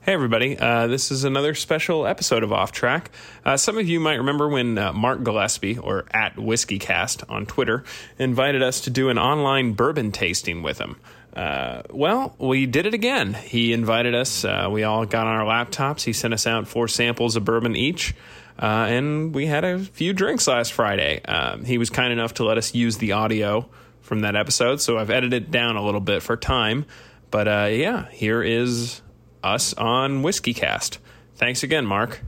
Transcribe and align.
Hey, 0.00 0.14
everybody. 0.14 0.56
Uh, 0.56 0.86
this 0.86 1.10
is 1.10 1.24
another 1.24 1.54
special 1.54 2.06
episode 2.06 2.42
of 2.42 2.52
Off 2.52 2.72
Track. 2.72 3.10
Uh, 3.44 3.56
some 3.56 3.76
of 3.76 3.88
you 3.88 4.00
might 4.00 4.14
remember 4.14 4.48
when 4.48 4.78
uh, 4.78 4.92
Mark 4.92 5.22
Gillespie, 5.22 5.76
or 5.76 6.06
at 6.12 6.36
WhiskeyCast 6.36 7.28
on 7.28 7.44
Twitter, 7.44 7.84
invited 8.18 8.62
us 8.62 8.82
to 8.82 8.90
do 8.90 9.10
an 9.10 9.18
online 9.18 9.72
bourbon 9.72 10.12
tasting 10.12 10.62
with 10.62 10.78
him. 10.78 10.98
Uh, 11.34 11.82
well, 11.90 12.34
we 12.38 12.64
did 12.64 12.86
it 12.86 12.94
again. 12.94 13.34
He 13.34 13.72
invited 13.74 14.14
us. 14.14 14.44
Uh, 14.44 14.68
we 14.70 14.84
all 14.84 15.04
got 15.04 15.26
on 15.26 15.36
our 15.36 15.44
laptops. 15.44 16.04
He 16.04 16.14
sent 16.14 16.32
us 16.32 16.46
out 16.46 16.68
four 16.68 16.88
samples 16.88 17.36
of 17.36 17.44
bourbon 17.44 17.76
each. 17.76 18.14
Uh, 18.58 18.86
and 18.88 19.34
we 19.34 19.46
had 19.46 19.64
a 19.64 19.80
few 19.80 20.12
drinks 20.14 20.46
last 20.46 20.72
Friday. 20.72 21.20
Um, 21.24 21.64
he 21.64 21.76
was 21.76 21.90
kind 21.90 22.12
enough 22.12 22.34
to 22.34 22.44
let 22.44 22.56
us 22.56 22.72
use 22.72 22.96
the 22.96 23.12
audio 23.12 23.68
from 24.00 24.20
that 24.20 24.36
episode, 24.36 24.80
so 24.80 24.96
I've 24.96 25.10
edited 25.10 25.42
it 25.42 25.50
down 25.50 25.76
a 25.76 25.84
little 25.84 26.00
bit 26.00 26.22
for 26.22 26.36
time. 26.36 26.86
But 27.30 27.46
yeah, 27.74 28.08
here 28.10 28.42
is 28.42 29.02
us 29.48 29.72
on 29.74 30.22
WhiskeyCast. 30.22 30.98
Thanks 31.36 31.62
again, 31.62 31.86
Mark. 31.86 32.20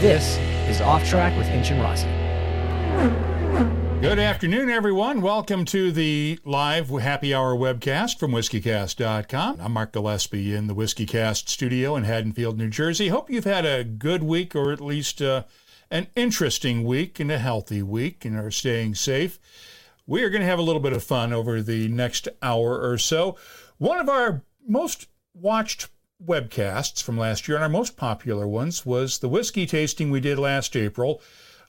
This 0.00 0.38
is 0.68 0.80
Off 0.80 1.08
Track 1.08 1.36
with 1.36 1.46
Hinch 1.46 1.70
and 1.70 1.80
Rossi. 1.82 3.27
Good 4.00 4.20
afternoon, 4.20 4.70
everyone. 4.70 5.22
Welcome 5.22 5.64
to 5.66 5.90
the 5.90 6.38
live 6.44 6.88
happy 6.88 7.34
hour 7.34 7.56
webcast 7.56 8.20
from 8.20 8.30
WhiskeyCast.com. 8.30 9.60
I'm 9.60 9.72
Mark 9.72 9.92
Gillespie 9.92 10.54
in 10.54 10.68
the 10.68 10.74
WhiskeyCast 10.74 11.48
studio 11.48 11.96
in 11.96 12.04
Haddonfield, 12.04 12.56
New 12.56 12.70
Jersey. 12.70 13.08
Hope 13.08 13.28
you've 13.28 13.42
had 13.42 13.66
a 13.66 13.82
good 13.82 14.22
week 14.22 14.54
or 14.54 14.70
at 14.70 14.80
least 14.80 15.20
uh, 15.20 15.42
an 15.90 16.06
interesting 16.14 16.84
week 16.84 17.18
and 17.18 17.32
a 17.32 17.38
healthy 17.38 17.82
week 17.82 18.24
and 18.24 18.38
are 18.38 18.52
staying 18.52 18.94
safe. 18.94 19.40
We 20.06 20.22
are 20.22 20.30
going 20.30 20.42
to 20.42 20.48
have 20.48 20.60
a 20.60 20.62
little 20.62 20.80
bit 20.80 20.92
of 20.92 21.02
fun 21.02 21.32
over 21.32 21.60
the 21.60 21.88
next 21.88 22.28
hour 22.40 22.80
or 22.80 22.98
so. 22.98 23.36
One 23.78 23.98
of 23.98 24.08
our 24.08 24.44
most 24.64 25.08
watched 25.34 25.88
webcasts 26.24 27.02
from 27.02 27.18
last 27.18 27.48
year 27.48 27.56
and 27.56 27.64
our 27.64 27.68
most 27.68 27.96
popular 27.96 28.46
ones 28.46 28.86
was 28.86 29.18
the 29.18 29.28
whiskey 29.28 29.66
tasting 29.66 30.12
we 30.12 30.20
did 30.20 30.38
last 30.38 30.76
April 30.76 31.20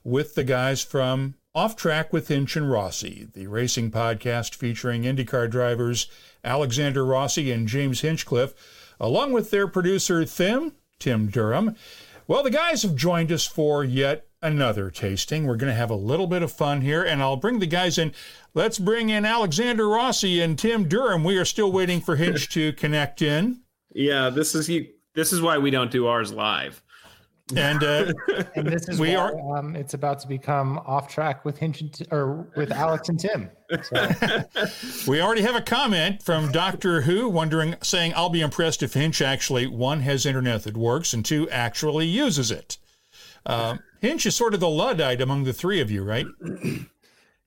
with 0.04 0.36
the 0.36 0.44
guys 0.44 0.82
from 0.82 1.34
Off 1.52 1.74
Track 1.74 2.12
with 2.12 2.28
Hinch 2.28 2.54
and 2.54 2.70
Rossi, 2.70 3.26
the 3.32 3.48
racing 3.48 3.90
podcast 3.90 4.54
featuring 4.54 5.02
IndyCar 5.02 5.50
drivers 5.50 6.06
Alexander 6.44 7.04
Rossi 7.04 7.50
and 7.50 7.66
James 7.66 8.02
Hinchcliffe, 8.02 8.54
along 9.00 9.32
with 9.32 9.50
their 9.50 9.66
producer 9.66 10.24
Tim, 10.24 10.74
Tim 11.00 11.26
Durham. 11.26 11.74
Well, 12.28 12.44
the 12.44 12.50
guys 12.50 12.84
have 12.84 12.94
joined 12.94 13.32
us 13.32 13.46
for 13.46 13.82
yet 13.82 14.28
another 14.40 14.92
tasting. 14.92 15.44
We're 15.44 15.56
going 15.56 15.72
to 15.72 15.76
have 15.76 15.90
a 15.90 15.96
little 15.96 16.28
bit 16.28 16.42
of 16.44 16.52
fun 16.52 16.82
here, 16.82 17.02
and 17.02 17.20
I'll 17.20 17.36
bring 17.36 17.58
the 17.58 17.66
guys 17.66 17.98
in. 17.98 18.12
Let's 18.54 18.78
bring 18.78 19.08
in 19.10 19.24
Alexander 19.24 19.88
Rossi 19.88 20.40
and 20.40 20.56
Tim 20.56 20.86
Durham. 20.86 21.24
We 21.24 21.36
are 21.36 21.44
still 21.44 21.72
waiting 21.72 22.00
for 22.00 22.14
Hinch 22.14 22.48
to 22.50 22.72
connect 22.74 23.22
in. 23.22 23.60
Yeah, 23.92 24.30
this 24.30 24.54
is. 24.54 24.70
This 25.14 25.32
is 25.32 25.42
why 25.42 25.58
we 25.58 25.72
don't 25.72 25.90
do 25.90 26.06
ours 26.06 26.32
live. 26.32 26.80
And 27.56 27.82
uh, 27.82 28.12
and 28.54 28.66
this 28.66 28.88
is 28.88 28.98
We 29.00 29.10
why, 29.16 29.22
are- 29.22 29.56
um, 29.58 29.74
it's 29.76 29.94
about 29.94 30.20
to 30.20 30.28
become 30.28 30.78
off 30.86 31.08
track 31.08 31.44
with 31.44 31.58
Hinch 31.58 31.80
and 31.80 31.92
T- 31.92 32.06
or 32.10 32.48
with 32.56 32.70
Alex 32.72 33.08
and 33.08 33.18
Tim. 33.18 33.50
So, 33.82 34.10
we 35.10 35.20
already 35.20 35.42
have 35.42 35.54
a 35.56 35.62
comment 35.62 36.22
from 36.22 36.50
Doctor 36.52 37.02
Who 37.02 37.28
wondering, 37.28 37.76
saying, 37.82 38.12
I'll 38.16 38.30
be 38.30 38.40
impressed 38.40 38.82
if 38.82 38.94
Hinch 38.94 39.22
actually, 39.22 39.66
one, 39.66 40.00
has 40.00 40.26
internet 40.26 40.64
that 40.64 40.76
works, 40.76 41.12
and 41.12 41.24
two, 41.24 41.48
actually 41.50 42.06
uses 42.06 42.50
it. 42.50 42.78
Uh, 43.46 43.78
Hinch 44.00 44.26
is 44.26 44.36
sort 44.36 44.54
of 44.54 44.60
the 44.60 44.68
Luddite 44.68 45.20
among 45.20 45.44
the 45.44 45.52
three 45.52 45.80
of 45.80 45.90
you, 45.90 46.02
right? 46.02 46.26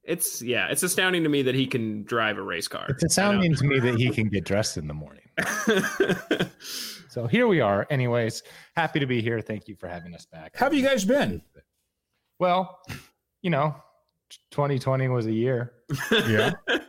It's 0.06 0.42
yeah, 0.42 0.68
it's 0.68 0.84
astounding 0.84 1.24
to 1.24 1.30
me 1.30 1.44
that 1.44 1.56
he 1.56 1.66
can 1.66 2.04
drive 2.04 2.38
a 2.38 2.42
race 2.42 2.68
car. 2.68 2.88
it's 2.90 3.06
astounding 3.06 3.56
to 3.56 3.64
me 3.64 3.80
that 3.80 3.96
he 3.98 4.10
can 4.10 4.28
get 4.28 4.44
dressed 4.44 4.76
in 4.76 4.86
the 4.88 4.94
morning. 4.94 5.22
So 7.14 7.28
here 7.28 7.46
we 7.46 7.62
are. 7.62 7.86
Anyways, 7.92 8.42
happy 8.76 9.00
to 9.00 9.06
be 9.06 9.22
here. 9.22 9.40
Thank 9.40 9.68
you 9.68 9.76
for 9.76 9.88
having 9.88 10.16
us 10.16 10.26
back. 10.26 10.56
How 10.56 10.66
have 10.66 10.74
you 10.74 10.82
guys 10.82 11.06
been? 11.06 11.44
Well, 12.40 12.80
you 13.44 13.52
know, 13.52 13.76
2020 14.50 15.10
was 15.10 15.28
a 15.28 15.32
year. 15.32 15.74
Yeah. 16.12 16.54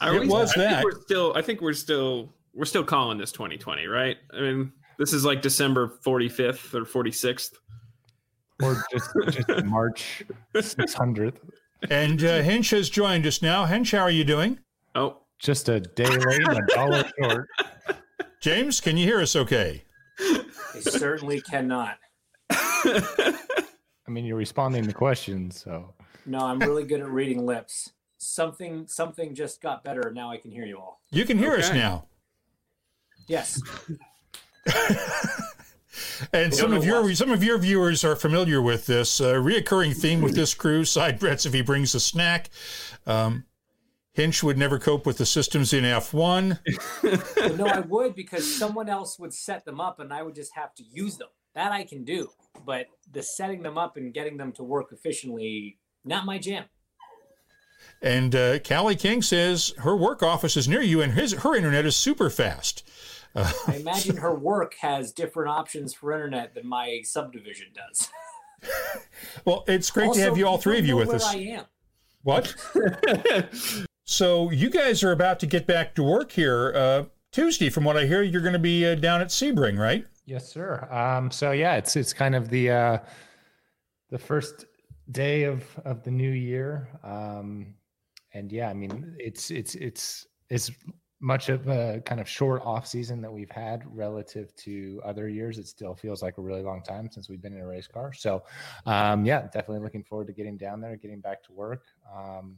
It 0.00 0.20
we- 0.20 0.28
was 0.28 0.56
I 0.56 0.60
that. 0.60 0.84
we're 0.84 1.00
still. 1.00 1.32
I 1.34 1.42
think 1.42 1.60
we're 1.60 1.72
still. 1.72 2.32
We're 2.54 2.66
still 2.66 2.84
calling 2.84 3.18
this 3.18 3.32
2020, 3.32 3.88
right? 3.88 4.16
I 4.32 4.40
mean, 4.40 4.72
this 4.96 5.12
is 5.12 5.24
like 5.24 5.42
December 5.42 5.92
45th 6.06 6.72
or 6.72 6.84
46th. 6.84 7.50
Or 8.62 8.80
just, 8.92 9.10
just 9.30 9.48
March 9.64 10.22
600th. 10.54 11.38
And 11.90 12.22
uh, 12.22 12.42
Hinch 12.42 12.70
has 12.70 12.88
joined 12.88 13.26
us 13.26 13.42
now. 13.42 13.64
Hinch, 13.66 13.90
how 13.90 13.98
are 13.98 14.10
you 14.10 14.22
doing? 14.22 14.60
Oh, 14.94 15.16
Just 15.40 15.68
a 15.68 15.80
day 15.80 16.08
late 16.08 16.46
and 16.48 16.58
a 16.58 16.66
dollar 16.74 17.04
short. 17.20 17.48
James, 18.40 18.80
can 18.80 18.96
you 18.96 19.04
hear 19.04 19.20
us 19.20 19.34
okay? 19.34 19.84
I 20.20 20.80
certainly 20.80 21.40
cannot. 21.40 21.98
I 22.50 23.34
mean, 24.08 24.24
you're 24.24 24.36
responding 24.36 24.86
to 24.86 24.92
questions, 24.92 25.62
so 25.62 25.94
No, 26.24 26.38
I'm 26.38 26.58
really 26.60 26.84
good 26.84 27.00
at 27.00 27.08
reading 27.08 27.44
lips. 27.44 27.92
Something 28.18 28.86
something 28.86 29.34
just 29.34 29.60
got 29.60 29.84
better. 29.84 30.12
Now 30.14 30.30
I 30.30 30.38
can 30.38 30.50
hear 30.50 30.64
you 30.64 30.78
all. 30.78 31.00
You 31.10 31.24
can 31.24 31.38
hear 31.38 31.52
us 31.52 31.72
now. 31.72 32.06
Yes. 33.28 33.60
And 36.32 36.54
some 36.54 36.72
of 36.72 36.84
your 36.84 37.02
what. 37.02 37.16
some 37.16 37.30
of 37.30 37.42
your 37.42 37.58
viewers 37.58 38.04
are 38.04 38.16
familiar 38.16 38.60
with 38.62 38.86
this 38.86 39.20
uh, 39.20 39.34
reoccurring 39.34 39.96
theme 39.96 40.20
with 40.20 40.34
this 40.34 40.54
crew. 40.54 40.84
Side 40.84 41.18
bets 41.18 41.46
if 41.46 41.52
he 41.52 41.62
brings 41.62 41.94
a 41.94 42.00
snack. 42.00 42.50
Um, 43.06 43.44
Hinch 44.18 44.42
would 44.42 44.58
never 44.58 44.80
cope 44.80 45.06
with 45.06 45.16
the 45.16 45.24
systems 45.24 45.72
in 45.72 45.84
F1. 45.84 46.58
No, 47.56 47.66
I 47.66 47.78
would 47.78 48.16
because 48.16 48.58
someone 48.58 48.88
else 48.88 49.16
would 49.16 49.32
set 49.32 49.64
them 49.64 49.80
up 49.80 50.00
and 50.00 50.12
I 50.12 50.24
would 50.24 50.34
just 50.34 50.52
have 50.56 50.74
to 50.74 50.82
use 50.82 51.16
them. 51.16 51.28
That 51.54 51.70
I 51.70 51.84
can 51.84 52.02
do. 52.02 52.28
But 52.66 52.86
the 53.12 53.22
setting 53.22 53.62
them 53.62 53.78
up 53.78 53.96
and 53.96 54.12
getting 54.12 54.36
them 54.36 54.50
to 54.54 54.64
work 54.64 54.88
efficiently, 54.90 55.78
not 56.04 56.26
my 56.26 56.38
jam. 56.38 56.64
And 58.02 58.34
uh, 58.34 58.58
Callie 58.58 58.96
King 58.96 59.22
says 59.22 59.72
her 59.78 59.96
work 59.96 60.20
office 60.24 60.56
is 60.56 60.66
near 60.66 60.82
you 60.82 61.00
and 61.00 61.12
his 61.12 61.32
her 61.34 61.54
internet 61.54 61.86
is 61.86 61.94
super 61.94 62.28
fast. 62.28 62.88
I 63.36 63.76
imagine 63.76 64.16
her 64.16 64.34
work 64.34 64.74
has 64.80 65.12
different 65.12 65.50
options 65.50 65.94
for 65.94 66.12
internet 66.12 66.54
than 66.54 66.66
my 66.66 67.02
subdivision 67.04 67.68
does. 67.72 68.10
Well, 69.44 69.62
it's 69.68 69.88
great 69.92 70.12
to 70.14 70.20
have 70.22 70.36
you 70.36 70.44
all 70.44 70.58
three 70.58 70.80
of 70.80 70.84
you 70.84 70.96
with 70.96 71.10
us. 71.10 71.24
I 71.24 71.36
am. 71.36 71.64
What? 72.24 72.56
so 74.10 74.50
you 74.50 74.70
guys 74.70 75.04
are 75.04 75.12
about 75.12 75.38
to 75.40 75.46
get 75.46 75.66
back 75.66 75.94
to 75.96 76.02
work 76.02 76.32
here 76.32 76.72
uh, 76.74 77.04
Tuesday. 77.30 77.68
From 77.68 77.84
what 77.84 77.98
I 77.98 78.06
hear, 78.06 78.22
you're 78.22 78.40
going 78.40 78.54
to 78.54 78.58
be 78.58 78.86
uh, 78.86 78.94
down 78.94 79.20
at 79.20 79.28
Sebring, 79.28 79.78
right? 79.78 80.06
Yes, 80.24 80.50
sir. 80.50 80.88
Um, 80.90 81.30
so 81.30 81.52
yeah, 81.52 81.76
it's 81.76 81.94
it's 81.94 82.14
kind 82.14 82.34
of 82.34 82.48
the 82.48 82.70
uh, 82.70 82.98
the 84.08 84.18
first 84.18 84.64
day 85.10 85.44
of 85.44 85.62
of 85.84 86.02
the 86.04 86.10
new 86.10 86.30
year, 86.30 86.88
um, 87.04 87.74
and 88.32 88.50
yeah, 88.50 88.70
I 88.70 88.72
mean 88.72 89.14
it's 89.18 89.50
it's 89.50 89.74
it's 89.74 90.26
it's 90.48 90.70
much 91.20 91.50
of 91.50 91.68
a 91.68 92.00
kind 92.06 92.18
of 92.18 92.26
short 92.26 92.62
off 92.64 92.86
season 92.86 93.20
that 93.20 93.30
we've 93.30 93.50
had 93.50 93.82
relative 93.94 94.56
to 94.56 95.02
other 95.04 95.28
years. 95.28 95.58
It 95.58 95.66
still 95.66 95.94
feels 95.94 96.22
like 96.22 96.38
a 96.38 96.40
really 96.40 96.62
long 96.62 96.82
time 96.82 97.10
since 97.10 97.28
we've 97.28 97.42
been 97.42 97.52
in 97.52 97.60
a 97.60 97.66
race 97.66 97.88
car. 97.88 98.14
So 98.14 98.44
um, 98.86 99.26
yeah, 99.26 99.42
definitely 99.42 99.80
looking 99.80 100.04
forward 100.04 100.28
to 100.28 100.32
getting 100.32 100.56
down 100.56 100.80
there, 100.80 100.96
getting 100.96 101.20
back 101.20 101.42
to 101.44 101.52
work. 101.52 101.82
Um, 102.16 102.56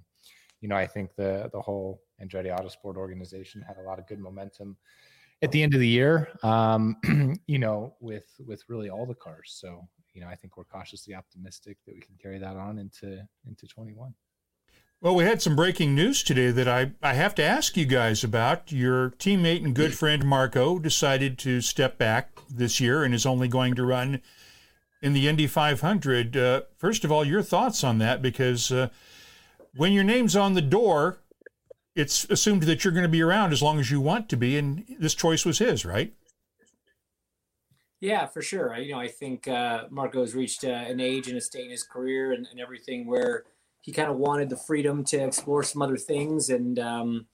you 0.60 0.68
know, 0.68 0.76
I 0.76 0.86
think 0.86 1.14
the 1.16 1.48
the 1.52 1.60
whole 1.60 2.02
Andretti 2.22 2.56
Autosport 2.56 2.96
organization 2.96 3.62
had 3.62 3.76
a 3.78 3.82
lot 3.82 3.98
of 3.98 4.06
good 4.06 4.18
momentum 4.18 4.76
at 5.42 5.52
the 5.52 5.62
end 5.62 5.74
of 5.74 5.80
the 5.80 5.88
year. 5.88 6.28
Um, 6.42 6.96
you 7.46 7.58
know, 7.58 7.94
with 8.00 8.26
with 8.46 8.62
really 8.68 8.90
all 8.90 9.06
the 9.06 9.14
cars. 9.14 9.56
So 9.60 9.88
you 10.14 10.20
know, 10.20 10.28
I 10.28 10.34
think 10.34 10.56
we're 10.56 10.64
cautiously 10.64 11.14
optimistic 11.14 11.78
that 11.86 11.94
we 11.94 12.00
can 12.00 12.16
carry 12.20 12.38
that 12.38 12.56
on 12.56 12.78
into 12.78 13.26
into 13.46 13.66
21. 13.66 14.14
Well, 15.02 15.14
we 15.14 15.24
had 15.24 15.40
some 15.40 15.56
breaking 15.56 15.94
news 15.94 16.22
today 16.22 16.50
that 16.50 16.68
I, 16.68 16.92
I 17.02 17.14
have 17.14 17.34
to 17.36 17.42
ask 17.42 17.74
you 17.74 17.86
guys 17.86 18.22
about. 18.22 18.70
Your 18.70 19.12
teammate 19.12 19.64
and 19.64 19.74
good 19.74 19.94
friend 19.94 20.26
Marco 20.26 20.78
decided 20.78 21.38
to 21.38 21.62
step 21.62 21.96
back 21.96 22.38
this 22.50 22.80
year 22.80 23.02
and 23.02 23.14
is 23.14 23.24
only 23.24 23.48
going 23.48 23.74
to 23.76 23.82
run 23.82 24.20
in 25.00 25.14
the 25.14 25.26
Indy 25.26 25.46
500. 25.46 26.36
Uh, 26.36 26.60
first 26.76 27.02
of 27.02 27.10
all, 27.10 27.24
your 27.24 27.40
thoughts 27.40 27.82
on 27.82 27.96
that 27.96 28.20
because 28.20 28.70
uh, 28.70 28.90
when 29.74 29.92
your 29.92 30.04
name's 30.04 30.36
on 30.36 30.54
the 30.54 30.62
door, 30.62 31.18
it's 31.94 32.24
assumed 32.30 32.62
that 32.64 32.84
you're 32.84 32.92
going 32.92 33.04
to 33.04 33.08
be 33.08 33.22
around 33.22 33.52
as 33.52 33.62
long 33.62 33.78
as 33.78 33.90
you 33.90 34.00
want 34.00 34.28
to 34.28 34.36
be, 34.36 34.56
and 34.56 34.84
this 34.98 35.14
choice 35.14 35.44
was 35.44 35.58
his, 35.58 35.84
right? 35.84 36.14
Yeah, 38.00 38.26
for 38.26 38.40
sure. 38.40 38.72
I, 38.72 38.78
you 38.78 38.92
know, 38.92 39.00
I 39.00 39.08
think 39.08 39.46
uh, 39.46 39.84
Marco's 39.90 40.34
reached 40.34 40.64
uh, 40.64 40.68
an 40.68 41.00
age 41.00 41.28
and 41.28 41.36
a 41.36 41.40
state 41.40 41.66
in 41.66 41.70
his 41.70 41.82
career 41.82 42.32
and, 42.32 42.46
and 42.50 42.58
everything 42.58 43.06
where 43.06 43.44
he 43.82 43.92
kind 43.92 44.10
of 44.10 44.16
wanted 44.16 44.48
the 44.48 44.56
freedom 44.56 45.04
to 45.04 45.18
explore 45.18 45.62
some 45.62 45.82
other 45.82 45.96
things, 45.96 46.48
and 46.48 46.78
um, 46.78 47.26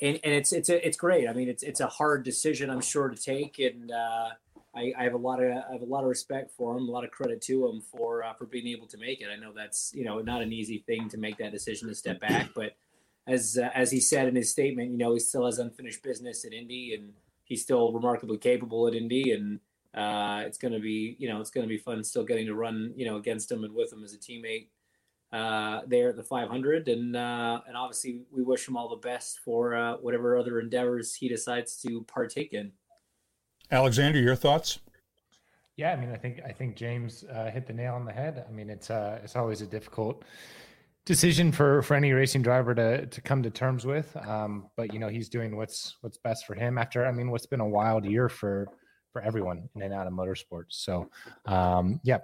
and, 0.00 0.20
and 0.22 0.34
it's 0.34 0.52
it's 0.52 0.68
a, 0.68 0.86
it's 0.86 0.96
great. 0.96 1.28
I 1.28 1.32
mean, 1.32 1.48
it's 1.48 1.62
it's 1.62 1.80
a 1.80 1.86
hard 1.86 2.24
decision, 2.24 2.70
I'm 2.70 2.80
sure, 2.80 3.08
to 3.08 3.16
take, 3.16 3.58
and 3.58 3.90
uh, 3.90 4.30
I, 4.74 4.92
I, 4.98 5.02
have 5.02 5.14
a 5.14 5.18
lot 5.18 5.42
of 5.42 5.50
I 5.50 5.72
have 5.72 5.82
a 5.82 5.86
lot 5.86 6.04
of 6.04 6.08
respect 6.08 6.52
for 6.52 6.76
him, 6.76 6.88
a 6.88 6.90
lot 6.90 7.04
of 7.04 7.10
credit 7.10 7.40
to 7.42 7.66
him 7.66 7.80
for 7.80 8.22
uh, 8.22 8.34
for 8.34 8.46
being 8.46 8.68
able 8.68 8.86
to 8.88 8.98
make 8.98 9.20
it. 9.20 9.28
I 9.32 9.36
know 9.36 9.52
that's 9.54 9.92
you 9.94 10.04
know 10.04 10.20
not 10.20 10.42
an 10.42 10.52
easy 10.52 10.84
thing 10.86 11.08
to 11.08 11.18
make 11.18 11.38
that 11.38 11.52
decision 11.52 11.88
to 11.88 11.94
step 11.94 12.20
back, 12.20 12.50
but 12.54 12.76
as 13.26 13.58
uh, 13.58 13.70
as 13.74 13.90
he 13.90 14.00
said 14.00 14.28
in 14.28 14.36
his 14.36 14.50
statement, 14.50 14.90
you 14.90 14.98
know, 14.98 15.12
he 15.12 15.20
still 15.20 15.46
has 15.46 15.58
unfinished 15.58 16.02
business 16.02 16.44
at 16.44 16.52
Indy, 16.52 16.94
and 16.94 17.12
he's 17.44 17.62
still 17.62 17.92
remarkably 17.92 18.38
capable 18.38 18.86
at 18.86 18.94
Indy, 18.94 19.32
and 19.32 19.60
uh, 19.94 20.42
it's 20.46 20.58
going 20.58 20.72
to 20.72 20.80
be, 20.80 21.16
you 21.18 21.28
know, 21.28 21.40
it's 21.40 21.50
going 21.50 21.66
to 21.66 21.68
be 21.68 21.78
fun 21.78 22.02
still 22.04 22.24
getting 22.24 22.46
to 22.46 22.54
run, 22.54 22.92
you 22.96 23.06
know, 23.06 23.16
against 23.16 23.50
him 23.50 23.64
and 23.64 23.74
with 23.74 23.92
him 23.92 24.04
as 24.04 24.14
a 24.14 24.18
teammate 24.18 24.68
uh, 25.32 25.80
there 25.86 26.10
at 26.10 26.16
the 26.16 26.22
500. 26.22 26.88
And 26.88 27.16
uh, 27.16 27.60
and 27.66 27.76
obviously, 27.76 28.22
we 28.30 28.42
wish 28.42 28.66
him 28.66 28.76
all 28.76 28.88
the 28.88 28.96
best 28.96 29.40
for 29.44 29.74
uh, 29.74 29.96
whatever 29.96 30.36
other 30.36 30.60
endeavors 30.60 31.14
he 31.14 31.28
decides 31.28 31.76
to 31.82 32.02
partake 32.04 32.52
in. 32.52 32.72
Alexander, 33.70 34.18
your 34.18 34.36
thoughts? 34.36 34.78
Yeah, 35.76 35.92
I 35.92 35.96
mean, 35.96 36.10
I 36.10 36.16
think 36.16 36.40
I 36.44 36.52
think 36.52 36.76
James 36.76 37.24
uh, 37.24 37.50
hit 37.50 37.66
the 37.66 37.72
nail 37.72 37.94
on 37.94 38.04
the 38.04 38.12
head. 38.12 38.44
I 38.46 38.52
mean, 38.52 38.68
it's 38.68 38.90
uh, 38.90 39.20
it's 39.24 39.36
always 39.36 39.62
a 39.62 39.66
difficult 39.66 40.24
decision 41.06 41.52
for 41.52 41.80
for 41.82 41.94
any 41.94 42.12
racing 42.12 42.42
driver 42.42 42.74
to 42.74 43.06
to 43.06 43.20
come 43.20 43.42
to 43.42 43.50
terms 43.50 43.86
with. 43.86 44.14
Um, 44.16 44.66
but 44.76 44.92
you 44.92 44.98
know, 44.98 45.08
he's 45.08 45.28
doing 45.28 45.56
what's 45.56 45.96
what's 46.02 46.18
best 46.18 46.46
for 46.46 46.54
him. 46.54 46.76
After 46.76 47.06
I 47.06 47.12
mean, 47.12 47.30
what's 47.30 47.46
been 47.46 47.60
a 47.60 47.68
wild 47.68 48.04
year 48.04 48.28
for 48.28 48.66
for 49.12 49.22
everyone 49.22 49.68
in 49.74 49.82
and 49.82 49.94
out 49.94 50.06
of 50.06 50.12
motorsports. 50.12 50.72
So, 50.72 51.08
um, 51.46 52.00
yeah, 52.04 52.18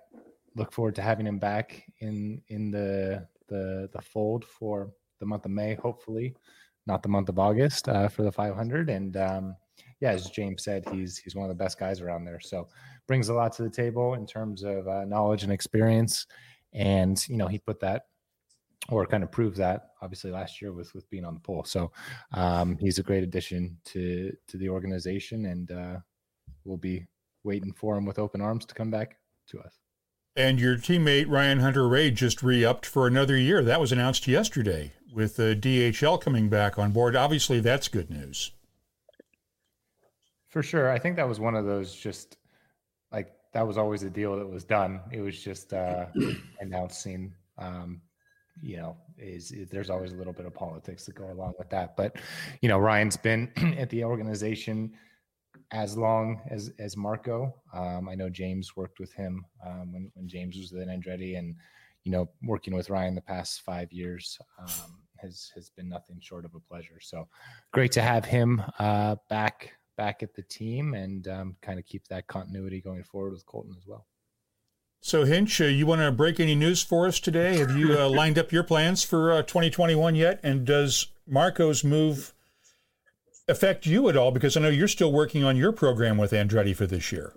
look 0.55 0.73
forward 0.73 0.95
to 0.97 1.03
having 1.03 1.27
him 1.27 1.39
back 1.39 1.85
in 2.01 2.43
in 2.49 2.71
the 2.71 3.27
the 3.49 3.89
the 3.93 4.03
fold 4.03 4.45
for 4.45 4.91
the 5.21 5.27
month 5.27 5.45
of 5.45 5.51
May, 5.51 5.75
hopefully, 5.75 6.35
not 6.87 7.03
the 7.03 7.09
month 7.09 7.29
of 7.29 7.39
August 7.39 7.89
uh, 7.89 8.09
for 8.09 8.23
the 8.23 8.33
500. 8.33 8.91
And 8.91 9.17
um, 9.17 9.57
yeah, 10.01 10.11
as 10.11 10.29
James 10.31 10.65
said, 10.65 10.85
he's 10.93 11.19
he's 11.19 11.35
one 11.35 11.49
of 11.49 11.57
the 11.57 11.63
best 11.63 11.79
guys 11.79 12.01
around 12.01 12.25
there. 12.25 12.41
So 12.41 12.69
brings 13.07 13.29
a 13.29 13.35
lot 13.35 13.53
to 13.55 13.63
the 13.63 13.71
table 13.71 14.15
in 14.15 14.27
terms 14.27 14.63
of 14.63 14.87
uh, 14.89 15.05
knowledge 15.05 15.43
and 15.43 15.53
experience. 15.53 16.27
And 16.73 17.23
you 17.29 17.37
know, 17.37 17.47
he 17.47 17.59
put 17.59 17.81
that 17.81 18.03
or 18.89 19.07
kind 19.07 19.23
of 19.23 19.33
proved 19.33 19.57
that 19.57 19.91
obviously 20.03 20.31
last 20.31 20.61
year 20.61 20.73
with 20.73 20.95
with 20.95 21.09
being 21.11 21.25
on 21.25 21.35
the 21.35 21.41
pole. 21.41 21.65
So 21.65 21.93
um, 22.33 22.77
he's 22.79 22.99
a 22.99 23.03
great 23.03 23.25
addition 23.25 23.79
to 23.87 24.33
to 24.49 24.57
the 24.59 24.69
organization, 24.69 25.47
and 25.47 25.71
uh, 25.71 25.97
we'll 26.65 26.77
be 26.77 27.07
waiting 27.45 27.73
for 27.73 27.97
him 27.97 28.05
with 28.05 28.19
open 28.19 28.41
arms 28.41 28.67
to 28.67 28.75
come 28.75 28.91
back 28.91 29.17
to 29.49 29.61
us. 29.61 29.79
And 30.35 30.61
your 30.61 30.77
teammate 30.77 31.31
Ryan 31.31 31.61
Hunter-Reay 31.61 32.13
just 32.13 32.43
re-upped 32.43 32.85
for 32.85 33.07
another 33.07 33.39
year. 33.39 33.65
That 33.65 33.81
was 33.81 33.91
announced 33.91 34.29
yesterday 34.29 34.93
with 35.11 35.37
the 35.37 35.57
DHL 35.59 36.21
coming 36.21 36.51
back 36.51 36.79
on 36.79 36.93
board. 36.93 37.17
Obviously, 37.17 37.59
that's 37.61 37.89
good 37.89 38.11
news. 38.11 38.51
For 40.57 40.63
sure, 40.63 40.91
I 40.91 40.99
think 40.99 41.17
that 41.17 41.29
was 41.29 41.39
one 41.39 41.55
of 41.55 41.67
those 41.67 41.95
just 41.95 42.39
like 43.13 43.31
that 43.53 43.67
was 43.67 43.77
always 43.77 44.05
a 44.05 44.09
deal 44.09 44.39
that 44.39 44.49
was 44.49 44.65
done. 44.65 45.03
It 45.13 45.21
was 45.21 45.39
just 45.39 45.75
uh, 45.75 46.07
announcing. 46.61 47.35
Um, 47.59 48.01
you 48.63 48.79
know, 48.79 48.97
is, 49.19 49.53
is, 49.53 49.69
there's 49.69 49.91
always 49.91 50.15
a 50.15 50.17
little 50.17 50.33
bit 50.33 50.47
of 50.47 50.55
politics 50.55 51.05
that 51.05 51.15
go 51.15 51.31
along 51.31 51.53
with 51.59 51.69
that. 51.69 51.95
But 51.95 52.17
you 52.63 52.71
know, 52.71 52.79
Ryan's 52.79 53.19
been 53.19 53.53
at 53.79 53.91
the 53.91 54.03
organization 54.03 54.95
as 55.73 55.95
long 55.95 56.41
as 56.49 56.73
as 56.79 56.97
Marco. 56.97 57.55
Um, 57.75 58.09
I 58.09 58.15
know 58.15 58.31
James 58.31 58.75
worked 58.75 58.99
with 58.99 59.13
him 59.13 59.45
um, 59.63 59.93
when 59.93 60.11
when 60.15 60.27
James 60.27 60.57
was 60.57 60.73
at 60.73 60.89
Andretti, 60.89 61.37
and 61.37 61.55
you 62.05 62.13
know, 62.13 62.31
working 62.43 62.75
with 62.75 62.89
Ryan 62.89 63.15
the 63.15 63.21
past 63.21 63.61
five 63.61 63.93
years 63.93 64.39
um, 64.59 65.03
has 65.19 65.53
has 65.55 65.69
been 65.69 65.91
nothing 65.91 66.17
short 66.19 66.47
of 66.47 66.55
a 66.55 66.61
pleasure. 66.61 66.99
So 66.99 67.29
great 67.75 67.93
to 67.93 68.01
have 68.01 68.25
him 68.25 68.63
uh, 68.79 69.17
back 69.29 69.75
back 69.97 70.23
at 70.23 70.35
the 70.35 70.43
team 70.43 70.95
and 70.95 71.27
um, 71.29 71.57
kind 71.63 71.79
of 71.79 71.87
keep 71.87 72.07
that 72.09 72.27
continuity 72.27 72.81
going 72.81 73.03
forward 73.03 73.33
with 73.33 73.47
Colton 73.47 73.75
as 73.77 73.87
well. 73.87 74.07
So, 75.01 75.25
Hinch, 75.25 75.61
uh, 75.61 75.65
you 75.65 75.87
want 75.87 76.01
to 76.01 76.11
break 76.11 76.41
any 76.41 76.55
news 76.55 76.83
for 76.83 77.07
us 77.07 77.21
today? 77.21 77.59
Have 77.59 77.77
you 77.77 77.99
uh, 77.99 78.09
lined 78.11 78.39
up 78.39 78.51
your 78.51 78.65
plans 78.65 79.05
for 79.05 79.33
uh, 79.33 79.43
2021 79.43 80.15
yet? 80.15 80.41
And 80.43 80.65
does 80.65 81.09
Marco's 81.29 81.85
move 81.85 82.35
affect 83.47 83.87
you 83.87 84.09
at 84.09 84.17
all? 84.17 84.33
Because 84.33 84.57
I 84.57 84.61
know 84.61 84.69
you're 84.69 84.89
still 84.89 85.13
working 85.13 85.45
on 85.45 85.57
your 85.57 85.73
program 85.73 86.17
with 86.17 86.33
Andretti 86.33 86.75
for 86.75 86.87
this 86.87 87.13
year. 87.13 87.35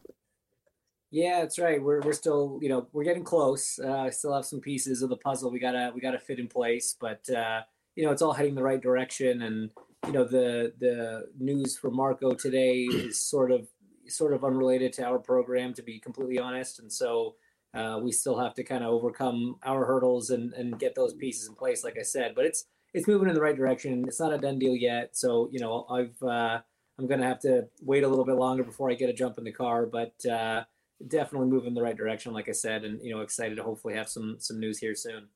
Yeah, 1.12 1.42
that's 1.42 1.58
right. 1.58 1.82
We're 1.82 2.02
we're 2.02 2.14
still, 2.14 2.60
you 2.62 2.70
know, 2.70 2.88
we're 2.94 3.04
getting 3.04 3.24
close. 3.24 3.80
Uh, 3.84 4.02
I 4.02 4.10
still 4.12 4.34
have 4.34 4.46
some 4.46 4.62
pieces 4.62 5.02
of 5.02 5.10
the 5.10 5.18
puzzle 5.18 5.50
we 5.50 5.60
gotta 5.60 5.92
we 5.94 6.02
gotta 6.02 6.20
fit 6.20 6.40
in 6.40 6.48
place, 6.48 6.96
but 7.00 7.28
uh, 7.30 7.62
you 7.96 8.06
know, 8.06 8.12
it's 8.12 8.22
all 8.22 8.34
heading 8.34 8.54
the 8.54 8.64
right 8.64 8.82
direction. 8.82 9.42
And 9.42 9.72
you 10.06 10.14
know, 10.14 10.24
the 10.24 10.74
the 10.80 11.30
news 11.38 11.78
for 11.78 11.92
Marco 11.92 12.34
today 12.34 12.84
is 12.84 13.22
sort 13.22 13.52
of 13.52 13.68
sort 14.08 14.34
of 14.34 14.44
unrelated 14.44 14.94
to 14.94 15.06
our 15.06 15.20
program, 15.20 15.74
to 15.74 15.84
be 15.84 16.00
completely 16.00 16.40
honest. 16.40 16.80
And 16.80 16.92
so 16.92 17.36
uh, 17.74 18.00
we 18.02 18.12
still 18.12 18.40
have 18.40 18.54
to 18.56 18.64
kind 18.64 18.84
of 18.84 18.90
overcome 18.90 19.58
our 19.64 19.86
hurdles 19.86 20.30
and 20.30 20.54
and 20.54 20.80
get 20.80 20.96
those 20.96 21.14
pieces 21.14 21.48
in 21.48 21.56
place, 21.56 21.84
like 21.84 21.98
I 22.00 22.04
said. 22.04 22.34
But 22.36 22.46
it's 22.46 22.66
it's 22.94 23.08
moving 23.08 23.30
in 23.30 23.36
the 23.36 23.42
right 23.42 23.56
direction. 23.56 24.06
It's 24.08 24.20
not 24.20 24.34
a 24.34 24.38
done 24.38 24.58
deal 24.58 24.76
yet, 24.76 25.16
so 25.16 25.50
you 25.52 25.60
know 25.60 25.86
I've 25.90 26.22
uh, 26.24 26.60
I'm 26.98 27.08
gonna 27.08 27.28
have 27.28 27.40
to 27.42 27.68
wait 27.82 28.04
a 28.04 28.08
little 28.08 28.26
bit 28.26 28.36
longer 28.36 28.64
before 28.64 28.90
I 28.90 28.96
get 28.96 29.10
a 29.10 29.14
jump 29.14 29.38
in 29.38 29.44
the 29.44 29.52
car, 29.52 29.86
but 29.86 30.14
uh, 30.26 30.64
definitely 31.08 31.50
moving 31.50 31.70
in 31.70 31.74
the 31.76 31.84
right 31.84 31.96
direction, 31.96 32.34
like 32.34 32.50
I 32.50 32.54
said, 32.54 32.84
and 32.84 33.02
you 33.04 33.14
know 33.14 33.22
excited 33.22 33.56
to 33.56 33.64
hopefully 33.64 33.96
have 33.96 34.10
some 34.10 34.38
some 34.40 34.60
news 34.60 34.80
here 34.80 34.96
soon. 34.96 35.28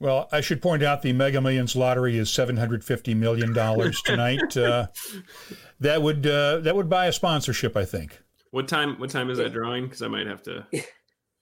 Well, 0.00 0.28
I 0.32 0.40
should 0.40 0.60
point 0.60 0.82
out 0.82 1.02
the 1.02 1.12
Mega 1.12 1.40
Millions 1.40 1.76
lottery 1.76 2.18
is 2.18 2.30
seven 2.30 2.56
hundred 2.56 2.84
fifty 2.84 3.14
million 3.14 3.52
dollars 3.52 4.02
tonight. 4.02 4.56
uh, 4.56 4.88
that 5.80 6.02
would 6.02 6.26
uh, 6.26 6.58
that 6.58 6.74
would 6.74 6.88
buy 6.88 7.06
a 7.06 7.12
sponsorship, 7.12 7.76
I 7.76 7.84
think. 7.84 8.20
What 8.50 8.68
time? 8.68 8.98
What 8.98 9.10
time 9.10 9.30
is 9.30 9.38
that 9.38 9.52
drawing? 9.52 9.84
Because 9.84 10.02
I 10.02 10.08
might 10.08 10.26
have 10.26 10.42
to. 10.44 10.66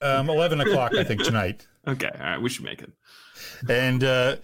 Um, 0.01 0.29
Eleven 0.29 0.61
o'clock, 0.61 0.95
I 0.95 1.05
think 1.05 1.23
tonight. 1.23 1.67
okay, 1.87 2.11
all 2.15 2.21
right, 2.21 2.43
we 2.43 2.49
should 2.49 2.65
make 2.65 2.83
it. 2.83 2.93
And 3.69 4.03
uh, 4.03 4.37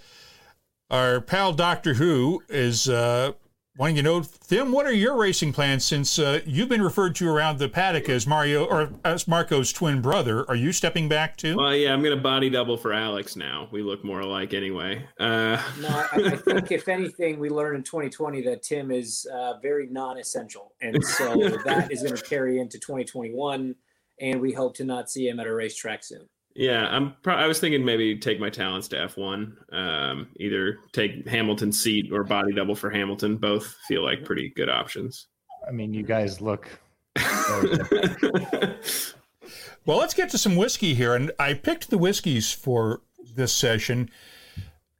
our 0.90 1.20
pal 1.20 1.52
Doctor 1.52 1.94
Who 1.94 2.42
is 2.48 2.88
uh, 2.88 3.32
wanting 3.78 3.94
to 3.94 4.02
know, 4.02 4.22
Tim, 4.48 4.72
what 4.72 4.86
are 4.86 4.92
your 4.92 5.16
racing 5.16 5.52
plans 5.52 5.84
since 5.84 6.18
uh, 6.18 6.40
you've 6.44 6.68
been 6.68 6.82
referred 6.82 7.14
to 7.14 7.28
around 7.28 7.58
the 7.58 7.68
paddock 7.68 8.08
as 8.08 8.26
Mario 8.26 8.64
or 8.64 8.90
as 9.04 9.28
Marco's 9.28 9.72
twin 9.72 10.02
brother? 10.02 10.44
Are 10.50 10.56
you 10.56 10.72
stepping 10.72 11.08
back 11.08 11.36
too? 11.36 11.56
Well, 11.56 11.74
yeah, 11.74 11.92
I'm 11.92 12.02
going 12.02 12.14
to 12.14 12.20
body 12.20 12.50
double 12.50 12.76
for 12.76 12.92
Alex 12.92 13.36
now. 13.36 13.68
We 13.70 13.82
look 13.82 14.04
more 14.04 14.20
alike 14.20 14.52
anyway. 14.52 15.06
Uh... 15.18 15.62
No, 15.78 15.88
I, 15.88 16.08
I, 16.12 16.36
think 16.36 16.72
if 16.72 16.88
anything, 16.88 17.38
we 17.38 17.50
learned 17.50 17.76
in 17.76 17.82
2020 17.84 18.42
that 18.42 18.64
Tim 18.64 18.90
is 18.90 19.28
uh, 19.32 19.58
very 19.60 19.86
non-essential, 19.86 20.74
and 20.80 21.04
so 21.04 21.36
that 21.64 21.92
is 21.92 22.02
going 22.02 22.16
to 22.16 22.22
carry 22.22 22.58
into 22.58 22.78
2021. 22.80 23.76
And 24.20 24.40
we 24.40 24.52
hope 24.52 24.74
to 24.76 24.84
not 24.84 25.08
see 25.08 25.28
him 25.28 25.38
at 25.38 25.46
a 25.46 25.54
racetrack 25.54 26.02
soon. 26.02 26.28
Yeah, 26.54 26.86
I'm. 26.86 27.14
Pro- 27.22 27.36
I 27.36 27.46
was 27.46 27.60
thinking 27.60 27.84
maybe 27.84 28.18
take 28.18 28.40
my 28.40 28.50
talents 28.50 28.88
to 28.88 28.96
F1. 28.96 29.72
Um, 29.72 30.28
either 30.40 30.78
take 30.92 31.28
Hamilton's 31.28 31.80
seat 31.80 32.10
or 32.12 32.24
body 32.24 32.52
double 32.52 32.74
for 32.74 32.90
Hamilton. 32.90 33.36
Both 33.36 33.76
feel 33.86 34.04
like 34.04 34.24
pretty 34.24 34.52
good 34.56 34.68
options. 34.68 35.28
I 35.66 35.70
mean, 35.70 35.94
you 35.94 36.02
guys 36.02 36.40
look. 36.40 36.68
well, 39.86 39.98
let's 39.98 40.14
get 40.14 40.30
to 40.30 40.38
some 40.38 40.56
whiskey 40.56 40.94
here, 40.94 41.14
and 41.14 41.30
I 41.38 41.54
picked 41.54 41.90
the 41.90 41.98
whiskeys 41.98 42.52
for 42.52 43.02
this 43.34 43.52
session. 43.52 44.10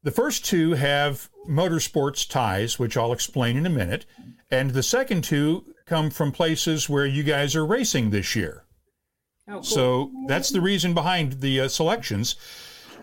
The 0.03 0.11
first 0.11 0.45
two 0.45 0.75
have 0.75 1.29
motorsports 1.49 2.29
ties, 2.29 2.79
which 2.79 2.97
I'll 2.97 3.13
explain 3.13 3.57
in 3.57 3.67
a 3.67 3.71
minute, 3.71 4.07
and 4.51 4.71
the 4.71 4.83
second 4.83 5.25
two 5.25 5.65
come 5.87 6.11
from 6.11 6.33
places 6.33 6.89
where 6.89 7.07
you 7.07 7.23
guys 7.23 7.57
are 7.57 7.67
racing 7.67 8.11
this 8.11 8.37
year. 8.37 8.65
Oh, 9.49 9.53
cool. 9.55 9.63
So 9.63 10.11
that's 10.27 10.51
the 10.51 10.61
reason 10.61 10.95
behind 10.95 11.41
the 11.41 11.63
uh, 11.63 11.69
selections. 11.69 12.37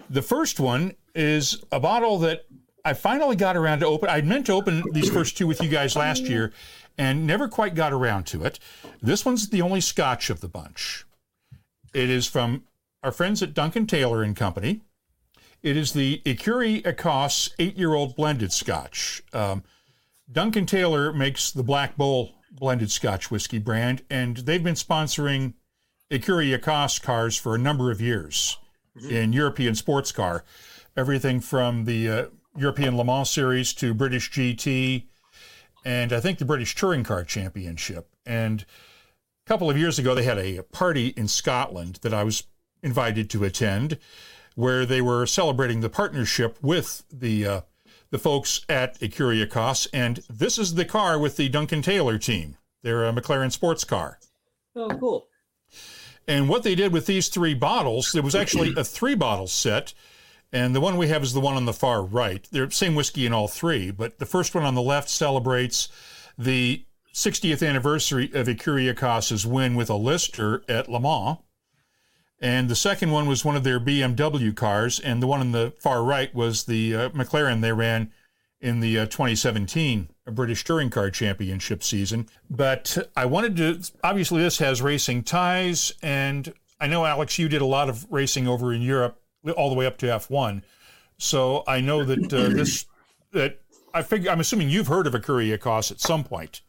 The 0.10 0.22
first 0.22 0.60
one 0.60 0.94
is 1.16 1.64
a 1.72 1.80
bottle 1.80 2.20
that 2.20 2.46
I 2.84 2.94
finally 2.94 3.36
got 3.36 3.58
around 3.58 3.80
to 3.80 3.88
open. 3.88 4.10
I 4.10 4.22
meant 4.22 4.46
to 4.46 4.54
open 4.54 4.84
these 4.92 5.10
first 5.10 5.38
two 5.38 5.48
with 5.48 5.62
you 5.62 5.70
guys 5.70 5.96
last 5.96 6.24
year 6.24 6.54
and 6.98 7.26
never 7.26 7.48
quite 7.48 7.74
got 7.74 7.92
around 7.92 8.26
to 8.28 8.44
it. 8.44 8.60
This 9.02 9.26
one's 9.26 9.50
the 9.50 9.62
only 9.62 9.82
scotch 9.82 10.30
of 10.30 10.42
the 10.42 10.48
bunch. 10.48 11.06
It 11.94 12.10
is 12.10 12.28
from 12.28 12.64
our 13.02 13.12
friends 13.12 13.42
at 13.42 13.54
Duncan 13.54 13.88
Taylor 13.88 14.22
and 14.22 14.36
Company. 14.36 14.82
It 15.64 15.78
is 15.78 15.94
the 15.94 16.22
Ecurie 16.26 16.84
Ecosse 16.84 17.50
eight 17.58 17.76
year 17.76 17.96
old 17.96 18.16
blended 18.16 18.52
scotch. 18.52 19.24
Um, 19.34 19.64
Duncan 20.32 20.66
Taylor 20.66 21.12
makes 21.12 21.52
the 21.52 21.64
Black 21.64 21.98
Bull 21.98 22.34
blended 22.52 22.92
Scotch 22.92 23.32
whiskey 23.32 23.60
brand, 23.60 24.04
and 24.10 24.38
they've 24.38 24.64
been 24.64 24.76
sponsoring 24.76 25.54
Ecurie 26.12 26.58
Ecosse 26.58 27.02
cars 27.02 27.38
for 27.38 27.56
a 27.56 27.60
number 27.60 27.92
of 27.92 28.00
years 28.00 28.58
in 29.10 29.34
European 29.34 29.76
sports 29.76 30.12
car. 30.12 30.44
Everything 30.96 31.40
from 31.40 31.86
the 31.86 32.10
uh, 32.10 32.26
European 32.58 32.96
Le 32.96 33.04
Mans 33.04 33.30
Series 33.30 33.74
to 33.74 33.94
British 33.94 34.32
GT, 34.32 35.04
and 35.84 36.14
I 36.14 36.20
think 36.20 36.40
the 36.40 36.46
British 36.46 36.76
Touring 36.76 37.04
Car 37.04 37.24
Championship. 37.24 38.08
And 38.26 38.62
a 38.62 39.48
couple 39.48 39.70
of 39.70 39.78
years 39.78 40.00
ago, 40.00 40.16
they 40.16 40.24
had 40.24 40.38
a 40.38 40.64
party 40.64 41.08
in 41.18 41.28
Scotland 41.28 42.00
that 42.02 42.14
I 42.14 42.24
was 42.24 42.44
invited 42.82 43.30
to 43.32 43.44
attend, 43.44 43.98
where 44.56 44.86
they 44.86 45.02
were 45.02 45.26
celebrating 45.26 45.82
the 45.82 45.90
partnership 45.90 46.58
with 46.62 47.04
the 47.12 47.46
uh, 47.46 47.62
the 48.12 48.20
folks 48.20 48.62
at 48.70 48.98
Ecurie 49.00 49.46
Ecosse. 49.46 49.88
And 49.92 50.22
this 50.30 50.58
is 50.58 50.76
the 50.76 50.86
car 50.86 51.20
with 51.20 51.36
the 51.36 51.50
Duncan 51.50 51.82
Taylor 51.82 52.18
team. 52.18 52.56
They're 52.84 53.04
a 53.04 53.12
McLaren 53.12 53.52
sports 53.52 53.84
car. 53.84 54.20
Oh, 54.76 54.90
cool. 55.00 55.28
And 56.28 56.50
what 56.50 56.64
they 56.64 56.76
did 56.76 56.92
with 56.92 57.06
these 57.06 57.28
three 57.28 57.54
bottles, 57.54 58.12
there 58.12 58.24
was 58.24 58.36
actually 58.36 58.74
a 58.76 58.84
three 58.84 59.16
bottle 59.16 59.48
set. 59.48 59.94
And 60.52 60.76
the 60.76 60.82
one 60.82 60.98
we 60.98 61.08
have 61.10 61.24
is 61.24 61.34
the 61.34 61.40
one 61.40 61.56
on 61.56 61.66
the 61.66 61.74
far 61.74 62.04
right. 62.04 62.48
They're 62.52 62.70
same 62.72 62.96
whiskey 62.96 63.26
in 63.26 63.34
all 63.34 63.48
three, 63.48 63.92
but 63.92 64.20
the 64.20 64.26
first 64.26 64.56
one 64.56 64.64
on 64.64 64.76
the 64.76 64.82
left 64.82 65.10
celebrates 65.10 65.90
the 66.38 66.86
60th 67.14 67.68
anniversary 67.68 68.32
of 68.34 68.48
Ecurie 68.48 68.90
Ecosse's 68.90 69.46
win 69.46 69.76
with 69.76 69.90
a 69.90 69.96
Lister 69.96 70.64
at 70.68 70.90
Le 70.90 71.00
Mans. 71.00 71.38
And 72.42 72.70
the 72.70 72.76
second 72.76 73.12
one 73.12 73.28
was 73.28 73.46
one 73.46 73.56
of 73.56 73.64
their 73.64 73.80
BMW 73.80 74.54
cars, 74.56 75.00
and 75.00 75.24
the 75.24 75.28
one 75.28 75.40
on 75.40 75.52
the 75.52 75.74
far 75.80 76.04
right 76.04 76.34
was 76.36 76.66
the 76.66 76.96
uh, 76.96 77.10
McLaren 77.10 77.62
they 77.62 77.72
ran 77.72 78.12
in 78.66 78.80
the 78.80 78.98
uh, 78.98 79.06
2017 79.06 80.10
British 80.32 80.64
Touring 80.64 80.90
Car 80.90 81.12
Championship 81.12 81.84
season. 81.84 82.28
But 82.50 82.98
I 83.16 83.28
wanted 83.28 83.56
to, 83.58 83.92
obviously, 84.04 84.42
this 84.42 84.58
has 84.58 84.82
racing 84.82 85.22
ties, 85.22 85.94
and 86.02 86.52
I 86.82 86.88
know, 86.88 87.06
Alex, 87.06 87.38
you 87.38 87.48
did 87.48 87.62
a 87.62 87.66
lot 87.66 87.90
of 87.90 88.08
racing 88.10 88.48
over 88.48 88.74
in 88.74 88.82
Europe, 88.82 89.22
all 89.56 89.70
the 89.70 89.76
way 89.76 89.86
up 89.86 90.00
to 90.00 90.08
F1. 90.08 90.64
So 91.20 91.64
I 91.68 91.80
know 91.80 92.04
that 92.04 92.34
uh, 92.34 92.50
this, 92.56 92.88
that 93.34 93.62
I 93.94 94.02
figure, 94.02 94.32
I'm 94.32 94.40
assuming 94.40 94.72
you've 94.72 94.88
heard 94.88 95.06
of 95.06 95.14
Ecurie 95.14 95.56
Ecosse 95.56 95.92
at 95.92 96.02
some 96.02 96.24
point 96.24 96.62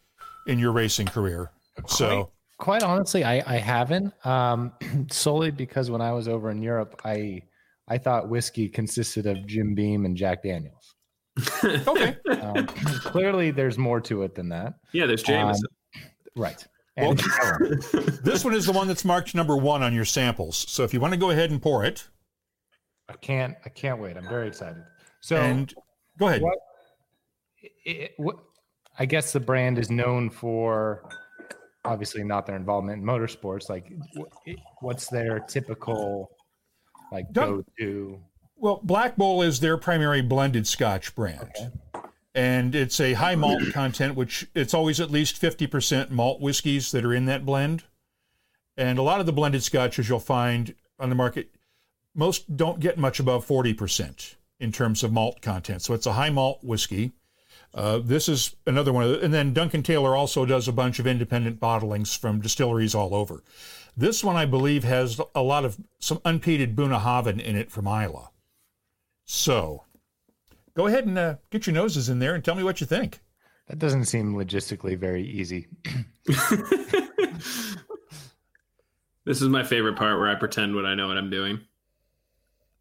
in 0.47 0.59
your 0.59 0.73
racing 0.73 1.07
career. 1.07 1.51
So. 1.89 2.31
Quite 2.59 2.83
honestly, 2.83 3.23
I, 3.23 3.43
I 3.47 3.57
haven't. 3.57 4.15
Um, 4.25 4.73
solely 5.11 5.51
because 5.51 5.91
when 5.91 6.03
I 6.03 6.13
was 6.13 6.29
over 6.29 6.51
in 6.51 6.63
Europe, 6.63 7.01
I 7.05 7.43
I 7.89 7.99
thought 7.99 8.31
whiskey 8.31 8.69
consisted 8.69 9.27
of 9.27 9.47
Jim 9.47 9.75
Beam 9.75 10.07
and 10.07 10.17
Jack 10.17 10.43
Daniels. 10.43 10.86
Okay. 11.65 12.17
Um, 12.41 12.67
clearly, 12.67 13.51
there's 13.51 13.79
more 13.79 14.01
to 14.03 14.23
it 14.23 14.35
than 14.35 14.49
that. 14.51 14.75
Yeah, 14.93 15.07
there's 15.07 15.23
Jameson. 15.23 15.67
Right. 16.35 16.67
Well, 16.97 17.15
this 18.23 18.45
one 18.45 18.55
is 18.55 18.67
the 18.67 18.73
one 18.73 18.89
that's 18.89 19.05
marked 19.05 19.35
number 19.35 19.57
one 19.57 19.83
on 19.83 19.95
your 19.95 20.07
samples. 20.07 20.65
So 20.69 20.83
if 20.83 20.95
you 20.95 21.01
want 21.01 21.13
to 21.13 21.21
go 21.21 21.31
ahead 21.31 21.51
and 21.51 21.61
pour 21.61 21.85
it, 21.85 22.09
I 23.09 23.15
can't. 23.15 23.55
I 23.65 23.69
can't 23.69 24.01
wait. 24.01 24.17
I'm 24.17 24.29
very 24.29 24.49
excited. 24.49 24.83
So, 25.21 25.37
and 25.37 25.73
go 26.19 26.29
ahead. 26.29 26.43
what, 26.43 26.59
it, 27.85 28.13
what? 28.17 28.37
I 28.99 29.05
guess 29.05 29.33
the 29.33 29.41
brand 29.41 29.79
is 29.79 29.91
known 29.91 30.31
for 30.31 31.09
obviously 31.85 32.25
not 32.25 32.47
their 32.47 32.57
involvement 32.57 33.01
in 33.01 33.07
motorsports. 33.07 33.69
Like, 33.69 33.93
what's 34.81 35.09
their 35.09 35.41
typical 35.41 36.31
like 37.13 37.31
go 37.33 37.63
to? 37.79 38.21
Well, 38.59 38.81
Black 38.83 39.17
Bull 39.17 39.43
is 39.43 39.61
their 39.61 39.77
primary 39.77 40.23
blended 40.23 40.67
Scotch 40.67 41.15
brand. 41.15 41.51
And 42.35 42.75
it's 42.75 43.01
a 43.01 43.15
high 43.15 43.35
malt 43.35 43.63
content, 43.73 44.17
which 44.17 44.47
it's 44.55 44.75
always 44.75 45.01
at 45.01 45.11
least 45.11 45.41
50% 45.41 46.11
malt 46.11 46.41
whiskeys 46.41 46.91
that 46.93 47.05
are 47.05 47.15
in 47.15 47.27
that 47.27 47.47
blend. 47.47 47.85
And 48.77 48.99
a 48.99 49.03
lot 49.03 49.21
of 49.21 49.27
the 49.27 49.33
blended 49.33 49.63
scotches 49.63 50.09
you'll 50.09 50.21
find 50.21 50.75
on 50.99 51.09
the 51.09 51.15
market, 51.15 51.51
most 52.15 52.57
don't 52.57 52.81
get 52.81 52.99
much 52.99 53.21
above 53.21 53.47
40% 53.47 54.35
in 54.59 54.73
terms 54.73 55.03
of 55.03 55.13
malt 55.13 55.41
content. 55.41 55.83
So 55.83 55.95
it's 55.95 56.07
a 56.07 56.13
high 56.13 56.31
malt 56.31 56.61
whiskey. 56.63 57.13
Uh, 57.75 57.99
this 57.99 58.29
is 58.29 58.57
another 58.67 58.93
one. 58.93 59.05
Of 59.05 59.11
the, 59.11 59.25
and 59.25 59.35
then 59.35 59.53
Duncan 59.53 59.83
Taylor 59.83 60.17
also 60.17 60.47
does 60.47 60.67
a 60.67 60.73
bunch 60.73 60.99
of 60.99 61.07
independent 61.07 61.61
bottlings 61.61 62.17
from 62.17 62.41
distilleries 62.41 62.95
all 62.95 63.15
over. 63.15 63.43
This 63.97 64.25
one, 64.25 64.37
I 64.37 64.47
believe, 64.47 64.85
has 64.85 65.21
a 65.35 65.43
lot 65.43 65.65
of 65.65 65.79
some 65.99 66.19
unpeated 66.19 66.75
Bunnahabhain 66.75 67.41
in 67.41 67.57
it 67.57 67.71
from 67.71 67.87
Islay. 67.87 68.29
So 69.27 69.83
go 70.75 70.87
ahead 70.87 71.07
and 71.07 71.19
uh, 71.19 71.35
get 71.51 71.67
your 71.67 71.75
noses 71.75 72.09
in 72.09 72.19
there 72.19 72.35
and 72.35 72.45
tell 72.45 72.55
me 72.55 72.63
what 72.63 72.81
you 72.81 72.87
think. 72.87 73.21
That 73.69 73.79
doesn't 73.79 74.05
seem 74.07 74.35
logistically 74.35 74.97
very 74.97 75.25
easy. 75.29 75.67
This 79.25 79.43
is 79.43 79.49
my 79.49 79.65
favorite 79.65 79.97
part 79.97 80.21
where 80.21 80.29
I 80.29 80.37
pretend 80.37 80.77
what 80.77 80.87
I 80.87 80.95
know 80.95 81.09
what 81.09 81.19
I'm 81.19 81.31
doing. 81.31 81.59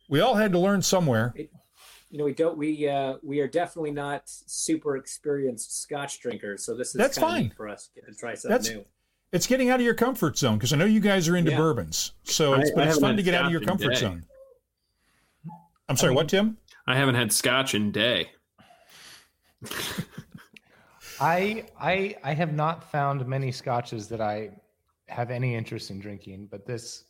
We 0.09 0.19
all 0.21 0.35
had 0.35 0.51
to 0.51 0.59
learn 0.59 0.83
somewhere. 0.83 1.33
You 1.35 2.19
know, 2.19 2.23
we 2.25 2.33
don't. 2.35 2.55
We 2.55 2.87
uh, 2.87 3.15
we 3.23 3.39
are 3.39 3.47
definitely 3.47 3.89
not 3.89 4.21
super 4.27 4.95
experienced 4.95 5.81
Scotch 5.81 6.19
drinkers, 6.19 6.63
so 6.63 6.75
this 6.75 6.89
is 6.89 6.93
That's 6.93 7.17
kinda 7.17 7.31
fine. 7.33 7.43
neat 7.45 7.55
for 7.55 7.67
us 7.67 7.89
to 7.95 8.13
try 8.13 8.35
something 8.35 8.49
That's- 8.51 8.69
new. 8.75 8.85
It's 9.31 9.47
getting 9.47 9.71
out 9.71 9.79
of 9.79 9.85
your 9.85 9.95
comfort 9.95 10.37
zone 10.37 10.57
because 10.59 10.71
I 10.71 10.77
know 10.77 10.85
you 10.85 10.99
guys 10.99 11.27
are 11.27 11.35
into 11.35 11.49
Yeah. 11.49 11.57
bourbons. 11.57 12.11
So 12.23 12.53
it's, 12.53 12.69
but 12.75 12.87
it's 12.87 12.99
fun 12.99 13.17
to 13.17 13.23
get 13.23 13.33
out 13.33 13.45
of 13.47 13.51
your 13.51 13.63
Scotch 13.63 13.79
comfort 13.79 13.97
zone. 13.97 14.23
I'm 15.87 15.97
sorry, 15.97 16.13
what, 16.13 16.27
Tim? 16.29 16.57
I 16.87 16.95
haven't 16.95 17.15
had 17.15 17.31
scotch 17.31 17.75
in 17.75 17.91
day. 17.91 18.31
I 21.19 21.65
I 21.79 22.15
I 22.23 22.33
have 22.33 22.53
not 22.53 22.89
found 22.91 23.25
many 23.27 23.51
scotches 23.51 24.07
that 24.09 24.21
I 24.21 24.51
have 25.07 25.31
any 25.31 25.55
interest 25.55 25.91
in 25.91 25.99
drinking, 25.99 26.47
but 26.51 26.65
this 26.65 27.05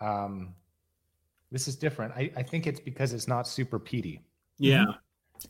um 0.00 0.54
this 1.50 1.68
is 1.68 1.76
different. 1.76 2.12
I, 2.16 2.30
I 2.36 2.42
think 2.42 2.66
it's 2.66 2.80
because 2.80 3.12
it's 3.12 3.28
not 3.28 3.46
super 3.48 3.78
peaty. 3.78 4.20
Yeah. 4.58 4.84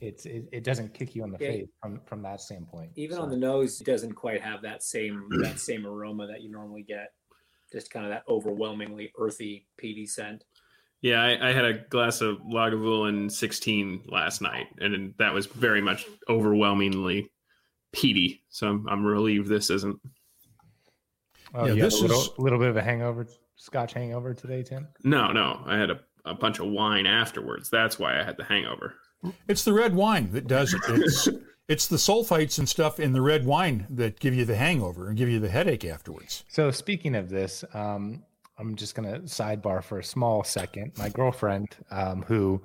It's 0.01 0.27
it, 0.27 0.49
it 0.53 0.65
doesn't 0.65 0.95
kick 0.95 1.15
you 1.15 1.25
in 1.25 1.31
the 1.33 1.39
Yeah. 1.41 1.49
face 1.51 1.69
from 1.81 2.01
from 2.07 2.23
that 2.23 2.41
standpoint. 2.41 2.93
Even 2.97 3.17
So, 3.17 3.23
on 3.23 3.31
the 3.31 3.37
nose, 3.37 3.81
it 3.81 3.85
doesn't 3.87 4.15
quite 4.15 4.41
have 4.43 4.63
that 4.63 4.83
same 4.83 5.27
that 5.43 5.59
same 5.59 5.87
aroma 5.87 6.27
that 6.29 6.43
you 6.43 6.51
normally 6.51 6.83
get. 6.83 7.13
Just 7.73 7.91
kind 7.91 8.05
of 8.07 8.11
that 8.13 8.25
overwhelmingly 8.29 9.13
earthy, 9.19 9.67
peaty 9.77 10.07
scent. 10.07 10.45
Yeah, 11.03 11.21
I, 11.23 11.49
I 11.51 11.53
had 11.53 11.65
a 11.65 11.75
glass 11.75 12.21
of 12.21 12.39
Lagavulin 12.39 13.31
16 13.31 14.05
last 14.07 14.41
night, 14.41 14.67
and 14.79 15.13
that 15.19 15.35
was 15.35 15.47
very 15.47 15.81
much 15.83 16.07
overwhelmingly 16.29 17.29
peaty. 17.93 18.45
So 18.51 18.69
I'm, 18.69 18.89
I'm 18.89 19.05
relieved 19.05 19.49
this 19.49 19.69
isn't. 19.71 19.99
oh, 21.55 21.67
Yeah, 21.67 21.83
this 21.85 21.99
a 21.99 22.03
little, 22.03 22.21
is- 22.21 22.31
little 22.39 22.59
bit 22.59 22.69
of 22.69 22.77
a 22.77 22.83
hangover, 22.83 23.27
Scotch 23.57 23.93
hangover 23.95 24.33
today, 24.35 24.63
Tim. 24.63 24.89
No, 25.05 25.33
no, 25.33 25.61
I 25.67 25.77
had 25.77 25.91
a, 25.91 26.01
a 26.25 26.35
bunch 26.35 26.59
of 26.61 26.67
wine 26.69 27.07
afterwards. 27.07 27.69
That's 27.69 27.99
why 27.99 28.19
I 28.19 28.23
had 28.25 28.37
the 28.37 28.45
hangover. 28.45 28.95
It's 29.49 29.65
the 29.65 29.73
red 29.73 29.95
wine 29.95 30.31
that 30.33 30.47
does 30.49 30.75
it. 30.75 30.81
It's 30.89 31.29
it's 31.69 31.87
the 31.87 31.97
sulfites 31.97 32.59
and 32.59 32.69
stuff 32.69 32.99
in 32.99 33.13
the 33.13 33.21
red 33.23 33.47
wine 33.47 33.87
that 33.91 34.19
give 34.19 34.35
you 34.35 34.45
the 34.45 34.57
hangover 34.57 35.09
and 35.09 35.17
give 35.17 35.29
you 35.29 35.39
the 35.39 35.49
headache 35.49 35.85
afterwards. 35.85 36.45
So 36.49 36.73
speaking 36.73 37.15
of 37.15 37.29
this, 37.29 37.65
um, 37.73 38.25
I'm 38.63 38.77
just 38.77 38.95
gonna 38.95 39.19
sidebar 39.21 39.83
for 39.83 39.99
a 39.99 40.05
small 40.05 40.45
second. 40.45 40.93
My 40.97 41.09
girlfriend, 41.09 41.77
um, 41.91 42.23
who 42.23 42.63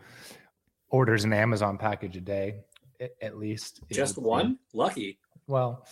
orders 0.89 1.24
an 1.24 1.34
Amazon 1.34 1.77
package 1.77 2.16
a 2.16 2.22
day, 2.22 2.60
at, 3.22 3.38
least 3.38 3.82
Just 3.92 4.18
one? 4.18 4.60
Lucky. 4.74 5.18
Well, 5.48 5.88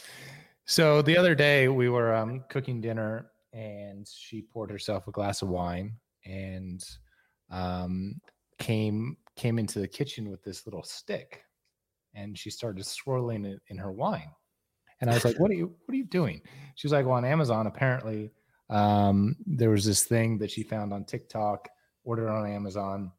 so 0.66 1.02
the 1.02 1.18
other 1.18 1.34
day 1.34 1.70
we 1.70 1.90
were 1.90 2.14
um, 2.14 2.44
cooking 2.50 2.82
dinner, 2.82 3.32
and 3.52 4.08
she 4.08 4.44
poured 4.44 4.70
herself 4.70 5.08
a 5.08 5.12
glass 5.12 5.42
of 5.42 5.50
wine, 5.50 5.94
and 6.24 6.84
um, 7.50 8.22
came 8.60 9.18
came 9.36 9.58
into 9.58 9.80
the 9.80 9.88
kitchen 9.88 10.30
with 10.30 10.44
this 10.44 10.68
little 10.68 10.84
stick, 10.84 11.42
and 12.14 12.38
she 12.38 12.52
started 12.52 12.86
swirling 12.86 13.44
it 13.44 13.60
in 13.70 13.78
her 13.78 13.92
wine. 13.92 14.30
And 15.02 15.10
I 15.10 15.16
was 15.16 15.26
like, 15.26 15.40
"What 15.40 15.50
are 15.50 15.56
you? 15.56 15.76
What 15.86 15.94
are 15.94 15.98
you 15.98 16.06
doing?" 16.06 16.42
She 16.76 16.86
was 16.86 16.92
like, 16.92 17.08
"Well, 17.08 17.16
on 17.16 17.26
Amazon, 17.26 17.66
apparently, 17.66 18.32
um, 18.70 19.36
there 19.46 19.70
was 19.70 19.86
this 19.86 20.04
thing 20.04 20.38
that 20.40 20.52
she 20.52 20.64
found 20.64 20.94
on 20.94 21.06
TikTok, 21.06 21.70
ordered 22.04 22.30
on 22.30 22.50
Amazon, 22.50 23.12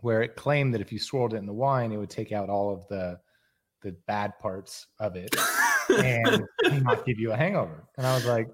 where 0.00 0.22
it 0.22 0.36
claimed 0.36 0.74
that 0.74 0.80
if 0.80 0.92
you 0.92 0.98
swirled 0.98 1.34
it 1.34 1.38
in 1.38 1.46
the 1.46 1.52
wine, 1.52 1.92
it 1.92 1.96
would 1.96 2.10
take 2.10 2.32
out 2.32 2.48
all 2.48 2.72
of 2.72 2.86
the 2.88 3.18
the 3.82 3.94
bad 4.06 4.32
parts 4.40 4.86
of 4.98 5.14
it 5.16 5.36
and 5.90 6.44
not 6.82 7.06
give 7.06 7.18
you 7.18 7.32
a 7.32 7.36
hangover. 7.36 7.84
And 7.96 8.06
I 8.06 8.14
was 8.14 8.26
like, 8.26 8.48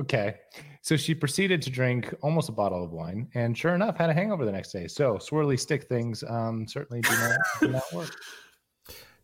okay. 0.00 0.36
So 0.82 0.96
she 0.96 1.14
proceeded 1.14 1.60
to 1.62 1.70
drink 1.70 2.14
almost 2.22 2.48
a 2.48 2.52
bottle 2.52 2.84
of 2.84 2.92
wine, 2.92 3.28
and 3.34 3.58
sure 3.58 3.74
enough, 3.74 3.96
had 3.96 4.10
a 4.10 4.14
hangover 4.14 4.44
the 4.44 4.52
next 4.52 4.70
day. 4.70 4.86
So 4.86 5.14
swirly 5.14 5.58
stick 5.58 5.88
things 5.88 6.22
um, 6.28 6.68
certainly 6.68 7.00
do 7.00 7.10
not, 7.10 7.38
do 7.60 7.68
not 7.68 7.92
work. 7.92 8.10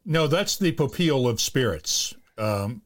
No, 0.05 0.27
that's 0.27 0.57
the 0.57 0.73
popeil 0.73 1.29
of 1.29 1.41
spirits, 1.41 2.13
um, 2.37 2.83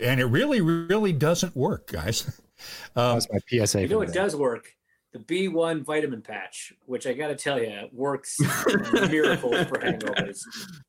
and 0.00 0.20
it 0.20 0.26
really, 0.26 0.60
really 0.60 1.12
doesn't 1.12 1.56
work, 1.56 1.90
guys. 1.90 2.40
Um, 2.96 3.20
That's 3.20 3.28
my 3.30 3.38
PSA. 3.66 3.82
You 3.82 3.86
know 3.86 3.90
the 3.90 3.98
what 3.98 4.08
day. 4.08 4.14
does 4.14 4.34
work 4.34 4.74
the 5.12 5.18
B1 5.18 5.84
vitamin 5.84 6.22
patch, 6.22 6.72
which 6.86 7.06
I 7.06 7.14
got 7.14 7.28
to 7.28 7.36
tell 7.36 7.60
you 7.60 7.88
works 7.92 8.36
miracles 9.10 9.66
for 9.66 9.78
hangovers. 9.78 10.40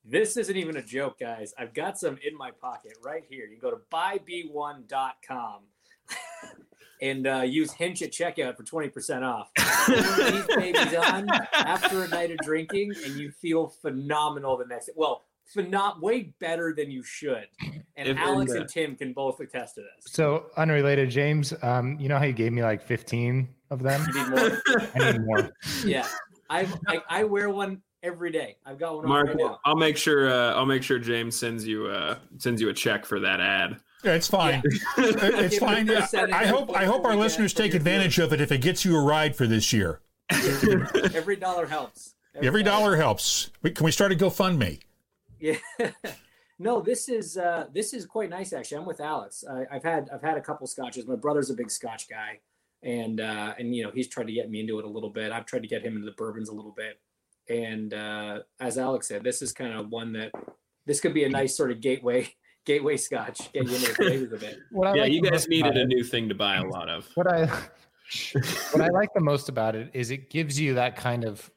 This 0.04 0.36
isn't 0.36 0.58
even 0.58 0.78
a 0.78 0.82
joke, 0.82 1.20
guys. 1.20 1.54
I've 1.58 1.74
got 1.74 1.98
some 1.98 2.18
in 2.28 2.38
my 2.38 2.52
pocket 2.52 2.94
right 3.04 3.24
here. 3.30 3.46
You 3.46 3.58
go 3.60 3.72
to 3.72 3.78
buyb1.com 3.92 5.62
and 7.02 7.28
uh, 7.28 7.42
use 7.42 7.72
Hinch 7.72 8.02
at 8.02 8.12
checkout 8.12 8.58
for 8.58 8.64
20% 8.64 9.24
off. 9.24 9.52
These 9.88 10.56
babies 10.56 10.94
on 10.96 11.30
after 11.54 12.04
a 12.04 12.08
night 12.10 12.32
of 12.32 12.38
drinking, 12.40 12.94
and 13.06 13.16
you 13.16 13.32
feel 13.32 13.68
phenomenal 13.68 14.58
the 14.58 14.66
next 14.66 14.88
day. 14.88 14.94
Well, 14.96 15.24
phenom- 15.56 16.00
way 16.02 16.34
better 16.40 16.74
than 16.76 16.90
you 16.92 17.04
should. 17.04 17.48
And 17.96 18.08
If- 18.10 18.18
Alex 18.18 18.52
and, 18.54 18.68
Tim 18.70 18.96
can 18.96 19.14
both 19.14 19.40
attest 19.40 19.76
to 19.76 19.82
this. 19.82 20.12
So 20.12 20.46
unrelated, 20.58 21.10
James. 21.10 21.54
Um, 21.62 21.98
you 22.00 22.08
know 22.10 22.18
how 22.18 22.26
you 22.26 22.34
gave 22.34 22.54
me 22.54 22.62
like 22.64 22.82
15 22.82 23.48
of 23.70 23.82
them? 23.84 24.06
You 24.14 24.22
need 24.24 24.30
more. 24.30 24.62
I 24.96 25.12
need 25.12 25.22
more. 25.26 25.50
Yeah, 25.86 26.08
I, 26.50 26.68
I 26.88 27.02
I 27.10 27.24
wear 27.24 27.50
one 27.50 27.82
every 28.02 28.32
day. 28.32 28.56
I've 28.66 28.80
got 28.80 28.96
one 28.96 29.06
on 29.06 29.10
Mark, 29.10 29.28
right 29.28 29.38
now. 29.38 29.60
I'll 29.66 29.76
make 29.76 29.98
sure. 29.98 30.30
Uh, 30.30 30.54
I'll 30.54 30.66
make 30.66 30.84
sure 30.84 30.98
James 31.00 31.36
sends 31.36 31.68
you 31.68 31.88
uh, 31.88 32.18
sends 32.38 32.62
you 32.62 32.70
a 32.70 32.74
check 32.74 33.06
for 33.06 33.20
that 33.20 33.40
ad. 33.42 33.78
Yeah, 34.04 34.14
it's 34.14 34.28
fine. 34.30 34.62
it's 34.98 35.58
fine. 35.58 35.86
Yeah, 35.88 36.08
I 36.34 36.48
hope 36.48 36.74
I 36.74 36.86
hope 36.86 37.04
our 37.04 37.10
what 37.10 37.10
we 37.10 37.16
get 37.18 37.22
listeners 37.24 37.54
take 37.54 37.74
your 37.74 37.78
advantage 37.78 38.18
of 38.20 38.32
it 38.32 38.40
if 38.40 38.50
it 38.52 38.60
gets 38.62 38.86
you 38.86 38.96
a 38.98 39.04
ride 39.04 39.36
for 39.36 39.46
this 39.46 39.74
year. 39.74 40.00
Every 41.14 41.36
dollar 41.36 41.66
helps. 41.66 42.16
Every 42.42 42.64
dollar 42.64 42.96
helps. 42.96 43.50
We- 43.62 43.72
Can 43.72 43.84
we 43.84 43.92
start 43.92 44.12
a 44.14 44.16
GoFundMe? 44.16 44.80
Yeah. 45.40 45.58
no, 46.60 46.82
this 46.82 47.10
is 47.10 47.38
uh, 47.38 47.66
this 47.74 47.94
is 47.94 48.06
quite 48.06 48.30
nice 48.30 48.54
actually. 48.54 48.78
I'm 48.78 48.86
with 48.86 49.02
Alex. 49.02 49.44
I, 49.50 49.66
I've 49.72 49.84
had 49.84 50.10
I've 50.14 50.22
had 50.22 50.38
a 50.38 50.42
couple 50.42 50.68
scotches. 50.68 51.08
My 51.08 51.16
brother's 51.16 51.50
a 51.50 51.54
big 51.54 51.72
Scotch 51.72 52.10
guy, 52.10 52.40
and 52.84 53.20
uh, 53.22 53.54
and 53.58 53.76
you 53.76 53.84
know 53.84 53.92
he's 53.94 54.08
tried 54.08 54.28
to 54.28 54.34
get 54.34 54.50
me 54.50 54.60
into 54.60 54.80
it 54.80 54.86
a 54.86 54.90
little 54.90 55.10
bit. 55.10 55.32
I've 55.32 55.46
tried 55.46 55.64
to 55.64 55.68
get 55.68 55.84
him 55.84 55.96
into 55.96 56.06
the 56.06 56.16
bourbons 56.18 56.50
a 56.50 56.54
little 56.54 56.76
bit. 56.76 57.00
And 57.50 57.94
uh, 57.94 58.40
as 58.60 58.78
Alex 58.78 59.08
said, 59.08 59.24
this 59.24 59.42
is 59.42 59.52
kind 59.52 59.74
of 59.74 59.90
one 59.90 60.14
that 60.14 60.32
this 60.86 61.00
could 61.00 61.14
be 61.14 61.24
a 61.24 61.30
nice 61.30 61.58
sort 61.58 61.72
of 61.72 61.82
gateway 61.82 62.30
gateway 62.66 62.98
Scotch. 62.98 63.52
Get 63.54 63.68
you 63.68 63.76
into 63.76 63.88
the 63.88 63.96
flavors 63.96 64.34
a 64.34 64.38
bit. 64.38 64.58
What 64.72 64.88
I 64.88 64.96
yeah, 64.96 65.02
like 65.04 65.12
you 65.14 65.22
guys 65.22 65.48
needed 65.48 65.78
a 65.78 65.86
new 65.86 66.04
thing 66.04 66.30
to 66.30 66.36
buy 66.36 66.58
a 66.58 66.64
lot 66.64 66.90
of. 66.90 67.08
What 67.16 67.32
I 67.32 67.46
what 68.72 68.82
I 68.82 68.90
like 68.90 69.14
the 69.14 69.22
most 69.22 69.50
about 69.50 69.76
it 69.76 69.90
is 69.94 70.12
it 70.12 70.30
gives 70.30 70.60
you 70.60 70.74
that 70.76 70.96
kind 70.96 71.24
of, 71.26 71.50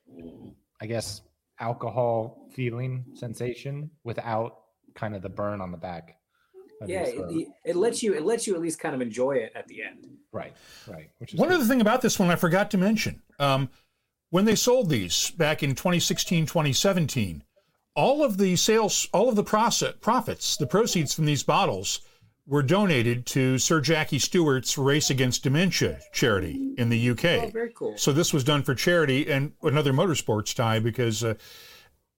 I 0.81 0.87
guess, 0.87 1.23
alcohol 1.63 2.49
feeling 2.53 3.05
sensation 3.15 3.91
without 4.05 4.59
kind 4.95 5.15
of 5.15 5.23
the 5.23 5.29
burn 5.29 5.61
on 5.61 5.71
the 5.71 5.79
back. 5.79 6.17
Yeah, 6.87 7.05
it, 7.05 7.15
it- 7.31 7.49
it 7.65 7.77
lets 7.77 8.03
you 8.03 8.13
it 8.13 8.25
lets 8.25 8.47
you 8.47 8.55
at 8.57 8.61
least 8.61 8.81
kind 8.81 8.95
of 8.95 9.01
enjoy 9.01 9.33
it 9.37 9.53
at 9.55 9.69
the 9.69 9.83
end. 9.85 10.09
right, 10.33 10.53
right. 10.89 11.11
Which 11.19 11.33
is 11.33 11.39
One 11.39 11.49
good. 11.49 11.55
other 11.57 11.65
thing 11.65 11.81
about 11.81 12.03
this 12.03 12.19
one 12.19 12.29
I 12.31 12.37
forgot 12.37 12.71
to 12.73 12.79
mention. 12.79 13.23
Um, 13.39 13.71
when 14.31 14.45
they 14.47 14.57
sold 14.57 14.89
these 14.91 15.31
back 15.31 15.63
in 15.63 15.71
2016, 15.77 16.47
2017, 16.47 17.45
all 17.95 18.25
of 18.25 18.37
the 18.39 18.57
sales, 18.57 19.07
all 19.13 19.29
of 19.29 19.37
the 19.37 19.45
process, 19.45 19.95
profits, 20.01 20.57
the 20.57 20.67
proceeds 20.67 21.15
from 21.15 21.27
these 21.27 21.43
bottles 21.45 22.01
were 22.53 22.63
donated 22.63 23.25
to 23.25 23.57
Sir 23.57 23.81
Jackie 23.81 24.19
Stewart's 24.19 24.77
Race 24.77 25.09
Against 25.09 25.43
Dementia 25.43 26.01
charity 26.13 26.75
in 26.77 26.91
the 26.91 27.11
UK. 27.13 27.25
Oh, 27.25 27.51
very 27.51 27.73
cool. 27.73 27.97
So 27.97 28.13
this 28.13 28.35
was 28.35 28.45
done 28.45 28.63
for 28.63 28.75
charity 28.75 29.33
and 29.33 29.53
another 29.63 29.91
motorsports 29.91 30.55
tie 30.55 30.79
because 30.79 31.25
uh, 31.25 31.33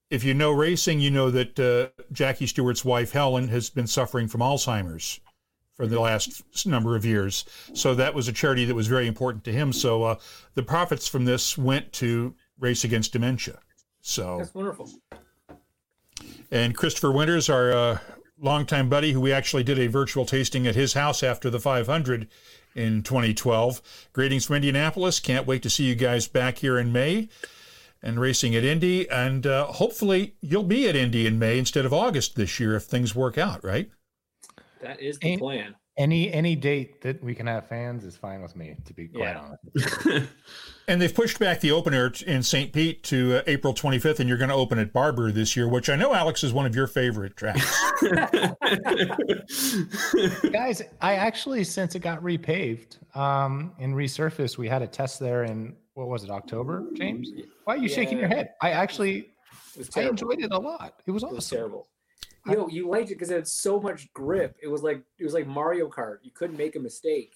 if 0.09 0.25
you 0.25 0.33
know 0.33 0.51
racing, 0.51 0.99
you 0.99 1.09
know 1.09 1.31
that 1.31 1.57
uh, 1.57 2.03
Jackie 2.11 2.47
Stewart's 2.47 2.83
wife 2.83 3.13
Helen 3.13 3.47
has 3.47 3.69
been 3.69 3.87
suffering 3.87 4.27
from 4.27 4.41
Alzheimer's 4.41 5.21
for 5.73 5.87
the 5.87 6.01
last 6.01 6.43
number 6.65 6.97
of 6.97 7.05
years. 7.05 7.45
So 7.73 7.95
that 7.95 8.13
was 8.13 8.27
a 8.27 8.33
charity 8.33 8.65
that 8.65 8.75
was 8.75 8.87
very 8.87 9.07
important 9.07 9.45
to 9.45 9.53
him. 9.53 9.71
So 9.71 10.03
uh, 10.03 10.15
the 10.53 10.63
profits 10.63 11.07
from 11.07 11.23
this 11.23 11.57
went 11.57 11.93
to 11.93 12.35
Race 12.59 12.83
Against 12.83 13.13
Dementia. 13.13 13.59
So 14.01 14.39
That's 14.39 14.53
wonderful. 14.53 14.89
and 16.51 16.75
Christopher 16.75 17.13
Winters, 17.13 17.49
our 17.49 17.71
uh, 17.71 17.99
longtime 18.39 18.89
buddy, 18.89 19.11
who 19.13 19.21
we 19.21 19.31
actually 19.31 19.63
did 19.63 19.79
a 19.79 19.87
virtual 19.87 20.25
tasting 20.25 20.67
at 20.67 20.75
his 20.75 20.93
house 20.93 21.23
after 21.23 21.49
the 21.49 21.59
500 21.59 22.27
in 22.75 23.03
2012. 23.03 23.81
Greetings 24.13 24.45
from 24.45 24.57
Indianapolis. 24.57 25.19
Can't 25.19 25.47
wait 25.47 25.63
to 25.63 25.69
see 25.69 25.85
you 25.85 25.95
guys 25.95 26.27
back 26.27 26.57
here 26.59 26.77
in 26.77 26.91
May 26.91 27.29
and 28.03 28.19
racing 28.19 28.55
at 28.55 28.63
Indy. 28.63 29.09
And 29.09 29.47
uh, 29.47 29.65
hopefully 29.67 30.35
you'll 30.41 30.63
be 30.63 30.87
at 30.87 30.95
Indy 30.95 31.25
in 31.25 31.39
May 31.39 31.57
instead 31.57 31.85
of 31.85 31.93
August 31.93 32.35
this 32.35 32.59
year 32.59 32.75
if 32.75 32.83
things 32.83 33.15
work 33.15 33.37
out, 33.37 33.63
right? 33.63 33.89
That 34.81 35.01
is 35.01 35.17
the 35.19 35.27
Ain't- 35.29 35.41
plan. 35.41 35.75
Any 35.97 36.31
any 36.33 36.55
date 36.55 37.01
that 37.01 37.23
we 37.23 37.33
can 37.35 37.47
have 37.47 37.67
fans 37.67 38.03
is 38.03 38.17
fine 38.17 38.41
with 38.41 38.55
me. 38.55 38.75
To 38.85 38.93
be 38.93 39.07
quite 39.07 39.35
Yeah. 39.35 39.55
honest. 39.75 40.27
And 40.87 41.01
they've 41.01 41.15
pushed 41.15 41.39
back 41.39 41.61
the 41.61 41.71
opener 41.71 42.11
t- 42.11 42.27
in 42.27 42.43
St. 42.43 42.71
Pete 42.71 43.01
to 43.05 43.37
uh, 43.37 43.41
April 43.47 43.73
25th, 43.73 44.19
and 44.19 44.29
you're 44.29 44.37
going 44.37 44.51
to 44.51 44.55
open 44.55 44.77
at 44.77 44.93
Barber 44.93 45.31
this 45.31 45.55
year, 45.55 45.67
which 45.67 45.89
I 45.89 45.95
know, 45.95 46.13
Alex, 46.13 46.43
is 46.43 46.53
one 46.53 46.67
of 46.67 46.75
your 46.75 46.85
favorite 46.85 47.35
tracks. 47.35 47.65
Guys, 50.51 50.81
I 51.01 51.15
actually 51.15 51.63
since 51.63 51.95
it 51.95 51.99
got 51.99 52.21
repaved 52.21 52.97
um, 53.17 53.71
and 53.79 53.93
resurfaced, 53.95 54.57
we 54.59 54.67
had 54.67 54.81
a 54.81 54.87
test 54.87 55.19
there 55.19 55.43
in 55.43 55.75
what 55.95 56.07
was 56.07 56.23
it, 56.23 56.29
October, 56.29 56.83
James? 56.93 57.31
Why 57.63 57.75
are 57.75 57.77
you 57.77 57.87
shaking 57.89 58.19
your 58.19 58.27
head? 58.27 58.49
I 58.61 58.71
actually 58.71 59.29
I 59.95 60.01
enjoyed 60.01 60.39
it 60.39 60.51
a 60.51 60.57
lot. 60.59 61.01
It 61.05 61.11
was 61.11 61.23
It 61.23 61.29
was 61.31 61.37
awesome. 61.45 61.57
terrible. 61.57 61.87
You 62.47 62.67
you 62.69 62.87
liked 62.89 63.09
it 63.11 63.15
because 63.15 63.31
it 63.31 63.35
had 63.35 63.47
so 63.47 63.79
much 63.79 64.11
grip. 64.13 64.55
It 64.61 64.67
was 64.67 64.83
like 64.83 65.01
it 65.19 65.23
was 65.23 65.33
like 65.33 65.47
Mario 65.47 65.89
Kart. 65.89 66.17
You 66.23 66.31
couldn't 66.31 66.57
make 66.57 66.75
a 66.75 66.79
mistake. 66.79 67.33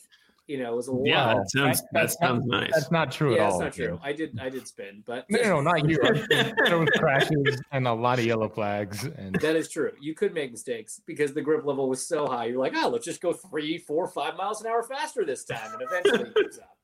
You 0.48 0.58
know, 0.58 0.74
it 0.74 0.76
was 0.76 0.88
a 0.88 0.92
lot. 0.92 1.06
yeah, 1.06 1.34
that 1.36 1.50
sounds 1.52 1.82
that 1.82 1.88
That's 1.94 2.20
not- 2.20 2.28
sounds 2.28 2.46
nice. 2.48 2.72
That's 2.74 2.92
not 2.92 3.12
true 3.12 3.36
yeah, 3.36 3.44
at 3.46 3.52
all. 3.52 3.60
that's 3.60 3.78
not 3.78 3.86
true. 3.86 4.00
I 4.02 4.14
did 4.14 4.40
I 4.40 4.50
did 4.50 4.68
spin, 4.68 5.04
but 5.06 5.26
No, 5.30 5.40
no, 5.42 5.50
no, 5.50 5.62
not 5.62 5.88
you. 5.88 6.00
there 6.30 6.80
was 6.80 6.90
crashes 6.98 7.62
and 7.72 7.88
a 7.88 7.94
lot 7.94 8.18
of 8.18 8.26
yellow 8.26 8.50
flags, 8.50 9.04
and 9.04 9.36
that 9.42 9.56
is 9.56 9.70
true. 9.70 9.92
You 10.02 10.16
could 10.16 10.34
make 10.34 10.52
mistakes 10.52 11.02
because 11.06 11.34
the 11.36 11.42
grip 11.42 11.66
level 11.66 11.88
was 11.88 12.06
so 12.08 12.26
high. 12.26 12.46
You're 12.46 12.58
like, 12.58 12.74
oh, 12.76 12.90
let's 12.90 13.06
just 13.06 13.22
go 13.22 13.32
three, 13.32 13.78
four, 13.78 14.08
five 14.08 14.38
miles 14.38 14.60
an 14.62 14.68
hour 14.68 14.82
faster 14.82 15.24
this 15.24 15.44
time, 15.46 15.72
and 15.74 15.84
eventually 15.84 16.30
it 16.30 16.36
gives 16.36 16.58
up. 16.58 16.78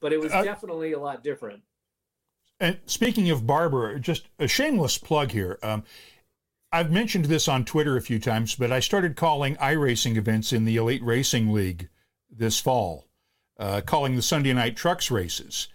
But 0.00 0.12
it 0.12 0.20
was 0.20 0.30
Uh, 0.32 0.42
definitely 0.44 0.92
a 0.92 0.98
lot 1.00 1.24
different. 1.24 1.62
And 2.60 2.78
speaking 2.86 3.30
of 3.30 3.46
Barber, 3.46 3.98
just 3.98 4.28
a 4.38 4.46
shameless 4.46 4.98
plug 4.98 5.30
here. 5.30 5.58
Um, 5.62 5.84
I've 6.70 6.90
mentioned 6.92 7.26
this 7.26 7.48
on 7.48 7.64
Twitter 7.64 7.96
a 7.96 8.02
few 8.02 8.18
times, 8.18 8.54
but 8.54 8.70
I 8.72 8.80
started 8.80 9.16
calling 9.16 9.56
iRacing 9.56 10.16
events 10.16 10.52
in 10.52 10.64
the 10.64 10.76
Elite 10.76 11.02
Racing 11.02 11.52
League 11.52 11.88
this 12.30 12.60
fall, 12.60 13.06
uh, 13.58 13.80
calling 13.80 14.16
the 14.16 14.22
Sunday 14.22 14.52
night 14.52 14.76
trucks 14.76 15.10
races. 15.10 15.68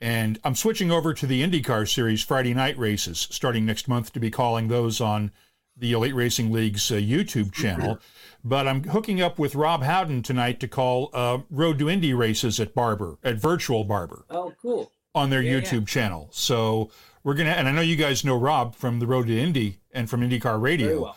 And 0.00 0.38
I'm 0.44 0.54
switching 0.54 0.90
over 0.90 1.12
to 1.12 1.26
the 1.26 1.42
IndyCar 1.42 1.92
Series 1.92 2.22
Friday 2.22 2.54
night 2.54 2.78
races 2.78 3.26
starting 3.30 3.66
next 3.66 3.88
month 3.88 4.12
to 4.12 4.20
be 4.20 4.30
calling 4.30 4.68
those 4.68 5.00
on 5.00 5.32
the 5.76 5.92
Elite 5.92 6.14
Racing 6.14 6.50
League's 6.50 6.90
uh, 6.90 6.94
YouTube 6.94 7.52
channel. 7.52 7.98
But 8.42 8.66
I'm 8.68 8.84
hooking 8.84 9.20
up 9.20 9.38
with 9.38 9.54
Rob 9.54 9.82
Howden 9.82 10.22
tonight 10.22 10.60
to 10.60 10.68
call 10.68 11.10
uh, 11.12 11.38
Road 11.50 11.78
to 11.80 11.90
Indy 11.90 12.14
races 12.14 12.58
at 12.58 12.74
Barber, 12.74 13.18
at 13.22 13.36
Virtual 13.36 13.84
Barber 13.84 14.24
Oh, 14.30 14.52
cool. 14.62 14.92
on 15.14 15.30
their 15.30 15.42
Yeah, 15.42 15.56
yeah. 15.56 15.60
YouTube 15.60 15.86
channel. 15.88 16.28
So 16.32 16.90
we're 17.24 17.34
gonna, 17.34 17.50
and 17.50 17.68
I 17.68 17.72
know 17.72 17.80
you 17.80 17.96
guys 17.96 18.24
know 18.24 18.36
Rob 18.36 18.74
from 18.74 18.98
the 18.98 19.06
Road 19.06 19.26
to 19.26 19.38
Indy 19.38 19.78
and 19.92 20.08
from 20.08 20.20
IndyCar 20.20 20.60
Radio. 20.60 21.02
Well. 21.02 21.16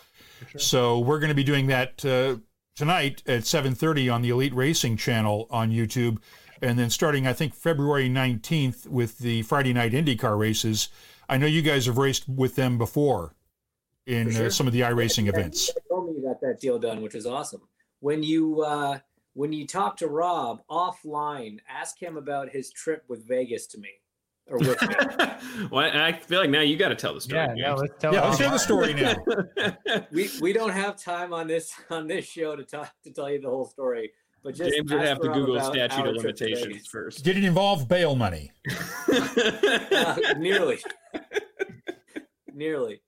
So 0.56 0.98
we're 0.98 1.18
going 1.18 1.28
to 1.28 1.34
be 1.34 1.44
doing 1.44 1.68
that 1.68 2.04
uh, 2.04 2.36
tonight 2.76 3.22
at 3.26 3.42
7:30 3.42 4.12
on 4.12 4.22
the 4.22 4.30
Elite 4.30 4.54
Racing 4.54 4.96
channel 4.96 5.46
on 5.50 5.70
YouTube, 5.70 6.18
and 6.60 6.78
then 6.78 6.90
starting 6.90 7.26
I 7.26 7.32
think 7.32 7.54
February 7.54 8.08
19th 8.08 8.86
with 8.86 9.18
the 9.18 9.42
Friday 9.42 9.72
night 9.72 9.92
IndyCar 9.92 10.38
races. 10.38 10.88
I 11.28 11.38
know 11.38 11.46
you 11.46 11.62
guys 11.62 11.86
have 11.86 11.98
raced 11.98 12.28
with 12.28 12.56
them 12.56 12.76
before 12.78 13.34
in 14.06 14.30
sure. 14.30 14.46
uh, 14.46 14.50
some 14.50 14.66
of 14.66 14.72
the 14.72 14.80
iRacing 14.80 15.28
events. 15.28 15.68
You 15.68 15.74
told 15.88 16.08
me 16.08 16.20
you 16.20 16.26
got 16.26 16.40
that 16.40 16.60
deal 16.60 16.78
done, 16.78 17.00
which 17.00 17.14
is 17.14 17.26
awesome. 17.26 17.62
When 18.00 18.22
you 18.22 18.62
uh, 18.62 18.98
when 19.34 19.52
you 19.52 19.66
talk 19.66 19.96
to 19.98 20.08
Rob 20.08 20.62
offline, 20.68 21.58
ask 21.68 22.00
him 22.00 22.16
about 22.16 22.50
his 22.50 22.70
trip 22.70 23.04
with 23.08 23.26
Vegas 23.26 23.66
to 23.68 23.78
me 23.78 23.90
or 24.52 24.58
with 24.58 24.80
me. 24.88 25.68
well, 25.70 25.90
I 25.94 26.12
feel 26.12 26.40
like 26.40 26.50
now 26.50 26.60
you 26.60 26.76
got 26.76 26.90
to 26.90 26.94
tell 26.94 27.14
the 27.14 27.20
story. 27.20 27.40
yeah, 27.40 27.54
yeah. 27.56 27.68
James. 27.68 27.80
Let's 27.80 27.94
tell. 27.98 28.12
Yeah, 28.14 28.20
let's 28.22 28.34
us. 28.34 28.38
hear 28.40 28.50
the 28.50 28.58
story 28.58 28.94
now. 28.94 30.04
we 30.12 30.30
we 30.40 30.52
don't 30.52 30.70
have 30.70 30.96
time 31.02 31.32
on 31.32 31.46
this 31.46 31.72
on 31.90 32.06
this 32.06 32.26
show 32.26 32.54
to 32.54 32.64
talk 32.64 32.92
to 33.04 33.10
tell 33.10 33.30
you 33.30 33.40
the 33.40 33.48
whole 33.48 33.66
story. 33.66 34.12
But 34.44 34.56
just 34.56 34.74
James 34.74 34.90
would 34.92 35.02
have 35.02 35.20
to 35.20 35.28
Google 35.28 35.60
statute 35.60 36.04
of 36.06 36.16
limitations 36.16 36.86
first. 36.88 37.24
Did 37.24 37.36
it 37.38 37.44
involve 37.44 37.86
bail 37.88 38.16
money? 38.16 38.50
Uh, 39.08 40.34
nearly, 40.36 40.78
nearly. 42.52 42.94
It 42.94 43.00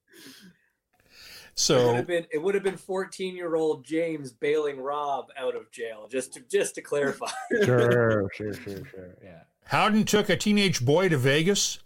would 1.56 1.60
So 1.60 1.94
have 1.94 2.06
been 2.06 2.26
it 2.32 2.38
would 2.38 2.54
have 2.54 2.62
been 2.64 2.76
fourteen 2.76 3.34
year 3.36 3.56
old 3.56 3.84
James 3.84 4.32
bailing 4.32 4.78
Rob 4.80 5.26
out 5.36 5.56
of 5.56 5.70
jail. 5.72 6.06
Just 6.08 6.34
to 6.34 6.40
just 6.48 6.76
to 6.76 6.82
clarify. 6.82 7.30
Sure, 7.64 8.30
sure, 8.32 8.54
sure, 8.54 8.84
sure. 8.86 9.16
Yeah. 9.22 9.42
Howden 9.66 10.04
took 10.04 10.28
a 10.28 10.36
teenage 10.36 10.84
boy 10.84 11.08
to 11.08 11.16
Vegas. 11.16 11.78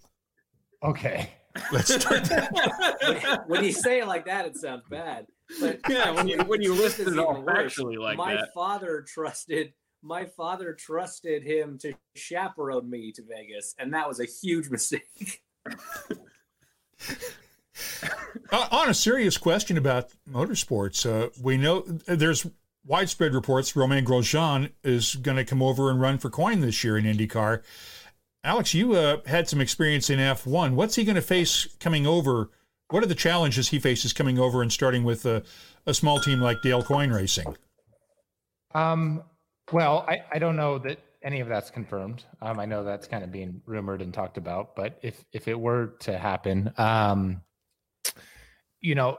Okay. 0.83 1.31
Let's 1.73 1.93
start 1.95 2.25
that. 2.25 2.53
when, 3.49 3.59
when 3.59 3.65
you 3.65 3.73
say 3.73 4.01
it 4.01 4.07
like 4.07 4.27
that, 4.27 4.47
it 4.47 4.57
sounds 4.57 4.83
bad. 4.91 5.27
But 5.61 5.81
Yeah, 5.89 6.11
when 6.13 6.29
you- 6.29 6.39
when 6.45 6.61
you 6.63 6.73
this 6.75 6.83
listed 6.99 7.09
is 7.09 7.15
it 7.15 7.19
all 7.19 7.33
even 7.33 7.45
worse. 7.45 7.75
factually 7.77 7.99
like 7.99 8.17
my 8.17 8.35
that. 8.35 8.53
father 8.55 9.05
trusted 9.07 9.73
my 10.01 10.25
father 10.25 10.75
trusted 10.75 11.43
him 11.43 11.77
to 11.77 11.93
chaperone 12.15 12.89
me 12.89 13.11
to 13.11 13.21
Vegas, 13.29 13.75
and 13.81 13.93
that 13.95 14.07
was 14.07 14.21
a 14.21 14.27
huge 14.27 14.71
mistake. 14.71 15.43
uh, 18.53 18.69
on 18.71 18.89
a 18.89 18.95
serious 18.95 19.37
question 19.37 19.77
about 19.77 20.11
motorsports, 20.31 21.05
uh, 21.05 21.31
we 21.43 21.57
know 21.57 21.81
there's 22.07 22.47
widespread 22.89 23.35
reports 23.35 23.77
Romain 23.77 24.05
Grosjean 24.05 24.73
is 24.83 25.15
going 25.17 25.37
to 25.37 25.45
come 25.45 25.63
over 25.63 25.91
and 25.91 26.01
run 26.01 26.19
for 26.19 26.31
Coyne 26.31 26.61
this 26.61 26.83
year 26.83 26.97
in 26.97 27.05
IndyCar. 27.05 27.63
Alex, 28.43 28.73
you 28.73 28.95
uh, 28.95 29.19
had 29.27 29.49
some 29.49 29.61
experience 29.61 30.09
in 30.09 30.19
F1. 30.19 30.73
What's 30.73 30.95
he 30.95 31.05
going 31.05 31.17
to 31.17 31.23
face 31.23 31.69
coming 31.81 32.07
over? 32.07 32.51
What 32.89 33.03
are 33.03 33.07
the 33.07 33.15
challenges 33.15 33.69
he 33.69 33.79
faces 33.79 34.15
coming 34.15 34.39
over 34.39 34.63
and 34.63 34.73
starting 34.73 35.05
with 35.05 35.27
a, 35.27 35.43
a 35.87 35.93
small 35.93 36.19
team 36.19 36.41
like 36.41 36.63
Dale 36.63 36.83
Coyne 36.83 37.11
Racing? 37.11 37.55
Um, 38.75 39.23
well, 39.71 40.07
I, 40.09 40.23
I 40.33 40.39
don't 40.39 40.57
know 40.57 40.79
that 40.79 40.99
any 41.23 41.41
of 41.41 41.49
that's 41.49 41.71
confirmed. 41.71 42.25
Um, 42.41 42.59
I 42.59 42.65
know 42.65 42.85
that's 42.85 43.07
kind 43.07 43.23
of 43.23 43.31
being 43.31 43.61
rumored 43.67 44.01
and 44.01 44.15
talked 44.15 44.39
about, 44.39 44.75
but 44.75 44.99
if 45.03 45.23
if 45.33 45.47
it 45.47 45.59
were 45.59 45.95
to 46.01 46.17
happen, 46.17 46.73
um, 46.79 47.43
you 48.81 48.95
know, 48.95 49.19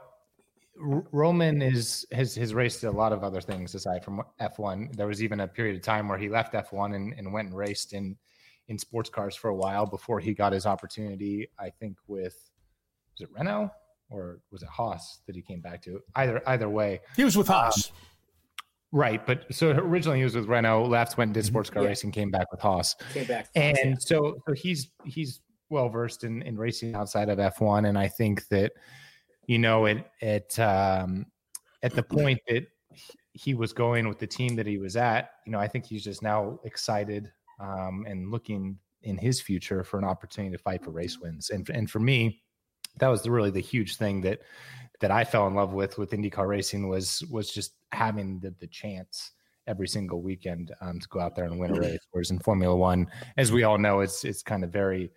Romain 0.80 1.62
is 1.62 2.06
has 2.12 2.34
has 2.34 2.54
raced 2.54 2.84
a 2.84 2.90
lot 2.90 3.12
of 3.12 3.22
other 3.22 3.40
things 3.40 3.74
aside 3.74 4.04
from 4.04 4.22
F1. 4.40 4.96
There 4.96 5.06
was 5.06 5.22
even 5.22 5.40
a 5.40 5.48
period 5.48 5.76
of 5.76 5.82
time 5.82 6.08
where 6.08 6.18
he 6.18 6.28
left 6.28 6.54
F1 6.54 6.94
and, 6.94 7.14
and 7.16 7.32
went 7.32 7.48
and 7.48 7.56
raced 7.56 7.92
in 7.92 8.16
in 8.68 8.78
sports 8.78 9.10
cars 9.10 9.34
for 9.34 9.48
a 9.48 9.54
while 9.54 9.86
before 9.86 10.20
he 10.20 10.32
got 10.32 10.52
his 10.52 10.66
opportunity. 10.66 11.48
I 11.58 11.70
think 11.70 11.96
with 12.06 12.50
was 13.12 13.28
it 13.28 13.28
Renault 13.32 13.70
or 14.08 14.40
was 14.50 14.62
it 14.62 14.68
Haas 14.68 15.20
that 15.26 15.36
he 15.36 15.42
came 15.42 15.60
back 15.60 15.82
to? 15.82 16.00
Either 16.16 16.42
either 16.46 16.68
way, 16.68 17.00
he 17.16 17.24
was 17.24 17.36
with 17.36 17.48
Haas. 17.48 17.88
Um, 17.88 17.96
Right, 18.92 19.24
but 19.24 19.44
so 19.52 19.70
originally 19.70 20.18
he 20.18 20.24
was 20.24 20.34
with 20.34 20.46
Renault, 20.46 20.86
left, 20.86 21.16
went 21.16 21.32
did 21.32 21.40
mm-hmm. 21.40 21.46
sports 21.46 21.70
car 21.70 21.82
yeah. 21.82 21.90
racing, 21.90 22.10
came 22.10 22.30
back 22.30 22.50
with 22.50 22.60
Haas. 22.60 22.96
Came 23.14 23.26
back, 23.26 23.48
and 23.54 23.78
yeah. 23.78 23.94
so 24.00 24.42
so 24.48 24.52
he's 24.52 24.90
he's 25.04 25.40
well 25.68 25.88
versed 25.88 26.24
in 26.24 26.42
in 26.42 26.56
racing 26.56 26.96
outside 26.96 27.28
of 27.28 27.38
F 27.38 27.60
one, 27.60 27.84
and 27.84 27.96
I 27.96 28.08
think 28.08 28.48
that 28.48 28.72
you 29.46 29.58
know 29.58 29.86
it 29.86 30.06
at 30.22 30.58
um, 30.58 31.26
at 31.82 31.94
the 31.94 32.02
point 32.02 32.40
that 32.48 32.66
he 33.32 33.54
was 33.54 33.72
going 33.72 34.08
with 34.08 34.18
the 34.18 34.26
team 34.26 34.56
that 34.56 34.66
he 34.66 34.78
was 34.78 34.96
at, 34.96 35.30
you 35.46 35.52
know, 35.52 35.58
I 35.58 35.68
think 35.68 35.86
he's 35.86 36.04
just 36.04 36.22
now 36.22 36.58
excited 36.64 37.30
um, 37.60 38.04
and 38.08 38.30
looking 38.30 38.78
in 39.02 39.16
his 39.16 39.40
future 39.40 39.84
for 39.84 39.98
an 39.98 40.04
opportunity 40.04 40.54
to 40.56 40.62
fight 40.62 40.84
for 40.84 40.90
race 40.90 41.18
wins, 41.18 41.50
and 41.50 41.68
and 41.70 41.90
for 41.90 42.00
me, 42.00 42.42
that 42.98 43.08
was 43.08 43.22
the, 43.22 43.30
really 43.30 43.50
the 43.50 43.60
huge 43.60 43.96
thing 43.96 44.20
that 44.22 44.40
that 45.00 45.10
I 45.10 45.24
fell 45.24 45.46
in 45.46 45.54
love 45.54 45.72
with 45.72 45.96
with 45.98 46.10
IndyCar 46.10 46.46
racing 46.46 46.88
was 46.88 47.22
was 47.30 47.50
just 47.50 47.72
having 47.92 48.40
the, 48.40 48.54
the 48.60 48.66
chance 48.66 49.32
every 49.66 49.88
single 49.88 50.20
weekend 50.20 50.72
um, 50.80 50.98
to 50.98 51.08
go 51.08 51.20
out 51.20 51.36
there 51.36 51.44
and 51.44 51.58
win 51.58 51.76
a 51.76 51.80
race. 51.80 52.00
Whereas 52.10 52.30
in 52.30 52.38
Formula 52.40 52.74
One, 52.74 53.06
as 53.36 53.52
we 53.52 53.62
all 53.62 53.78
know, 53.78 54.00
it's 54.00 54.24
it's 54.24 54.42
kind 54.42 54.64
of 54.64 54.70
very 54.70 55.10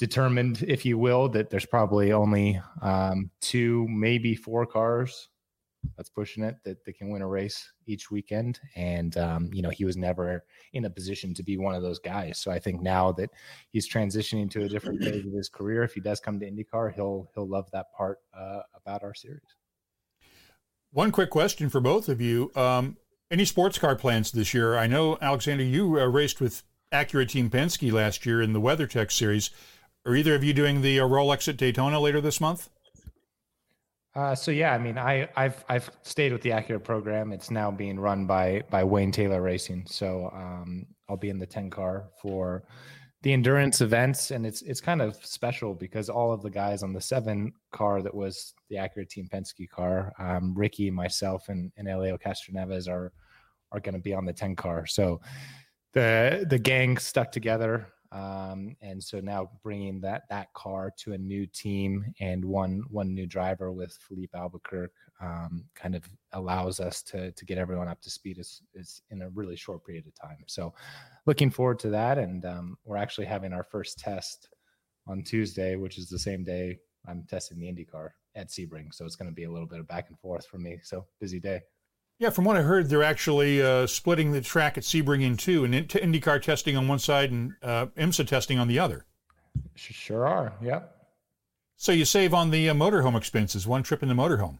determined, 0.00 0.64
if 0.66 0.86
you 0.86 0.96
will, 0.96 1.28
that 1.28 1.50
there's 1.50 1.66
probably 1.66 2.10
only 2.10 2.60
um, 2.80 3.30
two, 3.42 3.86
maybe 3.88 4.34
four 4.34 4.64
cars 4.64 5.28
that's 5.96 6.08
pushing 6.08 6.42
it 6.42 6.56
that 6.64 6.84
they 6.84 6.92
can 6.92 7.10
win 7.10 7.22
a 7.22 7.26
race 7.26 7.70
each 7.86 8.10
weekend. 8.10 8.58
And 8.76 9.16
um, 9.18 9.50
you 9.52 9.60
know, 9.60 9.68
he 9.68 9.84
was 9.84 9.98
never 9.98 10.42
in 10.72 10.86
a 10.86 10.90
position 10.90 11.34
to 11.34 11.42
be 11.42 11.58
one 11.58 11.74
of 11.74 11.82
those 11.82 11.98
guys. 11.98 12.38
So 12.38 12.50
I 12.50 12.58
think 12.58 12.80
now 12.80 13.12
that 13.12 13.28
he's 13.68 13.88
transitioning 13.88 14.50
to 14.52 14.64
a 14.64 14.68
different 14.68 15.00
phase 15.04 15.26
of 15.26 15.32
his 15.32 15.50
career, 15.50 15.82
if 15.82 15.92
he 15.92 16.00
does 16.00 16.18
come 16.18 16.40
to 16.40 16.50
IndyCar, 16.50 16.94
he'll 16.94 17.30
he'll 17.34 17.48
love 17.48 17.70
that 17.72 17.92
part 17.96 18.18
uh, 18.34 18.60
about 18.74 19.02
our 19.02 19.14
series. 19.14 19.40
One 20.92 21.12
quick 21.12 21.30
question 21.30 21.68
for 21.68 21.80
both 21.80 22.08
of 22.08 22.22
you: 22.22 22.50
um, 22.56 22.96
Any 23.30 23.44
sports 23.44 23.78
car 23.78 23.96
plans 23.96 24.32
this 24.32 24.54
year? 24.54 24.78
I 24.78 24.86
know 24.86 25.18
Alexander, 25.20 25.62
you 25.62 26.00
uh, 26.00 26.06
raced 26.06 26.40
with 26.40 26.62
Acura 26.90 27.28
Team 27.28 27.50
Penske 27.50 27.92
last 27.92 28.24
year 28.24 28.40
in 28.40 28.54
the 28.54 28.60
WeatherTech 28.60 29.12
series. 29.12 29.50
Are 30.06 30.14
either 30.14 30.34
of 30.34 30.42
you 30.42 30.54
doing 30.54 30.80
the 30.80 31.00
uh, 31.00 31.04
Rolex 31.06 31.46
at 31.48 31.56
Daytona 31.56 32.00
later 32.00 32.20
this 32.20 32.40
month? 32.40 32.70
Uh, 34.14 34.34
so 34.34 34.50
yeah, 34.50 34.72
I 34.72 34.78
mean, 34.78 34.98
I, 34.98 35.28
I've 35.36 35.64
I've 35.68 35.90
stayed 36.02 36.32
with 36.32 36.42
the 36.42 36.50
Acura 36.50 36.82
program. 36.82 37.32
It's 37.32 37.50
now 37.50 37.70
being 37.70 38.00
run 38.00 38.26
by 38.26 38.62
by 38.70 38.82
Wayne 38.82 39.12
Taylor 39.12 39.40
Racing. 39.40 39.84
So 39.86 40.30
um, 40.34 40.86
I'll 41.08 41.16
be 41.16 41.30
in 41.30 41.38
the 41.38 41.46
ten 41.46 41.70
car 41.70 42.08
for 42.20 42.64
the 43.22 43.32
endurance 43.32 43.82
events, 43.82 44.30
and 44.30 44.44
it's 44.46 44.62
it's 44.62 44.80
kind 44.80 45.00
of 45.00 45.14
special 45.24 45.74
because 45.74 46.08
all 46.08 46.32
of 46.32 46.42
the 46.42 46.50
guys 46.50 46.82
on 46.82 46.92
the 46.92 47.00
seven 47.00 47.52
car 47.70 48.02
that 48.02 48.14
was 48.14 48.54
the 48.68 48.76
Acura 48.76 49.08
Team 49.08 49.28
Penske 49.32 49.68
car, 49.68 50.12
um, 50.18 50.54
Ricky, 50.56 50.90
myself, 50.90 51.48
and 51.48 51.70
and 51.76 51.86
Elio 51.86 52.16
Castroneves 52.16 52.88
are 52.88 53.12
are 53.70 53.80
going 53.80 53.94
to 53.94 54.00
be 54.00 54.14
on 54.14 54.24
the 54.24 54.32
ten 54.32 54.56
car. 54.56 54.86
So 54.86 55.20
the 55.92 56.46
the 56.48 56.58
gang 56.58 56.96
stuck 56.96 57.30
together 57.30 57.86
um, 58.12 58.76
and 58.82 59.02
so 59.02 59.20
now 59.20 59.50
bringing 59.62 60.00
that 60.00 60.22
that 60.30 60.52
car 60.52 60.92
to 60.98 61.12
a 61.12 61.18
new 61.18 61.46
team 61.46 62.12
and 62.20 62.44
one 62.44 62.82
one 62.90 63.14
new 63.14 63.26
driver 63.26 63.70
with 63.70 63.96
Filipe 64.08 64.34
Albuquerque 64.34 64.92
um, 65.20 65.64
kind 65.74 65.94
of 65.94 66.04
allows 66.32 66.80
us 66.80 67.02
to 67.04 67.30
to 67.32 67.44
get 67.44 67.58
everyone 67.58 67.88
up 67.88 68.00
to 68.02 68.10
speed 68.10 68.38
is, 68.38 68.62
is 68.74 69.02
in 69.10 69.22
a 69.22 69.30
really 69.30 69.56
short 69.56 69.84
period 69.84 70.06
of 70.06 70.14
time. 70.14 70.38
So 70.46 70.74
looking 71.26 71.50
forward 71.50 71.78
to 71.80 71.90
that, 71.90 72.18
and 72.18 72.44
um, 72.44 72.76
we're 72.84 72.96
actually 72.96 73.26
having 73.26 73.52
our 73.52 73.64
first 73.64 73.98
test 73.98 74.48
on 75.06 75.22
Tuesday, 75.22 75.76
which 75.76 75.98
is 75.98 76.08
the 76.08 76.18
same 76.18 76.42
day 76.44 76.78
I'm 77.06 77.24
testing 77.28 77.60
the 77.60 77.66
IndyCar 77.66 78.10
at 78.34 78.48
Sebring. 78.48 78.92
So 78.92 79.04
it's 79.04 79.16
going 79.16 79.30
to 79.30 79.34
be 79.34 79.44
a 79.44 79.50
little 79.50 79.66
bit 79.66 79.80
of 79.80 79.88
back 79.88 80.08
and 80.08 80.18
forth 80.18 80.46
for 80.46 80.58
me. 80.58 80.78
So 80.82 81.06
busy 81.20 81.40
day. 81.40 81.60
Yeah, 82.20 82.28
from 82.28 82.44
what 82.44 82.58
I 82.58 82.60
heard, 82.60 82.90
they're 82.90 83.02
actually 83.02 83.62
uh, 83.62 83.86
splitting 83.86 84.32
the 84.32 84.42
track 84.42 84.76
at 84.76 84.84
Sebring 84.84 85.22
in 85.22 85.38
two, 85.38 85.64
and 85.64 85.72
IndyCar 85.72 86.42
testing 86.42 86.76
on 86.76 86.86
one 86.86 86.98
side 86.98 87.30
and 87.30 87.54
uh, 87.62 87.86
IMSA 87.96 88.26
testing 88.26 88.58
on 88.58 88.68
the 88.68 88.78
other. 88.78 89.06
Sure 89.74 90.28
are. 90.28 90.52
Yep. 90.60 90.94
So 91.76 91.92
you 91.92 92.04
save 92.04 92.34
on 92.34 92.50
the 92.50 92.68
uh, 92.68 92.74
motorhome 92.74 93.16
expenses, 93.16 93.66
one 93.66 93.82
trip 93.82 94.02
in 94.02 94.10
the 94.10 94.14
motorhome. 94.14 94.58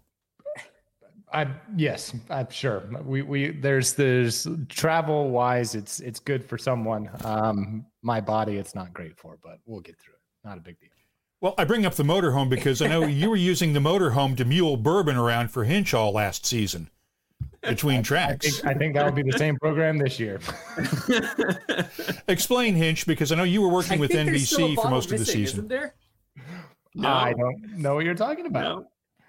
I 1.34 1.48
yes, 1.76 2.14
I'm 2.30 2.50
sure. 2.50 2.82
We 3.04 3.20
we 3.20 3.50
there's 3.50 3.92
there's 3.92 4.48
travel 4.70 5.28
wise, 5.28 5.74
it's 5.74 6.00
it's 6.00 6.18
good 6.18 6.42
for 6.42 6.56
someone. 6.56 7.10
Um, 7.24 7.84
my 8.02 8.22
body, 8.22 8.56
it's 8.56 8.74
not 8.74 8.92
great 8.94 9.18
for, 9.18 9.38
but 9.42 9.58
we'll 9.66 9.80
get 9.80 9.98
through 9.98 10.14
it. 10.14 10.48
Not 10.48 10.56
a 10.56 10.60
big 10.62 10.80
deal. 10.80 10.88
Well, 11.42 11.54
I 11.58 11.64
bring 11.64 11.84
up 11.84 11.94
the 11.94 12.04
motorhome 12.04 12.48
because 12.48 12.80
I 12.80 12.88
know 12.88 13.04
you 13.04 13.28
were 13.28 13.36
using 13.36 13.74
the 13.74 13.80
motorhome 13.80 14.34
to 14.38 14.46
mule 14.46 14.78
bourbon 14.78 15.16
around 15.16 15.50
for 15.50 15.64
Hinshaw 15.64 16.10
last 16.10 16.46
season 16.46 16.90
between 17.62 18.02
tracks. 18.02 18.46
I 18.46 18.50
think, 18.50 18.66
I 18.66 18.78
think 18.78 18.94
that 18.94 19.04
will 19.04 19.12
be 19.12 19.30
the 19.30 19.38
same 19.38 19.56
program 19.58 19.98
this 19.98 20.18
year. 20.18 20.40
Explain 22.28 22.74
Hinch, 22.74 23.06
because 23.06 23.32
I 23.32 23.36
know 23.36 23.44
you 23.44 23.62
were 23.62 23.68
working 23.68 23.98
with 23.98 24.10
NBC 24.10 24.74
for 24.76 24.88
most 24.88 25.10
missing, 25.10 25.20
of 25.20 25.26
the 25.26 25.32
season. 25.32 25.58
Isn't 25.58 25.68
there? 25.68 25.94
No. 26.94 27.08
I 27.08 27.32
don't 27.32 27.78
know 27.78 27.94
what 27.94 28.04
you're 28.04 28.14
talking 28.14 28.46
about. 28.46 28.86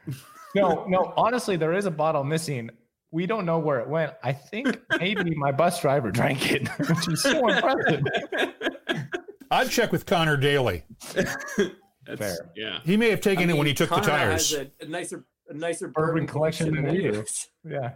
No. 0.07 0.15
no, 0.55 0.85
no. 0.87 1.13
Honestly, 1.17 1.57
there 1.57 1.73
is 1.73 1.85
a 1.85 1.91
bottle 1.91 2.23
missing. 2.23 2.69
We 3.11 3.25
don't 3.25 3.45
know 3.45 3.59
where 3.59 3.79
it 3.79 3.89
went. 3.89 4.13
I 4.23 4.31
think 4.31 4.79
maybe 4.97 5.35
my 5.35 5.51
bus 5.51 5.81
driver 5.81 6.11
drank 6.11 6.51
it, 6.51 6.67
which 6.79 7.07
is 7.07 7.21
so 7.21 7.47
impressive. 7.47 8.03
I'd 9.51 9.69
check 9.69 9.91
with 9.91 10.05
Connor 10.05 10.37
Daly. 10.37 10.83
Fair. 11.01 12.51
Yeah. 12.55 12.79
He 12.85 12.95
may 12.95 13.09
have 13.09 13.19
taken 13.19 13.43
I 13.43 13.47
mean, 13.47 13.55
it 13.55 13.59
when 13.59 13.67
he 13.67 13.73
took 13.73 13.89
Connor 13.89 14.03
the 14.03 14.09
tires. 14.09 14.53
A, 14.53 14.71
a, 14.79 14.85
nicer 14.85 15.25
a 15.49 15.53
nicer 15.53 15.89
bourbon, 15.89 16.25
collection 16.25 16.73
than 16.73 16.95
you 16.95 17.11
do. 17.11 17.25
Yeah. 17.67 17.91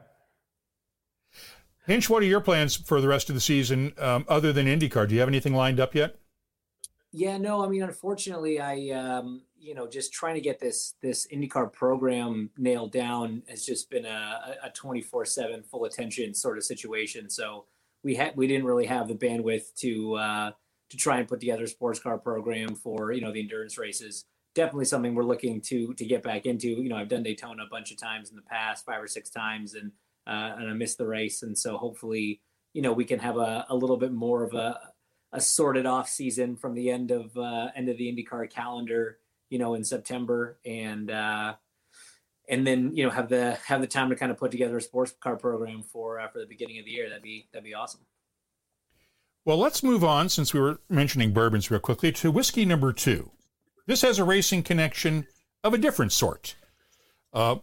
Hinch, 1.87 2.09
what 2.09 2.23
are 2.23 2.25
your 2.25 2.41
plans 2.41 2.75
for 2.75 2.99
the 2.99 3.07
rest 3.07 3.29
of 3.29 3.35
the 3.35 3.41
season 3.41 3.93
um, 3.99 4.25
other 4.27 4.51
than 4.51 4.65
IndyCar? 4.65 5.07
Do 5.07 5.13
you 5.13 5.19
have 5.19 5.29
anything 5.29 5.53
lined 5.53 5.79
up 5.79 5.93
yet? 5.93 6.15
Yeah, 7.11 7.37
no. 7.37 7.63
I 7.63 7.69
mean, 7.69 7.83
unfortunately, 7.83 8.59
I 8.59 8.89
um, 8.89 9.43
you 9.57 9.73
know 9.73 9.87
just 9.87 10.11
trying 10.11 10.35
to 10.35 10.41
get 10.41 10.59
this 10.59 10.95
this 11.01 11.27
IndyCar 11.27 11.71
program 11.71 12.49
nailed 12.57 12.91
down 12.91 13.43
has 13.47 13.65
just 13.65 13.89
been 13.89 14.05
a 14.05 14.57
a 14.63 14.69
twenty 14.71 15.01
four 15.01 15.25
seven 15.25 15.63
full 15.63 15.85
attention 15.85 16.33
sort 16.33 16.57
of 16.57 16.63
situation. 16.63 17.29
So 17.29 17.65
we 18.03 18.15
had 18.15 18.35
we 18.35 18.47
didn't 18.47 18.65
really 18.65 18.87
have 18.87 19.07
the 19.07 19.15
bandwidth 19.15 19.73
to 19.75 20.15
uh, 20.15 20.51
to 20.89 20.97
try 20.97 21.19
and 21.19 21.27
put 21.27 21.39
together 21.39 21.63
a 21.63 21.67
sports 21.67 21.99
car 21.99 22.17
program 22.17 22.75
for 22.75 23.11
you 23.11 23.21
know 23.21 23.31
the 23.31 23.39
endurance 23.39 23.77
races 23.77 24.25
definitely 24.55 24.85
something 24.85 25.13
we're 25.13 25.23
looking 25.23 25.61
to 25.61 25.93
to 25.93 26.05
get 26.05 26.23
back 26.23 26.45
into. 26.45 26.67
You 26.67 26.89
know, 26.89 26.95
I've 26.95 27.09
done 27.09 27.21
Daytona 27.21 27.63
a 27.63 27.69
bunch 27.69 27.91
of 27.91 27.97
times 27.97 28.29
in 28.29 28.35
the 28.35 28.41
past, 28.41 28.85
five 28.85 29.03
or 29.03 29.07
six 29.07 29.29
times, 29.29 29.75
and 29.75 29.91
and 30.31 30.69
I 30.69 30.73
missed 30.73 30.97
the 30.97 31.07
race, 31.07 31.43
and 31.43 31.57
so 31.57 31.77
hopefully, 31.77 32.41
you 32.73 32.81
know, 32.81 32.93
we 32.93 33.05
can 33.05 33.19
have 33.19 33.37
a, 33.37 33.65
a 33.69 33.75
little 33.75 33.97
bit 33.97 34.11
more 34.11 34.43
of 34.43 34.53
a 34.53 34.79
a 35.31 35.41
sorted 35.41 35.85
off 35.85 36.07
season 36.07 36.55
from 36.55 36.73
the 36.73 36.89
end 36.89 37.11
of 37.11 37.35
uh, 37.37 37.67
end 37.75 37.89
of 37.89 37.97
the 37.97 38.05
IndyCar 38.05 38.49
calendar, 38.49 39.17
you 39.49 39.59
know, 39.59 39.75
in 39.75 39.83
September, 39.83 40.57
and 40.65 41.11
uh, 41.11 41.55
and 42.49 42.65
then 42.65 42.95
you 42.95 43.03
know 43.03 43.09
have 43.09 43.29
the 43.29 43.57
have 43.65 43.81
the 43.81 43.87
time 43.87 44.09
to 44.09 44.15
kind 44.15 44.31
of 44.31 44.37
put 44.37 44.51
together 44.51 44.77
a 44.77 44.81
sports 44.81 45.13
car 45.19 45.35
program 45.35 45.83
for 45.83 46.19
uh, 46.19 46.27
for 46.29 46.39
the 46.39 46.45
beginning 46.45 46.79
of 46.79 46.85
the 46.85 46.91
year. 46.91 47.09
That'd 47.09 47.23
be 47.23 47.47
that'd 47.51 47.65
be 47.65 47.73
awesome. 47.73 48.01
Well, 49.43 49.57
let's 49.57 49.83
move 49.83 50.03
on 50.03 50.29
since 50.29 50.53
we 50.53 50.59
were 50.59 50.79
mentioning 50.89 51.31
bourbons 51.31 51.69
real 51.69 51.79
quickly 51.79 52.11
to 52.13 52.31
whiskey 52.31 52.65
number 52.65 52.91
two. 52.91 53.29
This 53.85 54.01
has 54.01 54.17
a 54.17 54.23
racing 54.23 54.63
connection 54.63 55.27
of 55.63 55.73
a 55.73 55.77
different 55.77 56.11
sort. 56.11 56.55
Uh, 57.31 57.57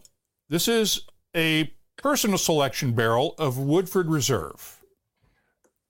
this 0.47 0.67
is 0.67 1.01
a 1.35 1.73
personal 2.03 2.37
selection 2.37 2.91
barrel 2.91 3.33
of 3.39 3.57
Woodford 3.57 4.07
Reserve. 4.09 4.81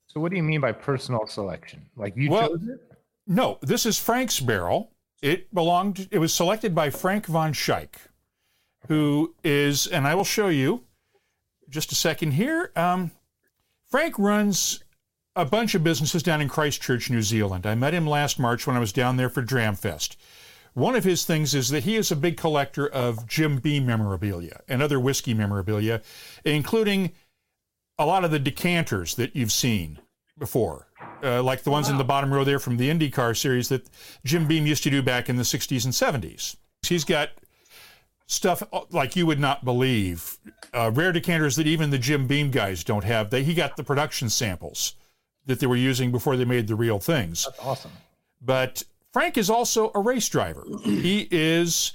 So 0.06 0.20
what 0.20 0.30
do 0.30 0.38
you 0.38 0.44
mean 0.44 0.62
by 0.62 0.72
personal 0.72 1.26
selection? 1.26 1.88
Like 1.98 2.16
you 2.16 2.30
Well- 2.30 2.50
chose 2.50 2.64
it? 2.68 2.80
No, 3.26 3.58
this 3.62 3.86
is 3.86 3.98
Frank's 3.98 4.40
barrel. 4.40 4.92
It 5.24 5.52
belonged. 5.54 6.08
It 6.12 6.20
was 6.20 6.32
selected 6.34 6.76
by 6.76 6.92
Frank 6.92 7.26
von 7.26 7.52
Schaik, 7.54 7.96
who 8.88 9.34
is, 9.44 9.88
and 9.88 10.06
I 10.06 10.14
will 10.14 10.26
show 10.26 10.50
you 10.50 10.84
just 11.68 11.92
a 11.92 11.96
second 11.96 12.34
here. 12.34 12.72
Um, 12.76 13.12
Frank 13.90 14.20
runs 14.20 14.84
a 15.36 15.46
bunch 15.46 15.74
of 15.74 15.84
businesses 15.84 16.22
down 16.22 16.42
in 16.42 16.50
Christchurch, 16.50 17.10
New 17.10 17.24
Zealand. 17.24 17.66
I 17.66 17.74
met 17.74 17.94
him 17.96 18.06
last 18.06 18.38
March 18.38 18.68
when 18.68 18.76
I 18.76 18.80
was 18.80 18.94
down 18.94 19.18
there 19.18 19.30
for 19.30 19.42
Dramfest. 19.42 20.16
One 20.74 20.96
of 20.96 21.04
his 21.04 21.24
things 21.24 21.54
is 21.54 21.70
that 21.70 21.84
he 21.84 21.96
is 21.96 22.12
a 22.12 22.16
big 22.16 22.38
collector 22.38 22.88
of 22.88 23.28
Jim 23.28 23.58
Beam 23.58 23.86
memorabilia 23.86 24.62
and 24.68 24.82
other 24.82 25.00
whiskey 25.00 25.34
memorabilia, 25.34 26.02
including 26.44 27.12
a 28.00 28.06
lot 28.06 28.26
of 28.26 28.32
the 28.32 28.40
decanters 28.40 29.16
that 29.16 29.36
you've 29.36 29.52
seen 29.52 30.00
before, 30.38 30.88
uh, 31.22 31.44
like 31.44 31.64
the 31.64 31.70
ones 31.70 31.90
in 31.90 31.98
the 31.98 32.04
bottom 32.04 32.34
row 32.34 32.44
there 32.44 32.60
from 32.60 32.78
the 32.78 32.90
IndyCar 32.90 33.38
series 33.38 33.70
that 33.70 33.88
Jim 34.26 34.48
Beam 34.48 34.66
used 34.66 34.84
to 34.84 34.90
do 34.90 35.04
back 35.04 35.30
in 35.30 35.36
the 35.36 35.44
60s 35.44 35.86
and 35.86 35.94
70s. 35.94 36.56
He's 36.82 37.04
got 37.04 37.30
stuff 38.26 38.64
uh, 38.74 38.82
like 38.90 39.16
you 39.16 39.26
would 39.26 39.40
not 39.40 39.64
believe, 39.64 40.40
uh, 40.74 40.92
rare 40.92 41.12
decanters 41.12 41.56
that 41.56 41.68
even 41.68 41.92
the 41.92 42.00
Jim 42.00 42.26
Beam 42.26 42.50
guys 42.50 42.84
don't 42.84 43.04
have. 43.04 43.30
They, 43.30 43.44
he 43.44 43.54
got 43.54 43.78
the 43.78 43.84
production 43.84 44.30
samples 44.30 44.96
that 45.46 45.60
they 45.60 45.68
were 45.68 45.76
using 45.76 46.12
before 46.12 46.36
they 46.36 46.46
made 46.46 46.68
the 46.68 46.76
real 46.76 47.00
things. 47.00 47.46
That's 47.46 47.60
awesome. 47.60 47.92
But 48.42 48.84
Frank 49.14 49.38
is 49.38 49.50
also 49.50 49.92
a 49.94 50.00
race 50.00 50.28
driver. 50.28 50.66
he 50.84 51.28
is 51.30 51.94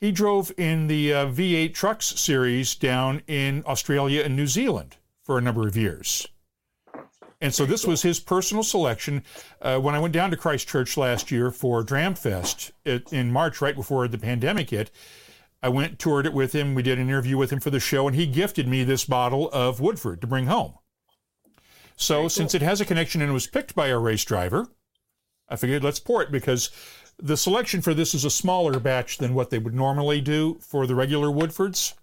he 0.00 0.10
drove 0.10 0.50
in 0.56 0.86
the 0.86 1.12
uh, 1.12 1.26
V8 1.26 1.74
Trucks 1.74 2.18
series 2.18 2.74
down 2.74 3.22
in 3.26 3.62
Australia 3.66 4.22
and 4.22 4.34
New 4.34 4.46
Zealand 4.46 4.96
for 5.22 5.38
a 5.38 5.42
number 5.42 5.68
of 5.68 5.76
years. 5.76 6.26
And 7.40 7.54
so 7.54 7.66
this 7.66 7.86
was 7.86 8.00
his 8.02 8.20
personal 8.20 8.62
selection. 8.62 9.22
Uh, 9.60 9.78
when 9.78 9.94
I 9.94 9.98
went 9.98 10.14
down 10.14 10.30
to 10.30 10.36
Christchurch 10.36 10.96
last 10.96 11.30
year 11.30 11.50
for 11.50 11.84
Dramfest 11.84 12.72
it, 12.86 13.12
in 13.12 13.30
March, 13.30 13.60
right 13.60 13.76
before 13.76 14.08
the 14.08 14.18
pandemic 14.18 14.70
hit, 14.70 14.90
I 15.62 15.68
went 15.68 15.98
toured 15.98 16.24
it 16.24 16.32
with 16.32 16.54
him. 16.54 16.74
We 16.74 16.82
did 16.82 16.98
an 16.98 17.08
interview 17.08 17.36
with 17.36 17.52
him 17.52 17.60
for 17.60 17.70
the 17.70 17.80
show, 17.80 18.06
and 18.06 18.16
he 18.16 18.26
gifted 18.26 18.66
me 18.66 18.84
this 18.84 19.04
bottle 19.04 19.50
of 19.52 19.80
Woodford 19.80 20.22
to 20.22 20.26
bring 20.26 20.46
home. 20.46 20.74
So 21.96 22.28
since 22.28 22.54
it 22.54 22.62
has 22.62 22.80
a 22.80 22.86
connection 22.86 23.20
and 23.20 23.34
was 23.34 23.46
picked 23.46 23.74
by 23.74 23.88
a 23.88 23.98
race 23.98 24.24
driver, 24.24 24.68
I 25.48 25.56
figured 25.56 25.84
let's 25.84 26.00
pour 26.00 26.22
it 26.22 26.32
because 26.32 26.70
the 27.18 27.36
selection 27.36 27.80
for 27.80 27.94
this 27.94 28.14
is 28.14 28.24
a 28.24 28.30
smaller 28.30 28.80
batch 28.80 29.18
than 29.18 29.34
what 29.34 29.50
they 29.50 29.58
would 29.58 29.74
normally 29.74 30.20
do 30.20 30.58
for 30.60 30.86
the 30.86 30.94
regular 30.94 31.28
Woodfords. 31.28 31.94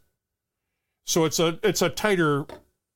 So 1.05 1.25
it's 1.25 1.39
a 1.39 1.59
it's 1.63 1.81
a 1.81 1.89
tighter 1.89 2.45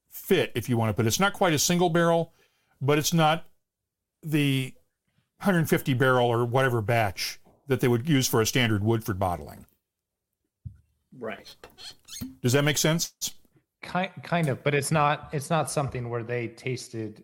fit 0.09 0.51
if 0.55 0.69
you 0.69 0.77
want 0.77 0.89
to 0.89 0.93
put 0.93 1.05
it. 1.05 1.07
It's 1.07 1.19
not 1.19 1.33
quite 1.33 1.53
a 1.53 1.59
single 1.59 1.89
barrel, 1.89 2.33
but 2.81 2.97
it's 2.97 3.13
not 3.13 3.45
the 4.23 4.73
150 5.39 5.93
barrel 5.95 6.27
or 6.27 6.45
whatever 6.45 6.81
batch 6.81 7.39
that 7.67 7.81
they 7.81 7.87
would 7.87 8.07
use 8.07 8.27
for 8.27 8.41
a 8.41 8.45
standard 8.45 8.83
Woodford 8.83 9.19
bottling. 9.19 9.65
Right. 11.17 11.53
Does 12.41 12.53
that 12.53 12.63
make 12.63 12.77
sense? 12.77 13.13
Kind 13.81 14.11
kind 14.23 14.49
of, 14.49 14.63
but 14.63 14.73
it's 14.73 14.91
not 14.91 15.29
it's 15.31 15.49
not 15.49 15.69
something 15.69 16.09
where 16.09 16.23
they 16.23 16.49
tasted 16.49 17.23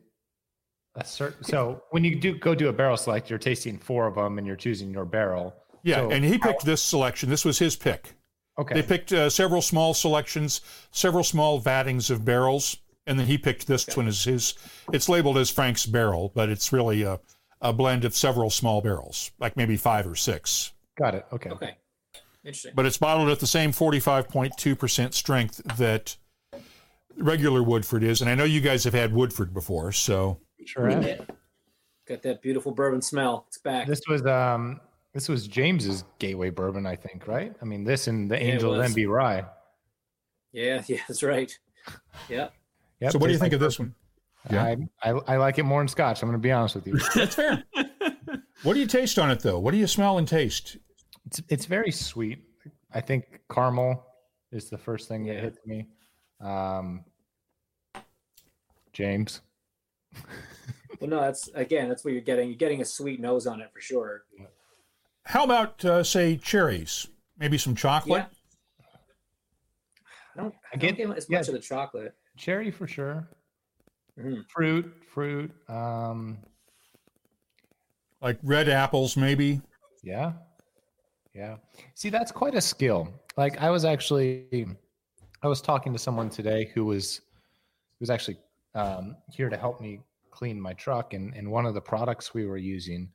a 0.96 1.06
certain 1.06 1.44
so 1.44 1.84
when 1.92 2.04
you 2.04 2.20
do 2.20 2.38
go 2.38 2.54
do 2.54 2.70
a 2.70 2.74
barrel 2.74 2.98
select, 2.98 3.30
you're 3.30 3.40
tasting 3.40 3.78
four 3.78 4.08
of 4.08 4.16
them 4.16 4.38
and 4.38 4.46
you're 4.46 4.56
choosing 4.56 4.92
your 4.92 5.06
barrel. 5.06 5.56
Yeah, 5.84 5.98
So 5.98 6.12
and 6.12 6.24
he 6.24 6.38
picked 6.38 6.66
this 6.66 6.82
selection. 6.82 7.30
This 7.30 7.46
was 7.46 7.58
his 7.58 7.76
pick. 7.76 8.14
Okay. 8.60 8.76
They 8.76 8.84
picked 8.84 9.14
uh, 9.14 9.30
several 9.30 9.62
small 9.62 9.94
selections, 9.94 10.62
several 10.92 11.24
small 11.24 11.60
vattings 11.60 12.10
of 12.12 12.26
barrels, 12.26 12.78
and 13.08 13.18
then 13.18 13.26
he 13.26 13.38
picked 13.38 13.66
this 13.68 13.88
one 13.96 14.08
as 14.08 14.24
his. 14.24 14.54
It's 14.92 15.10
labeled 15.10 15.38
as 15.38 15.50
Frank's 15.50 15.86
barrel, 15.86 16.32
but 16.36 16.50
it's 16.50 16.72
really 16.74 17.04
a, 17.04 17.20
a 17.62 17.74
blend 17.74 18.06
of 18.06 18.16
several 18.16 18.50
small 18.50 18.82
barrels, 18.82 19.32
like 19.40 19.56
maybe 19.56 19.78
five 19.78 20.06
or 20.06 20.16
six. 20.16 20.74
Got 20.98 21.16
it. 21.16 21.26
Okay. 21.32 21.50
Okay. 21.50 21.78
Interesting. 22.44 22.74
But 22.76 22.86
it's 22.86 22.98
bottled 22.98 23.30
at 23.30 23.40
the 23.40 23.48
same 23.48 23.72
45.2% 23.72 25.14
strength 25.14 25.62
that 25.78 26.18
regular 27.18 27.64
Woodford 27.64 28.04
is. 28.04 28.22
And 28.22 28.30
I 28.30 28.36
know 28.36 28.44
you 28.44 28.62
guys 28.62 28.84
have 28.84 28.94
had 28.94 29.14
Woodford 29.14 29.54
before, 29.54 29.92
so 29.92 30.40
Sure. 30.66 30.90
am. 30.90 31.02
Yeah. 31.04 31.22
Got 32.08 32.22
that 32.24 32.42
beautiful 32.42 32.72
bourbon 32.72 33.02
smell. 33.02 33.46
It's 33.48 33.58
back. 33.60 33.88
This 33.88 34.02
was 34.10 34.26
um 34.26 34.80
this 35.14 35.28
was 35.30 35.48
James's 35.48 36.04
gateway 36.20 36.50
bourbon, 36.50 36.86
I 36.86 36.96
think, 36.96 37.28
right? 37.28 37.54
I 37.62 37.66
mean, 37.66 37.84
this 37.84 38.08
and 38.08 38.30
the 38.32 38.36
Yeah, 38.36 38.42
it 38.44 38.54
Angel 38.54 38.72
was. 38.72 38.94
MB 38.94 39.10
Rye. 39.10 39.46
yeah, 40.52 40.84
yeah, 40.88 41.00
that's 41.08 41.24
right. 41.24 41.58
Yeah. 42.30 42.50
Yep, 43.00 43.12
so 43.14 43.20
what 43.20 43.28
do 43.28 43.34
you 43.34 43.40
think 43.40 43.52
like 43.52 43.54
of 43.54 43.60
this 43.60 43.80
one? 43.80 43.96
Yeah. 44.50 44.64
I, 44.64 44.78
I 45.04 45.10
I 45.28 45.38
like 45.38 45.58
it 45.60 45.64
more 45.64 45.82
in 45.82 45.88
Scotch. 45.88 46.22
I'm 46.22 46.30
going 46.30 46.40
to 46.40 46.44
be 46.44 46.52
honest 46.52 46.76
with 46.76 46.88
you. 46.88 46.98
That's 47.16 47.36
fair. 47.36 47.64
what 48.64 48.74
do 48.74 48.80
you 48.80 48.88
taste 48.88 49.20
on 49.20 49.30
it, 49.30 49.40
though? 49.40 49.60
What 49.60 49.72
do 49.72 49.78
you 49.78 49.86
smell 49.88 50.18
and 50.18 50.28
taste? 50.28 50.78
It's 51.28 51.42
it's 51.50 51.66
very 51.66 51.92
sweet. 51.92 52.40
I 52.94 53.02
think 53.02 53.40
caramel 53.52 54.04
is 54.52 54.70
the 54.70 54.78
first 54.78 55.08
thing 55.08 55.26
that 55.26 55.40
hits 55.42 55.60
me. 55.66 55.88
Um, 56.40 57.06
James, 58.94 59.42
Well, 61.00 61.10
no, 61.10 61.20
that's 61.22 61.50
again, 61.56 61.90
that's 61.90 62.04
what 62.06 62.14
you're 62.14 62.22
getting. 62.22 62.50
You're 62.50 62.58
getting 62.58 62.82
a 62.82 62.86
sweet 62.86 63.20
nose 63.20 63.48
on 63.48 63.60
it 63.62 63.72
for 63.74 63.82
sure. 63.82 64.24
How 65.26 65.44
about, 65.44 65.84
uh, 65.86 66.04
say, 66.04 66.38
cherries? 66.38 67.08
Maybe 67.40 67.58
some 67.58 67.76
chocolate? 67.76 68.26
Yeah. 68.30 68.86
I 70.36 70.42
don't, 70.42 70.54
I 70.54 70.58
I 70.74 70.78
don't 70.78 70.80
get- 70.80 70.98
get 71.08 71.18
as 71.18 71.28
yeah. 71.30 71.38
much 71.40 71.48
of 71.48 71.54
the 71.54 71.60
chocolate. 71.60 72.14
cherry 72.38 72.72
for 72.72 72.88
sure. 72.88 73.28
Mhm. 74.20 74.46
Fruit, 74.50 74.94
fruit. 75.14 75.52
Um, 75.70 76.38
Like 78.22 78.38
red 78.44 78.70
apples, 78.70 79.18
maybe? 79.18 79.62
Yeah. 80.04 80.34
Yeah. 81.34 81.58
See, 81.96 82.10
that's 82.10 82.32
quite 82.32 82.54
a 82.56 82.62
skill. 82.62 83.12
Like 83.38 83.58
I 83.60 83.70
was 83.72 83.86
actually 83.86 84.68
I 85.42 85.48
was 85.48 85.62
talking 85.62 85.92
to 85.94 86.00
someone 86.00 86.30
today 86.30 86.66
who 86.76 86.86
was 86.86 87.18
who 87.18 87.98
was 88.02 88.10
actually 88.12 88.38
um, 88.76 89.16
here 89.32 89.50
to 89.50 89.58
help 89.58 89.82
me 89.82 90.00
clean 90.32 90.60
my 90.60 90.74
truck 90.74 91.14
and 91.14 91.34
and 91.36 91.50
one 91.50 91.66
of 91.66 91.74
the 91.74 91.82
products 91.82 92.34
we 92.34 92.46
were 92.46 92.58
using 92.58 93.10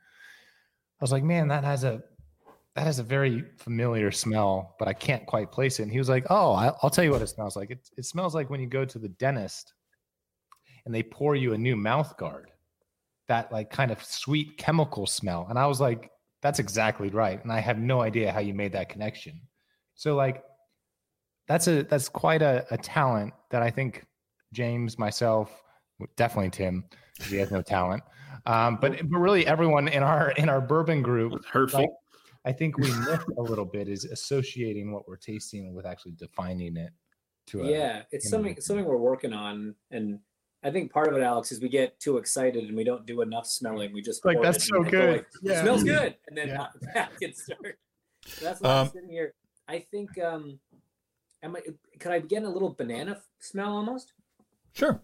I 1.01 1.05
was 1.05 1.13
like, 1.13 1.25
"Man, 1.25 1.49
that 1.49 1.65
has 1.65 1.85
a 1.85 2.03
that 2.75 2.87
has 2.87 2.99
a 2.99 3.03
very 3.03 3.45
familiar 3.59 4.11
smell, 4.11 4.77
but 4.79 4.89
I 4.89 4.93
can't 4.95 5.27
quite 5.27 5.53
place 5.53 5.79
it." 5.79 5.85
And 5.85 5.93
he 5.93 5.99
was 5.99 6.09
like, 6.09 6.25
"Oh, 6.31 6.55
I'll 6.83 6.91
tell 6.91 7.05
you 7.05 7.11
what 7.11 7.23
it 7.23 7.29
smells 7.29 7.57
like. 7.57 7.71
It 7.71 7.91
it 7.97 8.05
smells 8.05 8.35
like 8.35 8.51
when 8.51 8.61
you 8.61 8.67
go 8.67 8.85
to 8.85 8.99
the 8.99 9.09
dentist 9.09 9.75
and 10.85 10.95
they 10.95 11.03
pour 11.03 11.35
you 11.35 11.53
a 11.53 11.59
new 11.59 11.77
mouth 11.77 12.17
guard. 12.17 12.51
That 13.29 13.53
like 13.53 13.71
kind 13.71 13.91
of 13.91 14.03
sweet 14.03 14.57
chemical 14.57 15.07
smell." 15.07 15.47
And 15.51 15.59
I 15.59 15.67
was 15.67 15.81
like, 15.81 16.11
that's 16.43 16.59
exactly 16.59 17.09
right. 17.09 17.43
And 17.43 17.53
I 17.53 17.61
have 17.61 17.79
no 17.79 18.01
idea 18.03 18.33
how 18.33 18.41
you 18.41 18.55
made 18.55 18.73
that 18.73 18.89
connection. 18.89 19.41
So 19.95 20.15
like 20.15 20.45
that's 21.49 21.67
a 21.69 21.83
that's 21.83 22.09
quite 22.09 22.43
a, 22.43 22.67
a 22.71 22.79
talent 22.79 23.35
that 23.51 23.63
I 23.63 23.71
think 23.71 24.07
James, 24.61 24.99
myself, 24.99 25.63
definitely 26.17 26.49
Tim, 26.51 26.83
'cause 27.19 27.29
he 27.31 27.37
has 27.37 27.51
no 27.51 27.61
talent. 27.61 28.03
Um, 28.47 28.79
but 28.81 28.93
but 29.11 29.19
really 29.19 29.47
everyone 29.47 29.87
in 29.89 30.03
our 30.03 30.31
in 30.33 30.49
our 30.49 30.63
bourbon 30.63 31.03
group, 31.03 31.35
It's 31.35 31.47
hurtful. 31.47 31.81
like, 31.81 31.91
I 32.47 32.53
think 32.53 32.79
we 32.79 32.85
miss 33.11 33.23
a 33.37 33.43
little 33.43 33.67
bit 33.67 33.87
is 33.87 34.07
associating 34.07 34.93
what 34.93 35.07
we're 35.07 35.19
tasting 35.19 35.75
with 35.75 35.85
actually 35.85 36.13
defining 36.13 36.79
it 36.79 36.91
to 37.49 37.61
a 37.61 37.71
yeah, 37.71 38.03
it's 38.13 38.25
you 38.25 38.31
know, 38.31 38.37
something 38.39 38.61
something 38.63 38.85
we're 38.87 38.97
working 38.97 39.35
on, 39.35 39.75
and 39.91 40.21
I 40.63 40.71
think 40.71 40.91
part 40.91 41.09
of 41.09 41.17
it, 41.19 41.23
Alex, 41.23 41.53
is 41.53 41.61
we 41.61 41.69
get 41.69 42.01
too 42.01 42.17
excited 42.17 42.65
and 42.65 42.75
we 42.77 42.83
don't 42.83 43.05
do 43.05 43.21
enough 43.21 43.47
smelling. 43.47 43.93
We 43.93 44.01
just 44.01 44.25
Like, 44.25 44.37
pour 44.37 44.43
it 44.43 44.47
that's 44.47 44.65
and 44.65 44.69
so 44.69 44.83
go 44.85 44.91
good. 44.91 45.11
like, 45.17 45.27
Yeah. 45.43 45.53
It 45.53 45.61
smells 45.61 45.85
good, 45.85 46.17
and 46.29 46.37
then 46.39 46.49
Yeah. 46.49 46.69
back 46.95 47.21
and 47.21 47.37
start. 47.37 47.79
So 48.25 48.45
that's 48.47 48.61
why 48.63 48.71
I'm 48.71 48.87
Um, 48.87 48.91
sitting 48.91 49.11
here. 49.11 49.35
I 49.69 49.81
think 49.81 50.19
um, 50.19 50.59
am 51.43 51.57
I? 51.57 51.61
Could 52.01 52.13
I 52.13 52.21
get 52.21 52.43
a 52.43 52.49
little 52.49 52.71
banana 52.71 53.23
smell 53.39 53.73
almost? 53.77 54.15
Sure. 54.77 55.01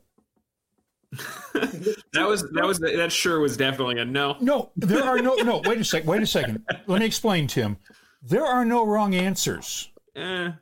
that 1.55 2.27
was 2.27 2.43
that 2.53 2.65
was 2.65 2.79
that 2.79 3.13
sure 3.13 3.41
was 3.41 3.57
definitely 3.57 3.99
a 3.99 4.05
no. 4.05 4.37
No, 4.41 4.71
there 4.77 5.05
are 5.05 5.19
no, 5.19 5.35
no, 5.37 5.61
wait 5.65 5.79
a 5.79 5.85
second, 5.85 6.09
wait 6.09 6.23
a 6.23 6.27
second. 6.27 6.65
Let 6.87 7.01
me 7.01 7.07
explain, 7.07 7.47
Tim. 7.47 7.77
There 8.23 8.45
are 8.45 8.65
no 8.65 8.87
wrong 8.87 9.15
answers 9.15 9.91
Eh, 10.15 10.53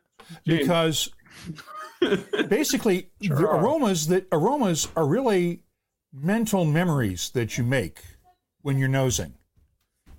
because 0.45 1.11
basically 2.49 3.11
the 3.21 3.49
aromas 3.49 4.07
that 4.09 4.27
aromas 4.33 4.89
are 4.97 5.07
really 5.07 5.65
mental 6.13 6.65
memories 6.65 7.31
that 7.31 7.59
you 7.59 7.65
make 7.65 8.03
when 8.63 8.79
you're 8.79 8.89
nosing. 8.89 9.35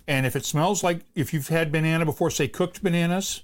And 0.06 0.26
if 0.26 0.36
it 0.36 0.44
smells 0.44 0.82
like 0.82 1.00
if 1.14 1.32
you've 1.32 1.48
had 1.48 1.72
banana 1.72 2.04
before, 2.04 2.30
say 2.30 2.48
cooked 2.48 2.82
bananas, 2.82 3.42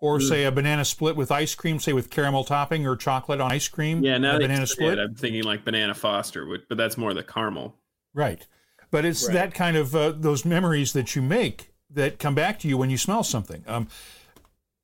or 0.00 0.20
say 0.20 0.44
a 0.44 0.52
banana 0.52 0.84
split 0.84 1.16
with 1.16 1.32
ice 1.32 1.54
cream, 1.54 1.80
say 1.80 1.92
with 1.92 2.08
caramel 2.10 2.44
topping 2.44 2.86
or 2.86 2.94
chocolate 2.96 3.40
on 3.40 3.50
ice 3.50 3.66
cream, 3.68 4.02
yeah, 4.02 4.16
now 4.18 4.36
a 4.36 4.38
banana 4.38 4.66
split. 4.66 4.98
it, 4.98 5.02
I'm 5.02 5.14
thinking 5.14 5.42
like 5.42 5.64
banana 5.64 5.94
Foster, 5.94 6.46
but 6.68 6.76
that's 6.76 6.96
more 6.96 7.12
the 7.14 7.22
caramel. 7.24 7.74
Right. 8.14 8.46
But 8.90 9.04
it's 9.04 9.26
Right. 9.26 9.34
that 9.34 9.54
kind 9.54 9.76
of 9.76 9.94
uh, 9.94 10.12
those 10.12 10.44
memories 10.44 10.92
that 10.92 11.14
you 11.16 11.22
make 11.22 11.72
that 11.90 12.18
come 12.18 12.34
back 12.34 12.58
to 12.60 12.68
you 12.68 12.78
when 12.78 12.90
you 12.90 12.98
smell 12.98 13.22
something. 13.24 13.64
Um, 13.66 13.88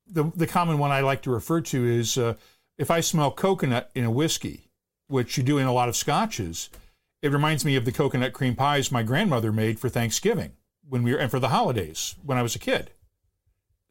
the 0.06 0.24
the 0.34 0.46
common 0.46 0.78
one 0.78 0.90
I 0.90 1.00
like 1.00 1.22
to 1.22 1.30
refer 1.30 1.60
to 1.62 1.84
is 1.86 2.18
uh, 2.18 2.34
if 2.76 2.90
I 2.90 3.00
smell 3.00 3.30
coconut 3.30 3.90
in 3.94 4.04
a 4.04 4.10
whiskey, 4.10 4.68
which 5.06 5.36
you 5.38 5.42
do 5.44 5.58
in 5.58 5.66
a 5.66 5.72
lot 5.72 5.88
of 5.88 5.96
scotches, 5.96 6.70
it 7.22 7.30
reminds 7.30 7.64
me 7.64 7.76
of 7.76 7.84
the 7.84 7.92
coconut 7.92 8.32
cream 8.32 8.54
pies 8.56 8.90
my 8.92 9.02
grandmother 9.02 9.52
made 9.52 9.78
for 9.78 9.88
Thanksgiving 9.88 10.52
when 10.86 11.02
we 11.02 11.12
were 11.12 11.18
and 11.18 11.30
for 11.30 11.38
the 11.40 11.48
holidays 11.48 12.16
when 12.24 12.36
I 12.36 12.42
was 12.42 12.54
a 12.54 12.58
kid. 12.58 12.90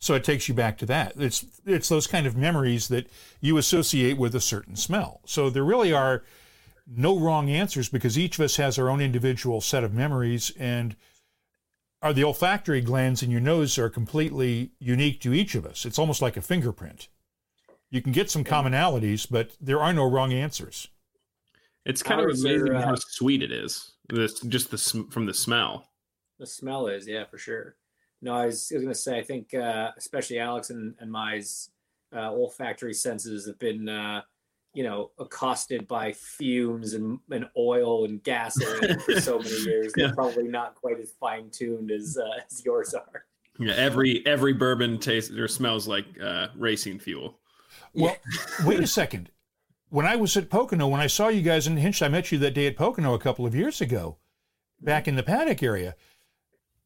So 0.04 0.16
it 0.16 0.26
takes 0.26 0.50
you 0.50 0.54
back 0.54 0.78
to 0.80 0.86
that. 0.88 1.14
It's 1.16 1.46
it's 1.66 1.88
those 1.88 2.08
kind 2.08 2.28
of 2.28 2.36
memories 2.36 2.90
that 2.90 3.08
you 3.40 3.58
associate 3.58 4.18
with 4.18 4.36
a 4.36 4.42
certain 4.42 4.76
smell. 4.76 5.22
So 5.26 5.50
there 5.50 5.64
really 5.64 5.94
are 5.94 6.26
no 6.86 7.18
wrong 7.18 7.50
answers 7.50 7.88
because 7.88 8.20
each 8.20 8.38
of 8.38 8.44
us 8.44 8.58
has 8.58 8.78
our 8.78 8.90
own 8.90 9.00
individual 9.00 9.62
set 9.62 9.82
of 9.82 9.94
memories 9.94 10.52
and 10.60 10.98
are 12.02 12.12
the 12.12 12.26
olfactory 12.26 12.82
glands 12.82 13.24
in 13.24 13.32
your 13.32 13.40
nose 13.40 13.78
are 13.78 13.90
completely 13.90 14.72
unique 14.78 15.22
to 15.22 15.34
each 15.34 15.56
of 15.56 15.66
us. 15.66 15.86
It's 15.86 15.98
almost 15.98 16.22
like 16.22 16.36
a 16.36 16.42
fingerprint. 16.42 17.08
You 17.90 18.02
can 18.02 18.12
get 18.12 18.30
some 18.30 18.44
commonalities, 18.44 19.26
but 19.32 19.56
there 19.62 19.80
are 19.80 19.94
no 19.94 20.04
wrong 20.04 20.34
answers. 20.34 20.90
It's 21.86 22.04
kind 22.04 22.20
Ours 22.20 22.44
of 22.44 22.46
amazing 22.46 22.74
are, 22.74 22.76
uh, 22.76 22.82
how 22.88 22.96
sweet 22.96 23.42
it 23.42 23.54
is. 23.54 23.94
This 24.10 24.38
just 24.42 24.70
the 24.70 25.06
from 25.12 25.28
the 25.28 25.34
smell. 25.34 25.88
The 26.40 26.46
smell 26.46 26.88
is, 26.88 27.08
yeah, 27.08 27.24
for 27.24 27.38
sure. 27.38 27.78
No, 28.24 28.34
I 28.34 28.46
was, 28.46 28.72
was 28.74 28.82
going 28.82 28.94
to 28.94 29.00
say, 29.00 29.20
I 29.20 29.24
think 29.24 29.54
uh, 29.54 29.92
especially 29.98 30.40
Alex 30.40 30.70
and, 30.70 30.96
and 31.00 31.12
my 31.12 31.42
uh, 32.16 32.32
olfactory 32.32 32.94
senses 32.94 33.46
have 33.46 33.60
been, 33.60 33.90
uh, 33.90 34.22
you 34.74 34.84
know, 34.84 35.12
accosted 35.20 35.90
by 35.90 36.14
fumes 36.14 36.94
and, 36.94 37.20
and 37.30 37.50
oil 37.58 38.06
and 38.06 38.24
gasoline 38.24 38.98
for 39.02 39.20
so 39.20 39.40
many 39.40 39.56
years. 39.66 39.92
They're 39.94 40.14
probably 40.14 40.48
not 40.48 40.76
quite 40.76 41.02
as 41.02 41.12
fine 41.20 41.50
tuned 41.50 41.92
as 41.92 42.18
uh, 42.18 42.40
as 42.50 42.64
yours 42.64 42.94
are. 42.94 43.26
Yeah, 43.60 43.74
every 43.74 44.26
every 44.26 44.54
bourbon 44.54 45.00
tastes 45.00 45.30
or 45.32 45.50
smells 45.50 45.86
like 45.86 46.06
uh, 46.24 46.48
racing 46.56 47.00
fuel. 47.00 47.40
Well, 47.94 48.16
wait 48.66 48.80
a 48.80 48.88
second. 48.88 49.32
When 49.90 50.06
I 50.06 50.16
was 50.16 50.38
at 50.38 50.50
Pocono, 50.50 50.88
when 50.88 51.02
I 51.02 51.08
saw 51.08 51.28
you 51.28 51.42
guys 51.42 51.68
in 51.68 51.76
Hinch, 51.76 52.02
I 52.02 52.08
met 52.08 52.32
you 52.32 52.38
that 52.40 52.54
day 52.54 52.68
at 52.68 52.78
Pocono 52.78 53.14
a 53.14 53.20
couple 53.20 53.46
of 53.46 53.54
years 53.54 53.82
ago, 53.82 54.18
back 54.82 55.10
in 55.10 55.16
the 55.18 55.24
paddock 55.24 55.62
area. 55.62 55.96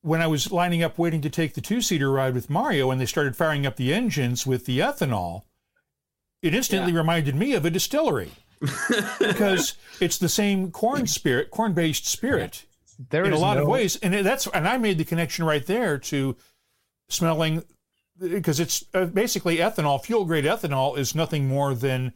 When 0.01 0.21
I 0.21 0.27
was 0.27 0.51
lining 0.51 0.83
up 0.83 0.97
waiting 0.97 1.21
to 1.21 1.29
take 1.29 1.53
the 1.53 1.61
two 1.61 1.81
seater 1.81 2.11
ride 2.11 2.33
with 2.33 2.49
Mario 2.49 2.91
and 2.91 3.01
they 3.01 3.05
started 3.05 3.35
firing 3.35 3.65
up 3.65 3.75
the 3.75 3.93
engines 3.93 4.45
with 4.45 4.65
the 4.65 4.79
ethanol, 4.79 5.43
it 6.41 6.53
instantly 6.53 6.93
reminded 6.93 7.35
me 7.35 7.53
of 7.53 7.65
a 7.65 7.69
distillery 7.69 8.31
because 9.19 9.73
it's 9.99 10.17
the 10.17 10.29
same 10.29 10.71
corn 10.71 11.07
spirit, 11.07 11.51
corn 11.51 11.73
based 11.73 12.05
spirit 12.05 12.65
There 13.09 13.25
in 13.25 13.33
a 13.33 13.37
lot 13.37 13.57
of 13.57 13.67
ways. 13.67 13.97
And 13.97 14.13
that's, 14.13 14.47
and 14.47 14.67
I 14.67 14.77
made 14.77 14.97
the 14.97 15.05
connection 15.05 15.45
right 15.45 15.65
there 15.65 15.97
to 15.97 16.37
smelling 17.09 17.63
because 18.19 18.59
it's 18.59 18.83
uh, 18.93 19.05
basically 19.05 19.57
ethanol, 19.57 20.03
fuel 20.03 20.25
grade 20.25 20.45
ethanol 20.45 20.97
is 20.97 21.15
nothing 21.15 21.47
more 21.47 21.73
than 21.73 22.13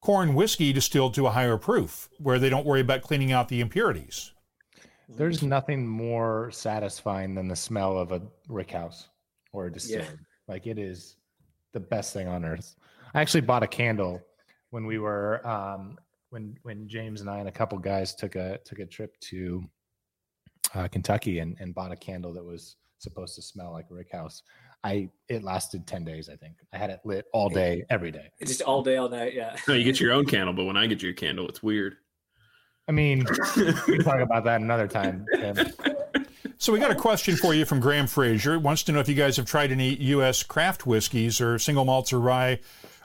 corn 0.00 0.34
whiskey 0.34 0.72
distilled 0.72 1.14
to 1.14 1.26
a 1.26 1.30
higher 1.30 1.56
proof 1.56 2.08
where 2.18 2.38
they 2.38 2.48
don't 2.48 2.66
worry 2.66 2.80
about 2.80 3.02
cleaning 3.02 3.32
out 3.32 3.48
the 3.48 3.60
impurities. 3.60 4.32
There's 5.16 5.42
nothing 5.56 5.86
more 5.86 6.50
satisfying 6.50 7.34
than 7.34 7.48
the 7.48 7.56
smell 7.56 7.98
of 7.98 8.12
a 8.12 8.22
rick 8.48 8.70
house 8.70 9.08
or 9.52 9.66
a 9.66 9.72
distillery. 9.72 10.18
Like 10.48 10.66
it 10.66 10.78
is 10.78 11.16
the 11.72 11.80
best 11.80 12.12
thing 12.12 12.28
on 12.28 12.44
earth. 12.44 12.74
I 13.14 13.20
actually 13.20 13.42
bought 13.42 13.62
a 13.62 13.66
candle 13.66 14.20
when 14.70 14.86
we 14.86 14.98
were 14.98 15.46
um, 15.46 15.98
when 16.30 16.56
when 16.62 16.88
James 16.88 17.20
and 17.20 17.30
I 17.30 17.38
and 17.38 17.48
a 17.48 17.52
couple 17.52 17.78
guys 17.78 18.14
took 18.14 18.36
a 18.36 18.58
took 18.64 18.78
a 18.78 18.86
trip 18.86 19.18
to 19.20 19.62
uh, 20.74 20.88
Kentucky 20.88 21.40
and, 21.40 21.56
and 21.60 21.74
bought 21.74 21.92
a 21.92 21.96
candle 21.96 22.32
that 22.34 22.44
was 22.44 22.76
supposed 22.98 23.34
to 23.34 23.42
smell 23.42 23.72
like 23.72 23.86
a 23.90 23.94
rick 23.94 24.12
house. 24.12 24.42
I 24.82 25.10
it 25.28 25.42
lasted 25.42 25.86
ten 25.86 26.04
days. 26.04 26.28
I 26.28 26.36
think 26.36 26.54
I 26.72 26.78
had 26.78 26.90
it 26.90 27.00
lit 27.04 27.26
all 27.32 27.48
day, 27.48 27.84
every 27.90 28.10
day. 28.10 28.30
Just 28.40 28.62
all 28.62 28.82
day, 28.82 28.96
all 28.96 29.08
night. 29.08 29.34
Yeah. 29.34 29.56
No, 29.68 29.74
you 29.74 29.84
get 29.84 30.00
your 30.00 30.12
own 30.12 30.24
candle, 30.24 30.54
but 30.54 30.64
when 30.64 30.76
I 30.76 30.86
get 30.86 31.02
your 31.02 31.12
candle, 31.12 31.48
it's 31.48 31.62
weird. 31.62 31.96
I 32.90 32.92
mean, 32.92 33.24
we 33.56 33.72
can 33.72 34.02
talk 34.02 34.18
about 34.18 34.42
that 34.42 34.60
another 34.60 34.88
time. 34.88 35.24
Tim. 35.36 35.56
So 36.58 36.72
we 36.72 36.80
got 36.80 36.90
a 36.90 36.96
question 36.96 37.36
for 37.36 37.54
you 37.54 37.64
from 37.64 37.78
Graham 37.78 38.08
Fraser. 38.08 38.58
Wants 38.58 38.82
to 38.82 38.90
know 38.90 38.98
if 38.98 39.08
you 39.08 39.14
guys 39.14 39.36
have 39.36 39.46
tried 39.46 39.70
any 39.70 39.94
U.S. 39.94 40.42
craft 40.42 40.86
whiskeys 40.88 41.40
or 41.40 41.56
single 41.60 41.84
malts 41.84 42.12
or 42.12 42.18
rye 42.18 42.58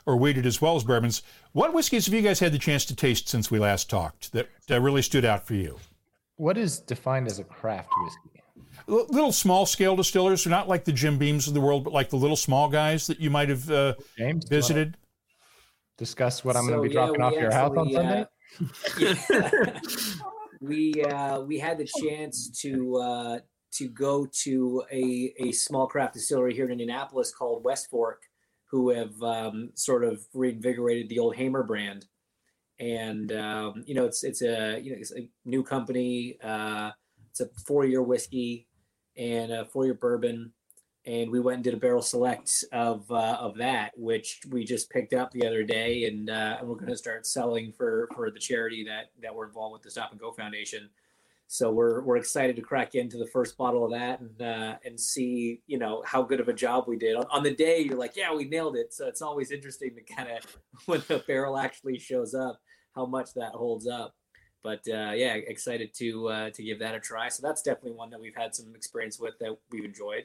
or 0.04 0.16
wheated 0.16 0.44
as 0.44 0.60
well 0.60 0.74
as 0.74 0.82
bourbons. 0.82 1.22
What 1.52 1.72
whiskeys 1.72 2.06
have 2.06 2.14
you 2.16 2.20
guys 2.20 2.40
had 2.40 2.50
the 2.50 2.58
chance 2.58 2.84
to 2.86 2.96
taste 2.96 3.28
since 3.28 3.48
we 3.48 3.60
last 3.60 3.88
talked 3.88 4.32
that, 4.32 4.48
that 4.66 4.80
really 4.80 5.02
stood 5.02 5.24
out 5.24 5.46
for 5.46 5.54
you? 5.54 5.78
What 6.34 6.58
is 6.58 6.80
defined 6.80 7.28
as 7.28 7.38
a 7.38 7.44
craft 7.44 7.90
whiskey? 8.02 8.42
L- 8.88 9.06
little 9.08 9.30
small 9.32 9.66
scale 9.66 9.94
distillers, 9.94 10.42
they're 10.42 10.50
not 10.50 10.66
like 10.68 10.84
the 10.84 10.92
Jim 10.92 11.16
Beams 11.16 11.46
of 11.46 11.54
the 11.54 11.60
world, 11.60 11.84
but 11.84 11.92
like 11.92 12.10
the 12.10 12.16
little 12.16 12.36
small 12.36 12.68
guys 12.68 13.06
that 13.06 13.20
you 13.20 13.30
might 13.30 13.50
have 13.50 13.70
uh, 13.70 13.94
James, 14.18 14.44
do 14.46 14.56
you 14.56 14.60
wanna 14.60 14.60
visited. 14.62 14.96
Discuss 15.96 16.44
what 16.44 16.56
I'm 16.56 16.64
So, 16.64 16.70
going 16.72 16.82
to 16.82 16.88
be 16.88 16.94
yeah, 16.94 17.06
dropping 17.06 17.20
we 17.20 17.26
off 17.26 17.32
your 17.40 17.52
house 17.52 17.76
on 17.76 17.92
Sunday. 17.92 18.12
uh, 18.12 18.16
yeah. 18.18 18.24
we 20.60 21.02
uh, 21.04 21.40
we 21.40 21.58
had 21.58 21.78
the 21.78 21.88
chance 22.02 22.50
to 22.62 22.96
uh, 22.96 23.38
to 23.72 23.88
go 23.88 24.26
to 24.44 24.82
a, 24.90 25.34
a 25.38 25.52
small 25.52 25.86
craft 25.86 26.14
distillery 26.14 26.54
here 26.54 26.64
in 26.64 26.72
Indianapolis 26.72 27.32
called 27.32 27.64
West 27.64 27.88
Fork, 27.90 28.22
who 28.70 28.90
have 28.90 29.22
um, 29.22 29.70
sort 29.74 30.04
of 30.04 30.26
reinvigorated 30.32 31.08
the 31.08 31.18
old 31.18 31.36
Hamer 31.36 31.62
brand. 31.62 32.06
And 32.78 33.32
um, 33.32 33.84
you 33.86 33.94
know, 33.94 34.04
it's 34.04 34.24
it's 34.24 34.42
a 34.42 34.80
you 34.80 34.92
know 34.92 34.98
it's 34.98 35.12
a 35.12 35.28
new 35.44 35.62
company. 35.62 36.38
Uh, 36.42 36.90
it's 37.30 37.40
a 37.40 37.48
four 37.66 37.84
year 37.84 38.02
whiskey 38.02 38.66
and 39.16 39.52
a 39.52 39.64
four 39.66 39.84
year 39.84 39.94
bourbon. 39.94 40.52
And 41.06 41.30
we 41.30 41.38
went 41.38 41.56
and 41.56 41.64
did 41.64 41.74
a 41.74 41.78
barrel 41.78 42.02
select 42.02 42.64
of 42.72 43.10
uh, 43.10 43.36
of 43.40 43.56
that, 43.58 43.92
which 43.96 44.40
we 44.50 44.64
just 44.64 44.90
picked 44.90 45.14
up 45.14 45.30
the 45.30 45.46
other 45.46 45.62
day, 45.62 46.04
and, 46.06 46.28
uh, 46.28 46.58
we're 46.62 46.74
going 46.74 46.88
to 46.88 46.96
start 46.96 47.26
selling 47.26 47.72
for 47.72 48.08
for 48.14 48.30
the 48.30 48.40
charity 48.40 48.84
that 48.84 49.10
that 49.22 49.34
we're 49.34 49.46
involved 49.46 49.74
with, 49.74 49.82
the 49.82 49.90
Stop 49.90 50.10
and 50.10 50.20
Go 50.20 50.32
Foundation. 50.32 50.90
So 51.48 51.70
we're 51.70 52.02
we're 52.02 52.16
excited 52.16 52.56
to 52.56 52.62
crack 52.62 52.96
into 52.96 53.18
the 53.18 53.26
first 53.28 53.56
bottle 53.56 53.84
of 53.84 53.92
that 53.92 54.20
and 54.20 54.42
uh, 54.42 54.76
and 54.84 54.98
see 54.98 55.62
you 55.68 55.78
know 55.78 56.02
how 56.04 56.22
good 56.22 56.40
of 56.40 56.48
a 56.48 56.52
job 56.52 56.84
we 56.88 56.96
did 56.96 57.14
on, 57.14 57.26
on 57.30 57.44
the 57.44 57.54
day. 57.54 57.80
You're 57.80 57.98
like, 57.98 58.16
yeah, 58.16 58.34
we 58.34 58.44
nailed 58.44 58.76
it. 58.76 58.92
So 58.92 59.06
it's 59.06 59.22
always 59.22 59.52
interesting 59.52 59.94
to 59.94 60.14
kind 60.14 60.28
of 60.28 60.58
when 60.86 61.02
the 61.06 61.22
barrel 61.26 61.56
actually 61.56 61.98
shows 62.00 62.34
up, 62.34 62.60
how 62.96 63.06
much 63.06 63.32
that 63.34 63.52
holds 63.52 63.86
up. 63.86 64.14
But 64.64 64.80
uh, 64.88 65.12
yeah, 65.14 65.34
excited 65.34 65.94
to 65.98 66.28
uh, 66.28 66.50
to 66.50 66.62
give 66.64 66.80
that 66.80 66.96
a 66.96 67.00
try. 67.00 67.28
So 67.28 67.46
that's 67.46 67.62
definitely 67.62 67.92
one 67.92 68.10
that 68.10 68.20
we've 68.20 68.36
had 68.36 68.52
some 68.52 68.74
experience 68.74 69.20
with 69.20 69.34
that 69.38 69.56
we've 69.70 69.84
enjoyed. 69.84 70.24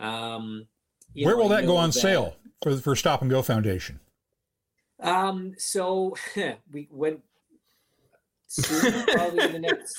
Um, 0.00 0.66
you 1.14 1.26
Where 1.26 1.36
know, 1.36 1.42
will 1.42 1.48
that 1.50 1.62
go 1.62 1.74
know 1.74 1.76
on 1.78 1.92
sale 1.92 2.36
for 2.62 2.76
for 2.76 2.94
Stop 2.96 3.22
and 3.22 3.30
Go 3.30 3.42
Foundation? 3.42 4.00
Um, 5.00 5.54
so 5.58 6.16
we 6.72 6.88
went 6.90 7.20
soon, 8.48 9.04
probably 9.04 9.44
in 9.44 9.52
the 9.52 9.58
next. 9.60 9.94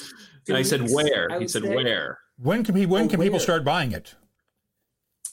two 0.46 0.54
No, 0.54 0.58
he 0.58 0.64
said 0.64 0.90
where? 0.90 1.32
I 1.32 1.40
He 1.40 1.48
said 1.48 1.64
say. 1.64 1.76
where? 1.76 2.20
When 2.38 2.64
can 2.64 2.76
he, 2.76 2.86
when 2.86 3.06
Oh, 3.06 3.10
can 3.10 3.20
people 3.20 3.40
start 3.40 3.64
buying 3.66 3.92
it? 3.92 4.16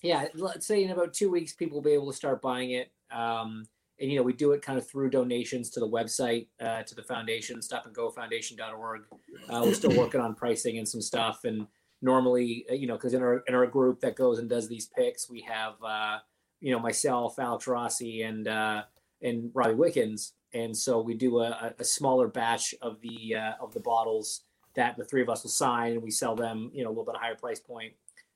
Yeah, 0.03 0.27
let's 0.35 0.67
say 0.67 0.83
in 0.85 0.91
about 0.91 1.15
two 1.15 1.31
weeks, 1.31 1.53
people 1.55 1.77
will 1.77 1.83
be 1.83 1.93
able 1.93 2.11
to 2.11 2.17
start 2.17 2.43
buying 2.43 2.73
it. 2.73 2.91
Um, 3.11 3.65
and 3.99 4.11
you 4.11 4.17
know, 4.19 4.23
we 4.23 4.33
do 4.35 4.53
it 4.53 4.61
kind 4.63 4.79
of 4.79 4.87
through 4.89 5.11
donations 5.11 5.71
to 5.71 5.81
the 5.81 5.89
website, 5.89 6.49
uh, 6.61 6.83
to 6.83 6.95
the 6.95 7.03
foundation, 7.03 7.61
stopandgofoundation.org. 7.61 9.03
Uh, 9.49 9.63
we're 9.65 9.75
still 9.75 9.97
working 9.97 10.21
on 10.21 10.35
pricing 10.35 10.79
and 10.79 10.87
some 10.89 11.01
stuff. 11.01 11.45
And 11.45 11.67
normally, 12.03 12.67
uh, 12.71 12.75
you 12.75 12.87
know, 12.87 12.95
because 12.95 13.15
in 13.15 13.23
our 13.23 13.43
in 13.49 13.55
our 13.55 13.67
group 13.67 14.01
that 14.01 14.17
goes 14.17 14.39
and 14.39 14.49
does 14.49 14.69
these 14.69 14.87
picks, 14.87 15.29
we 15.31 15.41
have 15.43 15.75
uh, 15.85 16.19
you 16.61 16.73
know 16.73 16.79
myself, 16.79 17.39
Alex 17.39 17.67
Rossi, 17.67 18.23
and 18.23 18.49
uh, 18.49 18.83
and 19.23 19.51
Robbie 19.55 19.75
Wickens, 19.75 20.33
and 20.53 20.77
so 20.77 21.01
we 21.01 21.15
do 21.15 21.41
a, 21.41 21.75
a- 21.79 21.85
smaller 21.85 22.29
batch 22.29 22.75
of 22.83 23.01
the 23.01 23.37
uh, 23.37 23.53
of 23.61 23.73
the 23.75 23.81
bottles 23.81 24.43
that 24.75 24.97
the 24.97 25.05
three 25.05 25.23
of 25.23 25.29
us 25.29 25.43
will 25.43 25.51
sign, 25.51 25.93
and 25.93 26.03
we 26.03 26.11
sell 26.11 26.37
them, 26.37 26.71
you 26.75 26.83
know, 26.85 26.91
a 26.91 26.93
little 26.93 27.05
bit 27.05 27.17
higher 27.17 27.35
price 27.35 27.61
point. 27.61 27.95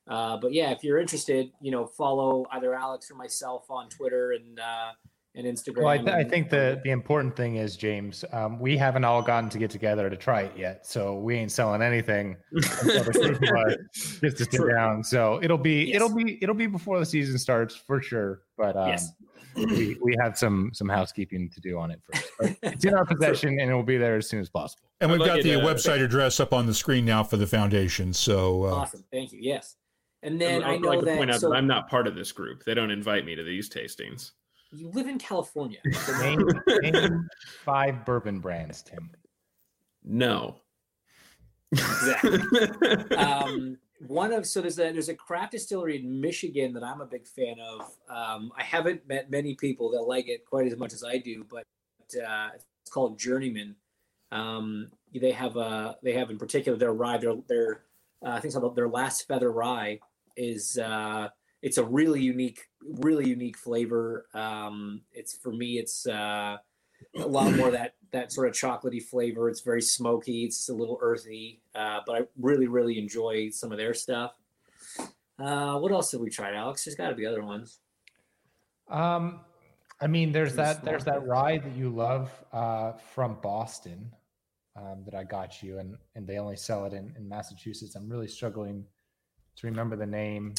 Uh, 0.09 0.37
but 0.39 0.53
yeah, 0.53 0.71
if 0.71 0.83
you're 0.83 0.99
interested, 0.99 1.53
you 1.61 1.71
know, 1.71 1.87
follow 1.87 2.47
either 2.53 2.75
Alex 2.75 3.11
or 3.11 3.15
myself 3.15 3.71
on 3.71 3.89
Twitter 3.91 4.33
and 4.33 4.59
uh, 4.59 4.93
and 5.35 5.47
Instagram. 5.47 5.79
Well, 5.79 5.89
I, 5.89 5.99
th- 5.99 6.09
I 6.09 6.25
think 6.25 6.51
the 6.51 6.81
the 6.85 6.91
important 6.91 7.37
thing 7.37 7.57
is 7.57 7.77
James. 7.77 8.25
Um, 8.33 8.59
we 8.59 8.77
haven't 8.77 9.05
all 9.05 9.23
gotten 9.23 9.49
to 9.51 9.59
get 9.59 9.71
together 9.71 10.11
to 10.11 10.17
try 10.17 10.43
it 10.43 10.53
yet, 10.57 10.87
so 10.87 11.19
we 11.19 11.37
ain't 11.37 11.53
selling 11.53 11.83
anything 11.83 12.37
until 12.53 13.05
the 13.05 13.13
group 13.13 13.43
of 13.43 13.67
us 13.67 14.19
gets 14.21 14.35
to 14.39 14.45
sit 14.45 14.53
True. 14.53 14.73
down. 14.73 15.05
So 15.05 15.41
it'll 15.43 15.59
be 15.59 15.85
Yes. 15.87 15.97
it'll 15.97 16.15
be 16.15 16.39
it'll 16.43 16.55
be 16.55 16.67
before 16.67 16.99
the 16.99 17.07
season 17.07 17.39
starts 17.39 17.75
for 17.77 18.03
sure. 18.03 18.43
But 18.59 18.77
um, 18.77 18.89
Yes. 18.89 19.11
we 19.57 19.97
we 20.03 20.17
have 20.21 20.37
some 20.37 20.71
some 20.73 20.89
housekeeping 20.89 21.51
to 21.51 21.61
do 21.61 21.79
on 21.79 21.91
it 21.91 22.01
first. 22.13 22.31
But 22.39 22.57
it's 22.63 22.85
in 22.85 22.95
our 22.95 23.05
possession, 23.15 23.59
and 23.61 23.71
it 23.71 23.75
will 23.75 23.83
be 23.83 23.99
there 23.99 24.17
as 24.17 24.29
soon 24.29 24.41
as 24.41 24.49
possible. 24.51 24.91
And 25.01 25.11
I'd 25.11 25.15
we've 25.15 25.21
like 25.21 25.29
got 25.29 25.39
it, 25.41 25.43
the 25.45 25.61
uh, 25.61 25.65
website 25.65 26.03
address 26.05 26.41
up 26.41 26.53
on 26.53 26.67
the 26.67 26.75
screen 26.75 27.05
now 27.05 27.23
for 27.25 27.37
the 27.37 27.47
foundation. 27.47 28.13
So 28.13 28.65
uh, 28.65 28.75
awesome. 28.75 29.05
Thank 29.13 29.33
you. 29.33 29.39
Yes. 29.43 29.77
And 30.23 30.39
then 30.41 30.63
I 30.63 30.73
I'd 30.75 30.83
know 30.83 30.89
like 30.91 30.99
to 31.01 31.05
that 31.07 31.17
point 31.17 31.31
out 31.31 31.41
so 31.41 31.49
that 31.49 31.57
I'm 31.57 31.67
not 31.67 31.89
part 31.89 32.07
of 32.07 32.15
this 32.15 32.31
group. 32.31 32.63
They 32.65 32.75
don't 32.75 32.91
invite 32.91 33.25
me 33.25 33.35
to 33.37 33.43
these 33.43 33.71
tastings. 33.71 34.33
You 34.73 34.91
live 34.91 35.09
in 35.09 35.19
California. 35.19 35.79
So 35.93 36.17
Name, 36.19 36.49
name 36.83 37.29
five 37.65 38.05
bourbon 38.05 38.41
brands, 38.41 38.83
Tim. 38.83 39.11
No. 40.05 40.57
Exactly. 41.73 42.41
um, 43.17 43.79
one 44.07 44.33
of 44.33 44.47
so 44.47 44.61
there's 44.61 44.79
a 44.79 44.93
there's 44.93 45.09
a 45.09 45.15
craft 45.15 45.53
distillery 45.53 45.99
in 45.99 46.21
Michigan 46.21 46.73
that 46.73 46.83
I'm 46.83 47.01
a 47.01 47.07
big 47.07 47.27
fan 47.27 47.57
of. 47.61 47.93
Um, 48.09 48.51
I 48.57 48.63
haven't 48.63 49.07
met 49.07 49.31
many 49.31 49.55
people 49.55 49.91
that 49.91 50.03
like 50.03 50.29
it 50.29 50.47
quite 50.47 50.67
as 50.67 50.77
much 50.77 50.93
as 50.93 51.05
I 51.05 51.19
do, 51.19 51.45
but 51.51 51.67
uh, 52.17 52.51
it's 52.55 52.91
called 52.91 53.19
Journeyman, 53.19 53.77
Um, 54.33 54.89
they 55.15 55.33
have 55.33 55.57
uh, 55.57 55.95
they 56.03 56.15
have 56.15 56.31
in 56.31 56.39
particular 56.39 56.79
their 56.79 56.93
rye. 56.93 57.19
Their 57.19 57.35
their 57.47 57.83
uh, 58.25 58.31
I 58.31 58.41
think 58.41 58.55
it's 58.55 58.75
their 58.75 58.89
last 58.89 59.29
feather 59.29 59.53
rye 59.53 60.01
is 60.37 60.79
uh, 60.79 61.29
it's 61.63 61.79
a 61.79 61.85
really 61.85 62.23
unique, 62.23 62.69
really 62.83 63.29
unique 63.29 63.59
flavor. 63.59 64.27
Um, 64.35 65.03
it's 65.13 65.35
for 65.35 65.53
me, 65.53 65.79
it's 65.79 66.07
uh, 66.07 66.57
a 67.17 67.27
lot 67.27 67.53
more 67.55 67.71
that 67.71 67.95
that 68.13 68.33
sort 68.33 68.49
of 68.49 68.55
chocolatey 68.55 69.03
flavor. 69.03 69.49
It's 69.49 69.61
very 69.61 69.83
smoky. 69.83 70.45
It's 70.45 70.69
a 70.69 70.75
little 70.75 70.99
earthy, 71.01 71.61
uh, 71.75 72.01
but 72.07 72.17
I 72.17 72.21
really, 72.39 72.67
really 72.67 72.99
enjoy 72.99 73.51
some 73.51 73.73
of 73.73 73.79
their 73.79 73.95
stuff. 73.95 74.33
Uh, 75.39 75.79
what 75.79 75.93
else 75.93 76.13
have 76.13 76.21
we 76.21 76.29
tried, 76.29 76.55
Alex? 76.55 76.85
There's 76.85 76.97
got 76.97 77.09
to 77.09 77.15
be 77.15 77.27
other 77.27 77.43
ones. 77.43 77.79
Um, 78.89 79.41
I 80.01 80.07
mean, 80.07 80.33
there's 80.33 80.55
that 80.57 80.85
there's 80.85 81.05
that 81.05 81.27
rye 81.27 81.59
that 81.59 81.77
you 81.77 81.91
love 81.91 82.31
uh, 82.53 82.93
from 83.15 83.37
Boston 83.43 84.11
um, 84.77 85.03
that 85.05 85.15
I 85.15 85.25
got 85.25 85.63
you, 85.63 85.79
and 85.79 85.97
and 86.15 86.27
they 86.27 86.39
only 86.39 86.57
sell 86.57 86.85
it 86.87 86.93
in, 86.93 87.13
in 87.17 87.29
Massachusetts. 87.29 87.95
I'm 87.95 88.09
really 88.09 88.29
struggling 88.29 88.85
to 89.57 89.67
remember 89.67 89.97
the 89.97 90.07
name. 90.07 90.55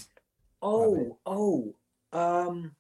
Oh, 0.62 1.18
oh, 1.26 1.74
um, 2.14 2.72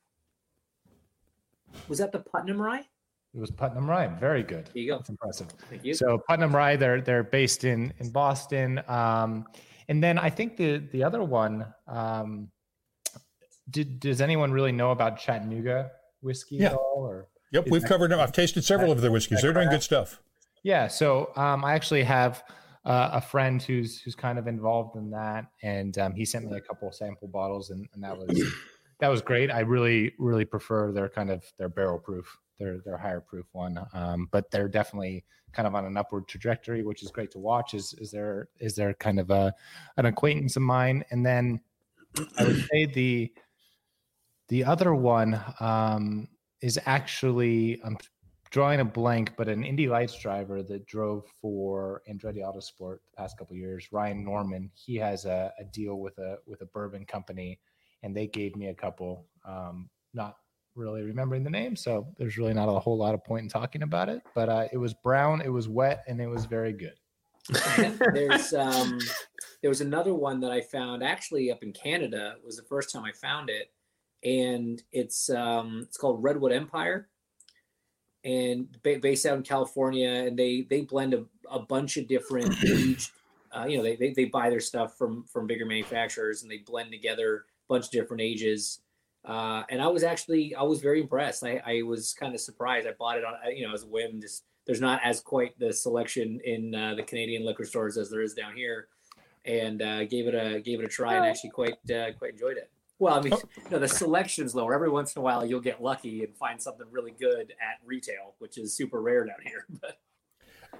was 1.88 2.00
that 2.00 2.12
the 2.12 2.20
Putnam 2.20 2.62
Rye? 2.62 2.86
It 3.34 3.40
was 3.40 3.50
Putnam 3.52 3.90
Rye. 3.90 4.08
Very 4.08 4.44
good. 4.44 4.70
There 4.74 4.82
you 4.84 4.92
go. 4.92 4.98
That's 4.98 5.10
impressive. 5.10 5.48
Thank 5.70 5.86
you. 5.86 5.94
So 5.94 6.22
Putnam 6.30 6.54
Rye, 6.56 6.76
they're 6.76 7.02
they're 7.02 7.24
based 7.24 7.64
in 7.64 7.94
in 8.00 8.10
Boston, 8.12 8.82
um, 8.88 9.46
and 9.88 10.04
then 10.04 10.18
I 10.20 10.30
think 10.30 10.58
the 10.58 10.78
the 10.92 11.04
other 11.04 11.24
one. 11.24 11.66
Um, 11.88 12.50
did 13.70 14.00
does 14.02 14.20
anyone 14.20 14.52
really 14.52 14.74
know 14.74 14.92
about 14.92 15.18
Chattanooga 15.18 15.92
whiskey 16.22 16.58
Yeah. 16.58 16.68
at 16.68 16.74
all? 16.74 17.06
Or 17.08 17.28
Yep, 17.54 17.68
we've 17.70 17.82
that- 17.82 17.88
covered 17.88 18.12
them. 18.12 18.20
I've 18.20 18.32
tasted 18.34 18.64
several 18.66 18.92
of 18.92 19.00
their 19.02 19.12
whiskeys. 19.12 19.42
They're 19.42 19.54
doing 19.54 19.70
good 19.70 19.84
stuff. 19.84 20.22
Yeah, 20.64 20.88
so 20.88 21.32
um, 21.38 21.64
I 21.66 21.74
actually 21.74 22.04
have 22.04 22.44
uh, 22.86 23.10
a 23.14 23.22
friend 23.22 23.62
who's 23.62 24.02
who's 24.02 24.16
kind 24.16 24.40
of 24.40 24.48
involved 24.48 24.96
in 24.96 25.12
that, 25.12 25.46
and 25.62 25.98
um, 25.98 26.14
he 26.14 26.26
sent 26.26 26.50
me 26.50 26.58
a 26.58 26.62
couple 26.62 26.92
sample 26.92 27.28
bottles, 27.28 27.70
and, 27.70 27.88
and 27.94 28.04
that 28.04 28.18
was 28.18 28.44
that 29.00 29.08
was 29.08 29.22
great. 29.22 29.52
I 29.52 29.60
really 29.60 30.14
really 30.18 30.46
prefer 30.46 30.92
their 30.92 31.10
kind 31.10 31.30
of 31.30 31.44
their 31.58 31.70
barrel 31.70 32.00
proof, 32.00 32.38
their 32.60 32.80
their 32.80 32.98
higher 32.98 33.22
proof 33.22 33.46
one, 33.52 33.78
um, 33.94 34.28
but 34.32 34.50
they're 34.50 34.68
definitely 34.68 35.26
kind 35.54 35.68
of 35.68 35.76
on 35.76 35.86
an 35.86 35.98
upward 35.98 36.28
trajectory, 36.28 36.84
which 36.84 37.04
is 37.04 37.12
great 37.12 37.32
to 37.32 37.40
watch. 37.40 37.74
Is 37.74 37.94
is 38.00 38.10
there 38.10 38.50
is 38.60 38.76
there 38.76 38.94
kind 38.96 39.20
of 39.20 39.30
a 39.30 39.54
an 39.98 40.06
acquaintance 40.06 40.56
of 40.56 40.64
mine, 40.64 41.04
and 41.12 41.26
then 41.26 41.62
I 42.40 42.44
would 42.46 42.66
say 42.72 42.86
the 42.86 43.32
the 44.50 44.64
other 44.64 44.96
one 44.96 45.40
um, 45.60 46.28
is 46.62 46.80
actually 46.86 47.80
I'm 47.84 47.98
drawing 48.52 48.82
a 48.82 48.86
blank, 48.86 49.32
but 49.38 49.48
an 49.48 49.64
Indy 49.64 49.88
Lights 49.88 50.20
driver 50.20 50.62
that 50.62 50.86
drove 50.86 51.26
for 51.42 52.02
Andretti 52.10 52.40
Autosport 52.40 52.98
the 52.98 53.18
past 53.18 53.38
couple 53.38 53.56
years, 53.56 53.88
Ryan 53.92 54.24
Norman. 54.24 54.70
He 54.76 54.98
has 54.98 55.26
a, 55.26 55.52
a 55.58 55.64
deal 55.64 56.00
with 56.00 56.18
a 56.20 56.38
with 56.46 56.62
a 56.62 56.66
bourbon 56.66 57.06
company, 57.06 57.60
and 58.04 58.16
they 58.16 58.28
gave 58.28 58.56
me 58.56 58.68
a 58.68 58.76
couple. 58.76 59.26
Um, 59.46 59.90
not 60.14 60.36
really 60.76 61.02
remembering 61.02 61.44
the 61.44 61.50
name, 61.50 61.76
so 61.76 62.08
there's 62.18 62.38
really 62.38 62.54
not 62.54 62.70
a 62.70 62.80
whole 62.80 62.98
lot 62.98 63.14
of 63.14 63.24
point 63.24 63.44
in 63.44 63.50
talking 63.50 63.84
about 63.84 64.10
it. 64.10 64.22
But 64.36 64.50
uh, 64.50 64.68
it 64.72 64.78
was 64.78 64.94
brown, 64.94 65.42
it 65.42 65.50
was 65.50 65.70
wet, 65.70 66.04
and 66.08 66.20
it 66.22 66.28
was 66.28 66.46
very 66.46 66.74
good. 66.74 66.96
there's 68.14 68.54
um 68.54 69.00
there 69.62 69.70
was 69.70 69.82
another 69.82 70.14
one 70.14 70.40
that 70.42 70.52
I 70.52 70.62
found 70.62 71.04
actually 71.04 71.52
up 71.52 71.64
in 71.64 71.72
Canada. 71.72 72.36
It 72.38 72.46
was 72.46 72.58
the 72.58 72.64
first 72.64 72.92
time 72.92 73.06
I 73.06 73.14
found 73.14 73.50
it, 73.50 73.72
and 74.28 74.84
it's 74.92 75.30
um 75.30 75.86
it's 75.88 75.98
called 75.98 76.22
Redwood 76.22 76.52
Empire, 76.52 77.08
and 78.24 78.68
ba- 78.84 79.00
based 79.02 79.26
out 79.26 79.38
in 79.38 79.44
California, 79.44 80.10
and 80.10 80.38
they 80.38 80.66
they 80.70 80.82
blend 80.82 81.14
a, 81.14 81.26
a 81.50 81.60
bunch 81.60 81.98
of 81.98 82.08
different 82.08 82.56
aged, 82.66 83.12
uh, 83.56 83.66
you 83.66 83.78
know 83.78 83.84
they, 83.84 83.96
they 83.96 84.14
they 84.14 84.26
buy 84.26 84.50
their 84.50 84.60
stuff 84.60 84.98
from 84.98 85.24
from 85.26 85.48
bigger 85.48 85.66
manufacturers 85.66 86.44
and 86.44 86.52
they 86.52 86.60
blend 86.60 86.92
together 86.92 87.46
a 87.70 87.74
bunch 87.74 87.86
of 87.86 87.92
different 87.92 88.22
ages. 88.22 88.82
Uh, 89.24 89.64
and 89.70 89.82
I 89.82 89.88
was 89.88 90.04
actually 90.04 90.56
I 90.56 90.64
was 90.64 90.82
very 90.82 91.02
impressed. 91.02 91.44
I, 91.44 91.62
I 91.66 91.82
was 91.84 92.14
kind 92.14 92.34
of 92.34 92.42
surprised. 92.42 92.88
I 92.88 92.94
bought 92.98 93.18
it 93.18 93.24
on 93.24 93.36
you 93.56 93.68
know 93.68 93.74
as 93.74 93.84
a 93.84 93.88
whim. 93.88 94.22
Just 94.22 94.44
there's 94.66 94.82
not 94.82 95.02
as 95.04 95.20
quite 95.20 95.58
the 95.60 95.72
selection 95.74 96.40
in 96.44 96.74
uh, 96.74 96.96
the 96.96 97.04
Canadian 97.04 97.46
liquor 97.46 97.66
stores 97.66 97.98
as 97.98 98.10
there 98.10 98.22
is 98.22 98.34
down 98.34 98.56
here, 98.56 98.88
and 99.46 99.82
uh, 99.82 100.06
gave 100.06 100.28
it 100.28 100.36
a 100.36 100.60
gave 100.62 100.80
it 100.80 100.86
a 100.86 100.90
try 100.90 101.16
and 101.16 101.26
actually 101.26 101.52
quite 101.52 101.74
uh, 101.92 102.12
quite 102.18 102.32
enjoyed 102.32 102.58
it. 102.58 102.72
Well, 103.02 103.16
I 103.16 103.22
mean, 103.22 103.34
oh. 103.34 103.42
know, 103.72 103.80
the 103.80 103.88
selection's 103.88 104.54
lower. 104.54 104.76
Every 104.76 104.90
once 104.90 105.16
in 105.16 105.22
a 105.22 105.24
while, 105.24 105.44
you'll 105.44 105.60
get 105.60 105.82
lucky 105.82 106.24
and 106.24 106.38
find 106.38 106.62
something 106.62 106.86
really 106.92 107.16
good 107.20 107.52
at 107.60 107.80
retail, 107.84 108.36
which 108.38 108.60
is 108.60 108.78
super 108.78 109.02
rare 109.02 109.26
down 109.26 109.38
here. 109.44 109.66
But 109.82 109.98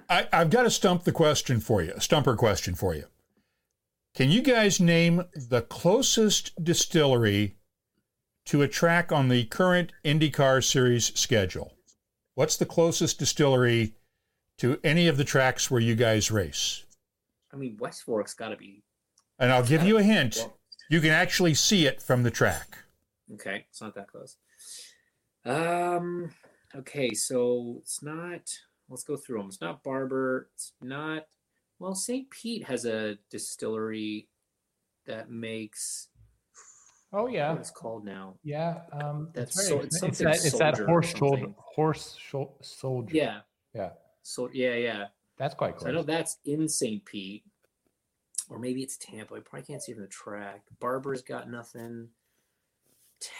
I, 0.08 0.28
I've 0.32 0.50
got 0.50 0.64
a 0.64 0.70
stump 0.70 1.02
the 1.02 1.10
question 1.10 1.58
for 1.58 1.82
you, 1.82 1.92
a 1.96 2.00
stumper 2.00 2.36
question 2.36 2.76
for 2.76 2.94
you. 2.94 3.06
Can 4.14 4.30
you 4.30 4.40
guys 4.40 4.78
name 4.78 5.24
the 5.34 5.62
closest 5.62 6.64
distillery 6.64 7.56
to 8.46 8.62
a 8.62 8.68
track 8.68 9.10
on 9.10 9.28
the 9.28 9.44
current 9.46 9.92
IndyCar 10.04 10.62
series 10.62 11.18
schedule? 11.18 11.72
What's 12.36 12.56
the 12.56 12.66
closest 12.66 13.18
distillery 13.18 13.94
to 14.58 14.78
any 14.84 15.08
of 15.08 15.16
the 15.16 15.24
tracks 15.24 15.72
where 15.72 15.80
you 15.80 15.96
guys 15.96 16.30
race? 16.30 16.84
I 17.52 17.56
mean, 17.56 17.76
West 17.80 18.04
Fork's 18.04 18.34
got 18.34 18.50
to 18.50 18.56
be 18.56 18.84
And 19.40 19.50
I'll 19.50 19.64
give 19.64 19.82
you 19.82 19.98
a 19.98 20.02
hint. 20.04 20.36
well, 20.38 20.58
You 20.88 21.00
can 21.00 21.10
actually 21.10 21.54
see 21.54 21.86
it 21.86 22.02
from 22.02 22.22
the 22.22 22.30
track. 22.30 22.78
okay. 23.34 23.66
It's 23.70 23.80
not 23.80 23.94
that 23.94 24.08
close. 24.08 24.36
Um. 25.44 26.30
Okay, 26.74 27.12
so 27.12 27.76
it's 27.80 28.02
not. 28.02 28.50
Let's 28.88 29.04
go 29.04 29.16
through 29.16 29.38
them. 29.38 29.48
It's 29.48 29.60
not 29.60 29.82
Barber. 29.82 30.48
It's 30.54 30.72
not. 30.80 31.26
Well, 31.78 31.94
St. 31.94 32.30
Pete 32.30 32.64
has 32.64 32.84
a 32.84 33.18
distillery 33.30 34.28
that 35.06 35.30
makes. 35.30 36.08
Oh 37.12 37.26
yeah, 37.26 37.50
What 37.50 37.60
it's 37.60 37.70
called 37.70 38.04
now? 38.06 38.36
yeah. 38.42 38.82
Um, 38.92 39.28
That's 39.34 39.54
it's, 39.58 39.68
so- 39.68 39.76
it's 39.80 39.86
it's, 39.86 39.98
something 40.00 40.24
that 40.26 40.36
it's 40.36 40.58
that 40.58 40.78
horse 40.78 41.08
shoulder 41.14 41.48
horse 41.58 42.16
shou- 42.18 42.48
soldier. 42.62 43.14
Yeah. 43.14 43.40
yeah. 43.74 43.90
So 44.22 44.48
yeah, 44.52 44.74
yeah. 44.76 45.04
That's 45.36 45.54
quite 45.54 45.78
So 45.80 45.88
I 45.88 45.92
know 45.92 46.02
that's 46.04 46.38
in 46.46 46.68
St. 46.68 47.04
Pete, 47.04 47.44
or 48.52 48.58
maybe 48.58 48.82
it's 48.82 48.98
Tampa. 48.98 49.34
I 49.34 49.40
probably 49.40 49.66
can't 49.66 49.82
see 49.82 49.92
from 49.94 50.02
the 50.02 50.08
track. 50.08 50.62
Barber's 50.78 51.22
got 51.22 51.50
nothing. 51.50 52.08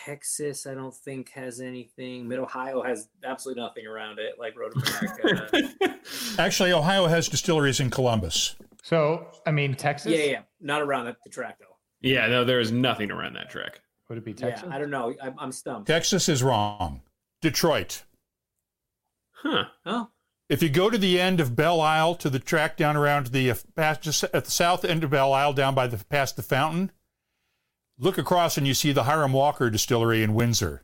Texas, 0.04 0.66
I 0.66 0.74
don't 0.74 0.94
think 0.94 1.30
has 1.30 1.60
anything. 1.60 2.28
Mid 2.28 2.38
Ohio 2.38 2.82
has 2.82 3.08
absolutely 3.24 3.62
nothing 3.62 3.86
around 3.86 4.18
it, 4.18 4.38
like 4.38 4.56
Road 4.56 4.72
America. 5.02 5.98
Actually, 6.38 6.72
Ohio 6.72 7.06
has 7.06 7.28
distilleries 7.28 7.80
in 7.80 7.90
Columbus. 7.90 8.56
So 8.82 9.26
I 9.44 9.50
mean, 9.50 9.74
Texas. 9.74 10.12
yeah, 10.12 10.24
yeah, 10.24 10.40
not 10.60 10.82
around 10.82 11.06
the, 11.06 11.16
the 11.24 11.30
track 11.30 11.58
though. 11.58 11.76
Yeah, 12.00 12.26
no, 12.28 12.44
there 12.44 12.60
is 12.60 12.72
nothing 12.72 13.10
around 13.10 13.34
that 13.34 13.50
track. 13.50 13.80
Would 14.08 14.18
it 14.18 14.24
be 14.24 14.34
Texas? 14.34 14.66
Yeah, 14.68 14.74
I 14.74 14.78
don't 14.78 14.90
know. 14.90 15.14
I'm, 15.22 15.34
I'm 15.38 15.52
stumped. 15.52 15.88
Texas 15.88 16.28
is 16.28 16.42
wrong. 16.42 17.02
Detroit. 17.40 18.04
Huh. 19.32 19.64
Oh, 19.84 20.08
If 20.52 20.62
you 20.62 20.68
go 20.68 20.90
to 20.90 20.98
the 20.98 21.18
end 21.18 21.40
of 21.40 21.56
Belle 21.56 21.80
Isle 21.80 22.14
to 22.16 22.28
the 22.28 22.38
track 22.38 22.76
down 22.76 22.94
around 22.94 23.28
the 23.28 23.50
uh, 23.50 23.54
past 23.74 24.02
just 24.02 24.22
at 24.22 24.44
the 24.44 24.50
south 24.50 24.84
end 24.84 25.02
of 25.02 25.08
Belle 25.08 25.32
Isle, 25.32 25.54
down 25.54 25.74
by 25.74 25.86
the 25.86 26.04
past 26.04 26.36
the 26.36 26.42
fountain, 26.42 26.92
look 27.98 28.18
across 28.18 28.58
and 28.58 28.66
you 28.66 28.74
see 28.74 28.92
the 28.92 29.04
Hiram 29.04 29.32
Walker 29.32 29.70
Distillery 29.70 30.22
in 30.22 30.34
Windsor. 30.34 30.82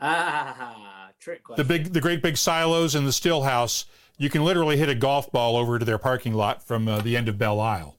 ah, 0.00 1.08
trick 1.18 1.42
question. 1.42 1.66
The 1.66 1.68
big, 1.68 1.92
the 1.94 2.00
great 2.00 2.22
big 2.22 2.36
silos 2.36 2.94
and 2.94 3.04
the 3.08 3.12
still 3.12 3.42
house. 3.42 3.86
You 4.18 4.30
can 4.30 4.44
literally 4.44 4.76
hit 4.76 4.88
a 4.88 4.94
golf 4.94 5.32
ball 5.32 5.56
over 5.56 5.80
to 5.80 5.84
their 5.84 5.98
parking 5.98 6.32
lot 6.34 6.62
from 6.62 6.86
uh, 6.86 7.00
the 7.00 7.16
end 7.16 7.28
of 7.28 7.38
Belle 7.38 7.60
Isle. 7.60 7.98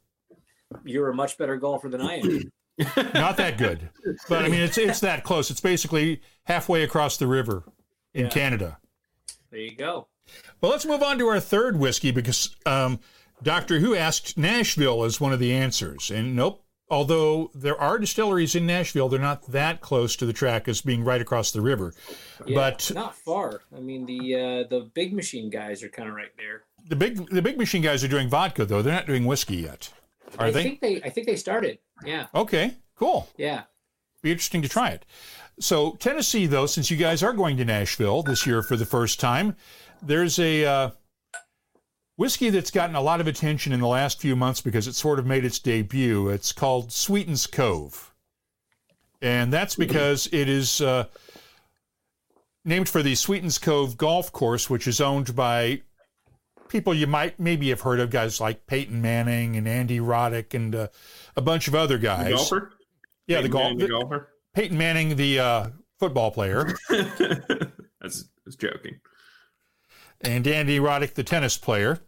You're 0.85 1.09
a 1.09 1.13
much 1.13 1.37
better 1.37 1.57
golfer 1.57 1.89
than 1.89 1.99
I 1.99 2.19
am. 2.19 2.51
Not 3.13 3.35
that 3.35 3.57
good, 3.57 3.89
but 4.29 4.45
I 4.45 4.47
mean 4.47 4.61
it's 4.61 4.77
it's 4.77 5.01
that 5.01 5.23
close. 5.23 5.51
It's 5.51 5.59
basically 5.59 6.21
halfway 6.43 6.83
across 6.83 7.17
the 7.17 7.27
river 7.27 7.63
in 8.13 8.25
Yeah. 8.25 8.31
Canada. 8.31 8.77
there 9.51 9.59
you 9.59 9.75
go. 9.75 10.07
Well, 10.61 10.71
let's 10.71 10.85
move 10.85 11.03
on 11.03 11.17
to 11.19 11.27
our 11.27 11.39
third 11.39 11.77
whiskey 11.77 12.11
because 12.11 12.55
um, 12.65 12.99
Doctor 13.43 13.79
Who 13.79 13.95
asked 13.95 14.37
Nashville 14.37 15.03
as 15.03 15.21
one 15.21 15.33
of 15.33 15.39
the 15.39 15.53
answers. 15.53 16.09
And 16.11 16.35
nope, 16.35 16.63
although 16.89 17.51
there 17.53 17.79
are 17.79 17.99
distilleries 17.99 18.55
in 18.55 18.65
Nashville, 18.65 19.09
they're 19.09 19.19
not 19.19 19.51
that 19.51 19.81
close 19.81 20.15
to 20.15 20.25
the 20.25 20.33
track 20.33 20.67
as 20.67 20.81
being 20.81 21.03
right 21.03 21.21
across 21.21 21.51
the 21.51 21.61
river. 21.61 21.93
Yeah, 22.45 22.55
But 22.55 22.91
not 22.95 23.15
far. 23.15 23.61
I 23.75 23.79
mean, 23.79 24.05
the 24.05 24.35
uh, 24.35 24.67
the 24.69 24.89
big 24.93 25.13
machine 25.13 25.49
guys 25.49 25.83
are 25.83 25.89
kind 25.89 26.09
of 26.09 26.15
right 26.15 26.31
there. 26.37 26.63
the 26.87 26.95
big 26.95 27.29
the 27.29 27.41
big 27.41 27.57
machine 27.57 27.81
guys 27.81 28.03
are 28.03 28.07
doing 28.07 28.29
vodka 28.29 28.65
though. 28.65 28.81
They're 28.81 28.93
not 28.93 29.07
doing 29.07 29.25
whiskey 29.25 29.57
yet. 29.57 29.91
Are 30.39 30.47
I 30.47 30.51
they? 30.51 30.63
think 30.63 30.81
they. 30.81 31.01
I 31.03 31.09
think 31.09 31.27
they 31.27 31.35
started. 31.35 31.79
Yeah, 32.05 32.27
Okay, 32.35 32.73
cool. 32.95 33.29
yeah. 33.37 33.63
Be 34.21 34.31
interesting 34.31 34.61
to 34.63 34.67
try 34.69 34.89
it. 34.89 35.05
So 35.59 35.91
Tennessee, 35.99 36.45
though, 36.47 36.65
since 36.65 36.91
you 36.91 36.97
guys 36.97 37.23
are 37.23 37.33
going 37.33 37.57
to 37.57 37.65
Nashville 37.65 38.21
this 38.23 38.45
year 38.45 38.61
for 38.61 38.75
the 38.75 38.85
first 38.85 39.19
time, 39.19 39.55
there's 40.01 40.39
a 40.39 40.65
uh, 40.65 40.89
whiskey 42.17 42.49
that's 42.49 42.71
gotten 42.71 42.95
a 42.95 43.01
lot 43.01 43.21
of 43.21 43.27
attention 43.27 43.73
in 43.73 43.79
the 43.79 43.87
last 43.87 44.19
few 44.19 44.35
months 44.35 44.61
because 44.61 44.87
it 44.87 44.93
sort 44.93 45.19
of 45.19 45.25
made 45.25 45.45
its 45.45 45.59
debut. 45.59 46.29
It's 46.29 46.51
called 46.51 46.91
Sweetens 46.91 47.47
Cove, 47.47 48.13
and 49.21 49.51
that's 49.51 49.75
because 49.75 50.27
it 50.31 50.49
is 50.49 50.81
uh, 50.81 51.05
named 52.65 52.89
for 52.89 53.01
the 53.01 53.15
Sweetens 53.15 53.57
Cove 53.57 53.97
Golf 53.97 54.31
Course, 54.31 54.69
which 54.69 54.87
is 54.87 55.01
owned 55.01 55.35
by 55.35 55.81
people 56.69 56.93
you 56.93 57.07
might 57.07 57.39
maybe 57.39 57.69
have 57.69 57.81
heard 57.81 57.99
of, 57.99 58.09
guys 58.09 58.41
like 58.41 58.67
Peyton 58.67 59.01
Manning 59.01 59.55
and 59.55 59.67
Andy 59.67 59.99
Roddick 59.99 60.53
and 60.53 60.75
uh, 60.75 60.87
a 61.35 61.41
bunch 61.41 61.67
of 61.67 61.75
other 61.75 61.97
guys. 61.97 62.25
The 62.25 62.35
golfer? 62.35 62.71
Yeah, 63.27 63.41
Peyton 63.41 63.77
the, 63.77 63.85
the 63.85 63.91
golfer. 63.91 64.29
Peyton 64.53 64.77
Manning, 64.77 65.15
the 65.15 65.39
uh, 65.39 65.69
football 65.99 66.31
player, 66.31 66.75
That's 66.89 68.25
was 68.45 68.55
joking. 68.55 68.99
And 70.21 70.47
Andy 70.47 70.79
Roddick, 70.79 71.13
the 71.13 71.23
tennis 71.23 71.57
player. 71.57 71.99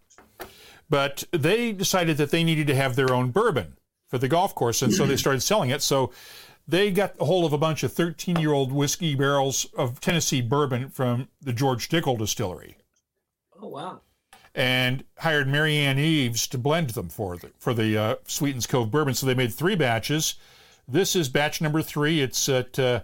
But 0.90 1.24
they 1.32 1.72
decided 1.72 2.18
that 2.18 2.32
they 2.32 2.44
needed 2.44 2.66
to 2.68 2.76
have 2.76 2.96
their 2.96 3.14
own 3.14 3.30
bourbon 3.32 3.78
for 4.08 4.18
the 4.18 4.28
golf 4.28 4.56
course, 4.56 4.82
and 4.82 4.92
so 4.94 5.06
they 5.06 5.16
started 5.18 5.42
selling 5.42 5.70
it. 5.70 5.84
So 5.84 6.12
they 6.68 6.90
got 6.90 7.14
a 7.20 7.26
hold 7.26 7.46
of 7.46 7.54
a 7.54 7.58
bunch 7.60 7.84
of 7.84 7.94
13 7.94 8.38
year 8.38 8.52
old 8.54 8.72
whiskey 8.72 9.14
barrels 9.16 9.66
of 9.78 10.00
Tennessee 10.00 10.42
bourbon 10.42 10.90
from 10.90 11.28
the 11.42 11.54
George 11.54 11.90
Dickel 11.90 12.18
distillery 12.18 12.78
Oh 13.62 13.68
wow. 13.68 14.02
and 14.56 15.04
hired 15.20 15.48
Marianne 15.48 16.00
Eaves 16.00 16.48
to 16.48 16.58
blend 16.58 16.92
them 16.92 17.10
for 17.10 17.38
the 17.38 17.52
for 17.60 17.74
the 17.76 17.96
uh, 17.98 18.16
Sweetens 18.26 18.66
Cove 18.66 18.90
bourbon. 18.90 19.14
So 19.14 19.26
they 19.28 19.36
made 19.36 19.54
three 19.54 19.76
batches. 19.76 20.36
This 20.88 21.16
is 21.16 21.30
batch 21.30 21.62
number 21.62 21.84
three. 21.84 22.22
It's 22.22 22.50
at 22.50 22.80
uh, 22.80 23.02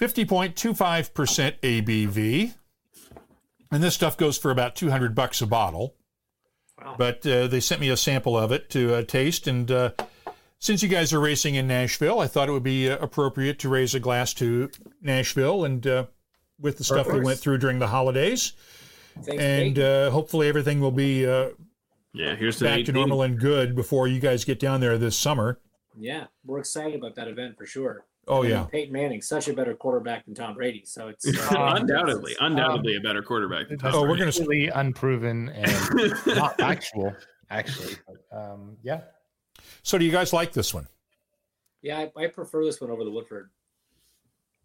50.25% 0.00 1.60
ABV. 1.60 2.54
And 3.72 3.82
this 3.82 3.94
stuff 3.94 4.18
goes 4.18 4.36
for 4.36 4.50
about 4.50 4.76
200 4.76 5.14
bucks 5.14 5.40
a 5.40 5.46
bottle. 5.46 5.96
Wow. 6.78 6.94
But 6.98 7.26
uh, 7.26 7.46
they 7.46 7.58
sent 7.58 7.80
me 7.80 7.88
a 7.88 7.96
sample 7.96 8.36
of 8.36 8.52
it 8.52 8.68
to 8.70 8.96
uh, 8.96 9.02
taste. 9.02 9.46
And 9.46 9.70
uh, 9.70 9.92
since 10.58 10.82
you 10.82 10.88
guys 10.88 11.12
are 11.12 11.20
racing 11.20 11.54
in 11.54 11.66
Nashville, 11.66 12.20
I 12.20 12.26
thought 12.26 12.48
it 12.48 12.52
would 12.52 12.62
be 12.62 12.90
uh, 12.90 12.98
appropriate 12.98 13.58
to 13.60 13.70
raise 13.70 13.94
a 13.94 14.00
glass 14.00 14.34
to 14.34 14.70
Nashville 15.00 15.64
and 15.64 15.86
uh, 15.86 16.06
with 16.60 16.76
the 16.76 16.84
stuff 16.84 17.10
we 17.10 17.20
went 17.20 17.38
through 17.38 17.58
during 17.58 17.78
the 17.78 17.86
holidays. 17.86 18.52
Thanks, 19.22 19.42
And 19.42 19.78
uh, 19.78 20.10
hopefully 20.10 20.48
everything 20.48 20.80
will 20.80 20.92
be 20.92 21.26
uh, 21.26 21.50
Yeah, 22.12 22.36
here's 22.36 22.60
back 22.60 22.76
to 22.76 22.80
18. 22.80 22.94
normal 22.94 23.22
and 23.22 23.38
good 23.38 23.74
before 23.74 24.06
you 24.06 24.20
guys 24.20 24.44
get 24.44 24.60
down 24.60 24.80
there 24.80 24.98
this 24.98 25.16
summer. 25.16 25.60
yeah, 25.98 26.26
we're 26.44 26.58
excited 26.58 26.94
about 26.94 27.14
that 27.14 27.28
event 27.28 27.56
for 27.56 27.64
sure. 27.66 28.04
Oh, 28.28 28.38
I 28.38 28.42
mean, 28.42 28.50
yeah. 28.52 28.64
Peyton 28.70 28.92
Manning, 28.92 29.20
such 29.20 29.48
a 29.48 29.52
better 29.52 29.74
quarterback 29.74 30.24
than 30.24 30.34
Tom 30.34 30.54
Brady. 30.54 30.84
So 30.84 31.08
it's 31.08 31.26
uh, 31.26 31.74
undoubtedly, 31.76 32.36
undoubtedly 32.40 32.96
a 32.96 33.00
better 33.00 33.22
quarterback. 33.22 33.68
Than 33.68 33.78
Tom 33.78 33.92
Oh, 33.94 34.02
we're 34.02 34.16
going 34.16 34.30
to. 34.30 34.36
Completely 34.38 34.68
unproven 34.68 35.48
and 35.48 36.12
not 36.36 36.60
actual, 36.60 37.14
actually. 37.50 37.94
But, 38.06 38.36
um, 38.38 38.76
yeah. 38.82 39.00
So, 39.82 39.98
do 39.98 40.04
you 40.04 40.12
guys 40.12 40.32
like 40.32 40.52
this 40.52 40.72
one? 40.72 40.86
yeah, 41.82 41.98
I, 41.98 42.12
I 42.16 42.26
prefer 42.28 42.64
this 42.64 42.80
one 42.80 42.90
over 42.92 43.02
the 43.04 43.10
Woodford. 43.10 43.50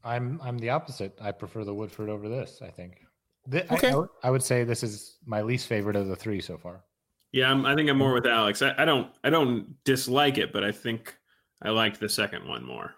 I'm 0.04 0.40
I'm 0.44 0.58
the 0.60 0.70
opposite. 0.70 1.18
I 1.20 1.32
prefer 1.32 1.64
the 1.64 1.74
Woodford 1.74 2.10
over 2.10 2.30
this. 2.30 2.62
I 2.62 2.70
think. 2.70 3.02
Th- 3.50 3.66
I- 3.70 3.74
Okay. 3.76 3.90
I, 3.92 3.96
would- 3.96 4.10
I 4.24 4.30
would 4.32 4.44
say 4.44 4.64
this 4.64 4.84
is 4.84 5.18
my 5.26 5.42
least 5.42 5.68
favorite 5.68 5.96
of 5.96 6.08
the 6.08 6.16
three 6.16 6.42
so 6.42 6.58
far. 6.58 6.84
Yeah, 7.32 7.50
I'm, 7.52 7.66
I 7.66 7.76
think 7.76 7.90
I'm 7.90 7.98
more 7.98 8.14
with 8.14 8.26
Alex. 8.26 8.62
I, 8.62 8.74
I 8.78 8.86
don't, 8.86 9.12
I 9.24 9.30
don't 9.30 9.76
dislike 9.84 10.38
it, 10.38 10.54
but 10.54 10.64
I 10.64 10.72
think 10.72 11.16
I 11.62 11.70
liked 11.72 12.00
the 12.00 12.08
second 12.08 12.48
one 12.48 12.64
more. 12.66 12.96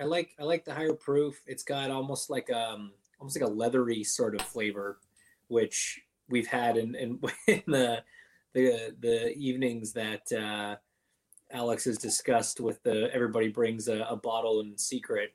I 0.00 0.04
like 0.04 0.30
I 0.38 0.44
like 0.44 0.64
the 0.64 0.74
higher 0.74 0.94
proof. 0.94 1.40
It's 1.46 1.62
got 1.62 1.90
almost 1.90 2.30
like 2.30 2.50
um 2.52 2.92
almost 3.18 3.40
like 3.40 3.48
a 3.48 3.52
leathery 3.52 4.04
sort 4.04 4.34
of 4.34 4.42
flavor, 4.42 4.98
which 5.48 6.00
we've 6.28 6.46
had 6.46 6.76
in 6.76 6.94
in, 6.94 7.20
in 7.46 7.62
the 7.66 8.02
the 8.52 8.94
the 9.00 9.32
evenings 9.34 9.92
that 9.92 10.32
uh, 10.32 10.76
Alex 11.50 11.84
has 11.84 11.98
discussed 11.98 12.60
with 12.60 12.82
the 12.82 13.12
everybody 13.14 13.48
brings 13.48 13.88
a, 13.88 14.00
a 14.08 14.16
bottle 14.16 14.60
in 14.60 14.76
secret. 14.76 15.34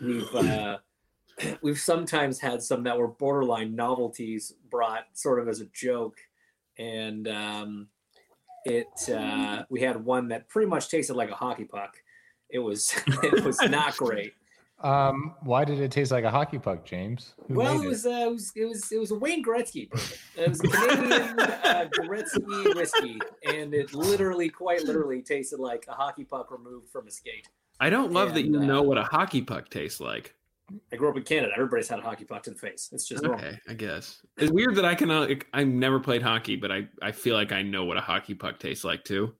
We've 0.00 0.34
uh, 0.34 0.78
we've 1.62 1.80
sometimes 1.80 2.40
had 2.40 2.62
some 2.62 2.84
that 2.84 2.98
were 2.98 3.08
borderline 3.08 3.74
novelties 3.74 4.54
brought 4.70 5.04
sort 5.14 5.40
of 5.40 5.48
as 5.48 5.60
a 5.60 5.66
joke, 5.66 6.18
and 6.78 7.28
um, 7.28 7.88
it 8.64 9.08
uh, 9.08 9.64
we 9.70 9.80
had 9.80 10.04
one 10.04 10.28
that 10.28 10.48
pretty 10.48 10.68
much 10.68 10.88
tasted 10.88 11.14
like 11.14 11.30
a 11.30 11.34
hockey 11.34 11.64
puck. 11.64 11.96
It 12.52 12.60
was 12.60 12.94
it 13.22 13.44
was 13.44 13.60
not 13.62 13.96
great. 13.96 14.34
Um, 14.82 15.36
why 15.42 15.64
did 15.64 15.78
it 15.78 15.92
taste 15.92 16.10
like 16.10 16.24
a 16.24 16.30
hockey 16.30 16.58
puck, 16.58 16.84
James? 16.84 17.34
Who 17.46 17.54
well, 17.54 17.80
it 17.80 17.86
was, 17.86 18.04
uh, 18.04 18.10
it 18.10 18.32
was 18.32 18.52
it 18.56 18.64
was 18.64 18.90
it 18.90 18.98
was 18.98 19.10
a 19.12 19.14
Wayne 19.14 19.44
Gretzky 19.44 19.88
bourbon. 19.88 20.08
It 20.36 20.48
was 20.48 20.60
Canadian 20.60 21.40
uh, 21.40 21.88
Gretzky 21.94 22.74
whiskey, 22.74 23.20
and 23.46 23.72
it 23.74 23.94
literally, 23.94 24.48
quite 24.48 24.84
literally, 24.84 25.22
tasted 25.22 25.60
like 25.60 25.84
a 25.88 25.92
hockey 25.92 26.24
puck 26.24 26.50
removed 26.50 26.88
from 26.90 27.06
a 27.06 27.10
skate. 27.12 27.48
I 27.78 27.90
don't 27.90 28.12
love 28.12 28.34
that 28.34 28.42
you 28.42 28.58
uh, 28.58 28.64
know 28.64 28.82
what 28.82 28.98
a 28.98 29.04
hockey 29.04 29.42
puck 29.42 29.68
tastes 29.68 30.00
like. 30.00 30.34
I 30.92 30.96
grew 30.96 31.10
up 31.10 31.16
in 31.16 31.22
Canada. 31.22 31.52
Everybody's 31.54 31.88
had 31.88 32.00
a 32.00 32.02
hockey 32.02 32.24
puck 32.24 32.42
to 32.44 32.50
the 32.50 32.56
face. 32.56 32.88
It's 32.92 33.06
just 33.06 33.22
normal. 33.22 33.44
Okay, 33.44 33.58
I 33.68 33.74
guess 33.74 34.20
it's 34.36 34.50
weird 34.50 34.74
that 34.74 34.84
I 34.84 34.96
can. 34.96 35.12
Uh, 35.12 35.28
I've 35.52 35.68
never 35.68 36.00
played 36.00 36.22
hockey, 36.22 36.56
but 36.56 36.72
I, 36.72 36.88
I 37.00 37.12
feel 37.12 37.36
like 37.36 37.52
I 37.52 37.62
know 37.62 37.84
what 37.84 37.98
a 37.98 38.00
hockey 38.00 38.34
puck 38.34 38.58
tastes 38.58 38.84
like 38.84 39.04
too. 39.04 39.32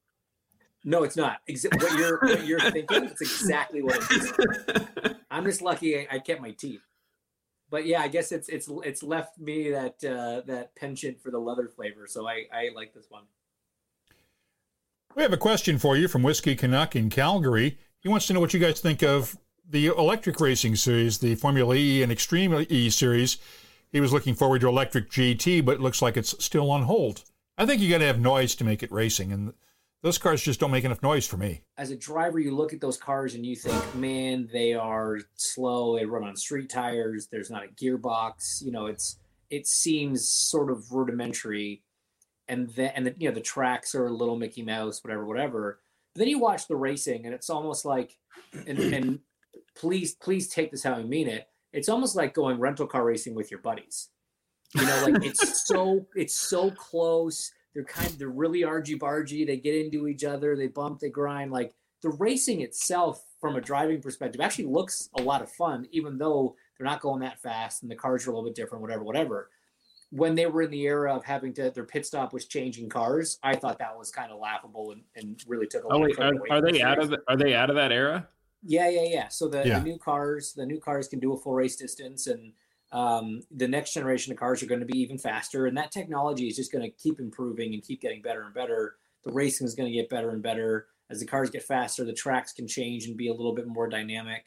No, 0.85 1.05
it's 1.05 1.17
not. 1.17 1.39
Exa- 1.49 1.75
what 1.81 1.99
you're 1.99 2.19
what 2.21 2.47
you're 2.47 2.61
thinking, 2.61 3.05
it's 3.05 3.21
exactly 3.21 3.83
what 3.83 3.99
it 3.99 4.11
is. 4.11 5.15
I'm 5.31 5.45
just 5.45 5.63
lucky 5.63 5.97
I, 5.99 6.09
I 6.13 6.19
kept 6.19 6.41
my 6.41 6.51
teeth. 6.51 6.83
But 7.71 7.87
yeah, 7.87 8.03
I 8.03 8.09
guess 8.09 8.33
it's 8.33 8.49
it's 8.49 8.69
it's 8.85 9.03
left 9.03 9.39
me 9.39 9.71
that 9.71 10.05
uh, 10.05 10.43
that 10.47 10.75
penchant 10.75 11.23
for 11.23 11.31
the 11.31 11.39
leather 11.39 11.69
flavor. 11.69 12.07
So 12.07 12.29
I 12.29 12.45
I 12.53 12.71
like 12.75 12.93
this 12.95 13.07
one. 13.09 13.23
We 15.15 15.23
have 15.23 15.33
a 15.33 15.39
question 15.39 15.79
for 15.79 15.97
you 15.97 16.09
from 16.09 16.23
Whiskey 16.23 16.57
Canuck 16.57 16.97
in 16.97 17.11
Calgary. 17.11 17.79
He 18.01 18.09
wants 18.09 18.27
to 18.27 18.33
know 18.33 18.41
what 18.41 18.55
you 18.55 18.61
guys 18.61 18.81
think 18.81 19.03
of 19.03 19.37
the 19.69 19.87
electric 19.87 20.41
racing 20.41 20.77
series, 20.77 21.19
the 21.19 21.35
Formula 21.35 21.75
E 21.75 22.03
and 22.03 22.11
Extreme 22.11 22.67
E 22.69 22.91
series. 22.91 23.39
He 23.91 24.01
was 24.01 24.13
looking 24.13 24.35
forward 24.35 24.63
to 24.63 24.69
electric 24.69 25.11
GT, 25.11 25.65
but 25.65 25.77
it 25.77 25.81
looks 25.81 26.03
like 26.03 26.17
it's 26.17 26.35
still 26.43 26.71
on 26.71 26.85
hold. 26.85 27.25
I 27.59 27.67
think 27.67 27.81
you 27.81 27.91
got 27.91 27.99
to 27.99 28.07
have 28.07 28.19
noise 28.19 28.55
to 28.57 28.65
make 28.65 28.83
it 28.83 28.91
racing, 28.91 29.33
and 29.33 29.53
those 30.03 30.19
cars 30.19 30.43
just 30.43 30.61
don't 30.61 30.71
make 30.71 30.85
enough 30.85 31.03
noise 31.03 31.27
for 31.27 31.37
me. 31.37 31.63
as 31.79 31.91
a 31.91 31.97
driver, 31.97 32.39
you 32.39 32.55
look 32.55 32.73
at 32.73 32.81
those 32.81 32.97
cars 32.97 33.35
and 33.35 33.47
you 33.47 33.55
think, 33.57 33.95
man, 33.95 34.49
they 34.53 34.75
are 34.75 35.19
slow. 35.37 35.97
They 35.97 36.05
run 36.05 36.25
on 36.25 36.37
street 36.37 36.69
tires. 36.69 37.29
There's 37.31 37.51
not 37.51 37.65
a 37.65 37.69
gearbox. 37.69 38.63
You 38.65 38.73
know, 38.73 38.87
it's 38.87 39.19
it 39.51 39.67
seems 39.67 40.29
sort 40.29 40.71
of 40.71 40.91
rudimentary, 40.93 41.83
and 42.49 42.69
then 42.71 42.93
and 42.97 43.07
the, 43.07 43.15
you 43.19 43.29
know 43.29 43.35
the 43.35 43.41
tracks 43.41 43.95
are 43.95 44.07
a 44.07 44.13
little 44.13 44.37
Mickey 44.37 44.63
Mouse, 44.63 45.03
whatever, 45.05 45.25
whatever. 45.25 45.81
But 46.15 46.21
then 46.21 46.29
you 46.29 46.39
watch 46.39 46.67
the 46.67 46.77
racing, 46.77 47.25
and 47.25 47.35
it's 47.35 47.49
almost 47.49 47.85
like, 47.85 48.19
and, 48.67 48.79
and 48.79 49.19
please, 49.75 50.15
please 50.15 50.49
take 50.49 50.71
this 50.71 50.83
how 50.83 50.95
I 50.95 51.05
mean 51.05 51.29
it. 51.29 51.49
It's 51.73 51.89
almost 51.89 52.17
like 52.17 52.35
going 52.35 52.59
rental 52.59 52.87
car 52.87 53.05
racing 53.05 53.35
with 53.35 53.51
your 53.51 53.61
buddies. 53.61 54.09
You 54.75 54.85
know, 54.85 55.07
like 55.07 55.25
it's 55.25 55.67
so 55.67 56.07
it's 56.15 56.37
so 56.37 56.71
close. 56.71 57.53
They're 57.75 57.85
kind 57.85 58.09
of, 58.09 58.19
they're 58.19 58.29
really 58.29 58.65
argy 58.65 58.99
bargy. 58.99 59.47
They 59.47 59.57
get 59.57 59.75
into 59.75 60.07
each 60.07 60.25
other. 60.25 60.57
They 60.57 60.67
bump. 60.69 61.01
They 61.01 61.09
grind. 61.09 61.51
Like 61.53 61.75
the 62.03 62.11
racing 62.11 62.61
itself, 62.61 63.25
from 63.41 63.57
a 63.57 63.61
driving 63.61 64.01
perspective, 64.01 64.41
actually 64.41 64.67
looks 64.67 65.09
a 65.19 65.23
lot 65.23 65.43
of 65.43 65.51
fun, 65.51 65.87
even 65.91 66.19
though 66.19 66.55
they're 66.79 66.87
not 66.87 67.01
going 67.01 67.21
that 67.21 67.41
fast 67.41 67.83
and 67.83 67.91
the 67.91 67.97
cars 67.97 68.27
are 68.27 68.31
a 68.31 68.35
little 68.35 68.49
bit 68.49 68.55
different. 68.55 68.83
Whatever, 68.83 69.03
whatever. 69.05 69.51
When 70.11 70.35
they 70.35 70.47
were 70.47 70.63
in 70.63 70.71
the 70.71 70.83
era 70.83 71.15
of 71.15 71.25
having 71.25 71.55
to, 71.55 71.71
their 71.71 71.85
pit 71.85 72.05
stop 72.05 72.35
was 72.35 72.45
changing 72.45 72.91
cars. 72.91 73.39
I 73.43 73.57
thought 73.57 73.79
that 73.79 73.97
was 73.97 74.11
kind 74.11 74.31
of 74.31 74.39
laughable 74.39 74.93
and, 74.93 75.03
and 75.17 75.43
really 75.47 75.67
took 75.67 75.85
a 75.85 75.89
lot 75.89 75.95
Oh 75.97 76.03
of 76.05 76.09
wait, 76.09 76.19
are, 76.21 76.35
are 76.51 76.61
they 76.61 76.83
out 76.83 76.99
of 76.99 77.09
the, 77.09 77.23
are 77.29 77.37
they 77.37 77.55
out 77.55 77.71
of 77.71 77.77
that 77.77 77.93
era? 77.93 78.29
Yeah, 78.63 78.91
yeah, 78.91 79.07
yeah. 79.07 79.29
So 79.29 79.49
the, 79.49 79.67
Yeah. 79.67 79.79
the 79.79 79.85
new 79.87 79.99
cars, 79.99 80.53
the 80.53 80.67
new 80.67 80.79
cars 80.79 81.09
can 81.09 81.19
do 81.19 81.33
a 81.33 81.39
full 81.39 81.55
race 81.55 81.77
distance, 81.77 82.27
and 82.27 82.53
um, 82.93 83.41
the 83.51 83.69
next 83.69 83.95
generation 83.95 84.33
of 84.33 84.39
cars 84.39 84.63
are 84.63 84.67
going 84.67 84.81
to 84.81 84.87
be 84.87 84.99
even 84.99 85.19
faster. 85.19 85.67
And 85.67 85.77
that 85.77 85.93
technology 85.93 86.47
is 86.47 86.57
just 86.57 86.73
going 86.73 86.85
to 86.85 86.91
keep 86.91 87.19
improving 87.19 87.75
and 87.75 87.83
keep 87.83 88.01
getting 88.01 88.23
better 88.23 88.43
and 88.43 88.55
better. 88.55 88.97
The 89.25 89.33
racing 89.33 89.67
is 89.67 89.75
going 89.75 89.91
to 89.91 89.97
get 89.97 90.11
better 90.11 90.31
and 90.31 90.43
better 90.43 90.87
as 91.11 91.21
the 91.21 91.27
cars 91.27 91.51
get 91.51 91.63
faster. 91.63 92.05
The 92.05 92.13
tracks 92.13 92.53
can 92.53 92.69
change 92.69 93.07
and 93.07 93.17
be 93.17 93.29
a 93.29 93.35
little 93.35 93.55
bit 93.55 93.67
more 93.67 93.89
dynamic. 93.89 94.45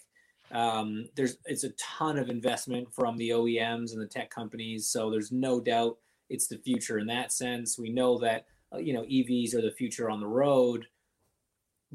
Um, 0.51 1.09
there's 1.15 1.37
it's 1.45 1.63
a 1.63 1.71
ton 1.71 2.19
of 2.19 2.29
investment 2.29 2.93
from 2.93 3.17
the 3.17 3.29
OEMs 3.29 3.93
and 3.93 4.01
the 4.01 4.07
tech 4.07 4.29
companies, 4.29 4.85
so 4.85 5.09
there's 5.09 5.31
no 5.31 5.59
doubt 5.59 5.97
it's 6.29 6.47
the 6.47 6.59
future 6.59 6.99
in 6.99 7.07
that 7.07 7.31
sense. 7.31 7.79
We 7.79 7.89
know 7.89 8.19
that 8.19 8.45
uh, 8.71 8.77
you 8.77 8.93
know 8.93 9.01
EVs 9.01 9.55
are 9.55 9.61
the 9.63 9.71
future 9.71 10.07
on 10.07 10.19
the 10.19 10.27
road 10.27 10.85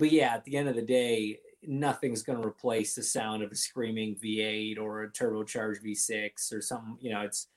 but 0.01 0.11
yeah, 0.11 0.34
at 0.34 0.44
the 0.44 0.57
end 0.57 0.68
of 0.68 0.76
the 0.76 0.82
day, 0.82 1.38
nothing's 1.66 2.22
going 2.22 2.40
to 2.40 2.46
replace 2.46 2.94
the 2.94 3.02
sound 3.02 3.42
of 3.42 3.52
a 3.52 3.56
screaming 3.56 4.16
V8 4.16 4.78
or 4.78 5.02
a 5.02 5.11
turbocharged 5.11 5.84
V6 5.84 6.52
or 6.52 6.61
something. 6.61 6.96
You 7.00 7.12
know, 7.12 7.20
it's 7.22 7.48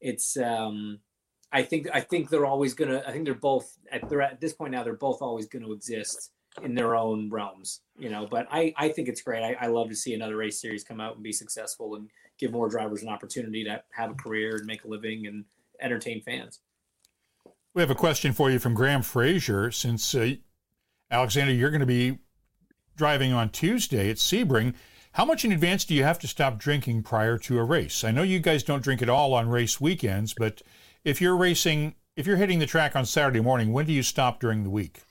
it's. 0.00 0.36
um 0.36 1.00
I 1.54 1.62
think 1.62 1.88
I 1.92 2.00
think 2.00 2.30
they're 2.30 2.46
always 2.46 2.72
gonna. 2.72 3.02
I 3.06 3.12
think 3.12 3.26
they're 3.26 3.34
both 3.34 3.76
at 3.90 4.08
they're 4.08 4.22
at 4.22 4.40
this 4.40 4.54
point 4.54 4.72
now. 4.72 4.82
They're 4.82 4.94
both 4.94 5.20
always 5.20 5.46
going 5.46 5.64
to 5.64 5.72
exist 5.72 6.30
in 6.62 6.74
their 6.74 6.96
own 6.96 7.28
realms. 7.30 7.82
You 7.98 8.08
know, 8.08 8.26
but 8.26 8.46
I 8.50 8.72
I 8.78 8.88
think 8.88 9.08
it's 9.08 9.20
great. 9.20 9.42
I, 9.42 9.56
I 9.60 9.66
love 9.66 9.90
to 9.90 9.96
see 9.96 10.14
another 10.14 10.36
race 10.36 10.60
series 10.60 10.82
come 10.82 11.00
out 11.00 11.14
and 11.14 11.22
be 11.22 11.32
successful 11.32 11.94
and 11.94 12.08
give 12.38 12.52
more 12.52 12.70
drivers 12.70 13.02
an 13.02 13.10
opportunity 13.10 13.64
to 13.64 13.82
have 13.90 14.10
a 14.10 14.14
career 14.14 14.56
and 14.56 14.66
make 14.66 14.84
a 14.84 14.88
living 14.88 15.26
and 15.26 15.44
entertain 15.80 16.22
fans. 16.22 16.60
We 17.74 17.82
have 17.82 17.90
a 17.90 17.94
question 17.94 18.32
for 18.32 18.50
you 18.50 18.58
from 18.58 18.74
Graham 18.74 19.02
Frazier. 19.02 19.70
Since 19.70 20.14
uh, 20.14 20.34
Alexander, 21.10 21.52
you're 21.52 21.70
going 21.70 21.80
to 21.80 21.86
be 21.86 22.18
driving 22.96 23.32
on 23.32 23.50
Tuesday 23.50 24.10
at 24.10 24.16
Sebring, 24.16 24.74
how 25.12 25.24
much 25.24 25.44
in 25.44 25.52
advance 25.52 25.84
do 25.84 25.94
you 25.94 26.04
have 26.04 26.18
to 26.20 26.26
stop 26.28 26.58
drinking 26.58 27.02
prior 27.02 27.36
to 27.38 27.58
a 27.58 27.64
race? 27.64 28.02
I 28.02 28.12
know 28.12 28.22
you 28.22 28.40
guys 28.40 28.62
don't 28.62 28.82
drink 28.82 29.02
at 29.02 29.08
all 29.10 29.34
on 29.34 29.48
race 29.48 29.80
weekends, 29.80 30.34
but 30.34 30.62
if 31.04 31.20
you're 31.20 31.36
racing, 31.36 31.94
if 32.16 32.26
you're 32.26 32.36
hitting 32.36 32.58
the 32.58 32.66
track 32.66 32.96
on 32.96 33.04
Saturday 33.04 33.40
morning, 33.40 33.72
when 33.72 33.84
do 33.84 33.92
you 33.92 34.02
stop 34.02 34.40
during 34.40 34.62
the 34.64 34.70
week? 34.70 35.02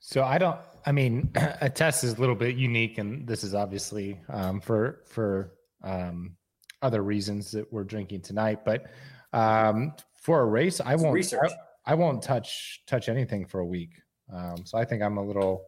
So 0.00 0.24
I 0.24 0.38
don't. 0.38 0.58
I 0.84 0.92
mean, 0.92 1.30
a 1.60 1.70
test 1.70 2.02
is 2.02 2.14
a 2.14 2.20
little 2.20 2.34
bit 2.34 2.56
unique, 2.56 2.98
and 2.98 3.26
this 3.26 3.44
is 3.44 3.54
obviously 3.54 4.18
um, 4.28 4.60
for 4.60 5.02
for 5.06 5.52
um, 5.84 6.36
other 6.82 7.02
reasons 7.02 7.52
that 7.52 7.72
we're 7.72 7.84
drinking 7.84 8.22
tonight. 8.22 8.64
But 8.64 8.86
um, 9.32 9.92
for 10.20 10.40
a 10.40 10.46
race, 10.46 10.80
I 10.80 10.96
won't. 10.96 11.14
research. 11.14 11.50
I, 11.86 11.92
I 11.92 11.94
won't 11.94 12.22
touch 12.22 12.82
touch 12.86 13.08
anything 13.08 13.46
for 13.46 13.60
a 13.60 13.66
week. 13.66 13.90
Um, 14.32 14.64
so 14.64 14.76
I 14.76 14.84
think 14.84 15.02
I'm 15.02 15.18
a 15.18 15.24
little 15.24 15.42
al- 15.42 15.64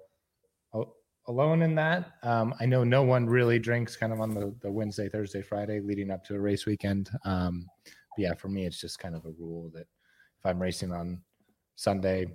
alone 1.30 1.62
in 1.62 1.74
that. 1.76 2.12
Um, 2.24 2.52
I 2.60 2.66
know 2.66 2.82
no 2.84 3.02
one 3.02 3.26
really 3.26 3.58
drinks 3.58 3.96
kind 3.96 4.12
of 4.12 4.20
on 4.20 4.34
the, 4.34 4.52
the 4.60 4.70
Wednesday, 4.70 5.08
Thursday, 5.08 5.42
Friday 5.42 5.80
leading 5.80 6.10
up 6.10 6.24
to 6.24 6.34
a 6.34 6.40
race 6.40 6.66
weekend. 6.66 7.08
Um, 7.24 7.66
but 7.84 8.18
yeah, 8.18 8.34
for 8.34 8.48
me, 8.48 8.66
it's 8.66 8.80
just 8.80 8.98
kind 8.98 9.14
of 9.14 9.24
a 9.24 9.30
rule 9.38 9.70
that 9.74 9.86
if 10.38 10.44
I'm 10.44 10.60
racing 10.60 10.92
on 10.92 11.22
Sunday, 11.76 12.26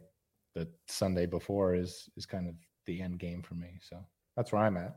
the 0.56 0.68
Sunday 0.88 1.26
before 1.26 1.76
is 1.76 2.10
is 2.16 2.26
kind 2.26 2.48
of 2.48 2.56
the 2.86 3.02
end 3.02 3.20
game 3.20 3.42
for 3.42 3.56
me. 3.56 3.78
So 3.82 3.98
that's 4.38 4.52
where 4.54 4.62
I'm 4.64 4.78
at. 4.78 4.96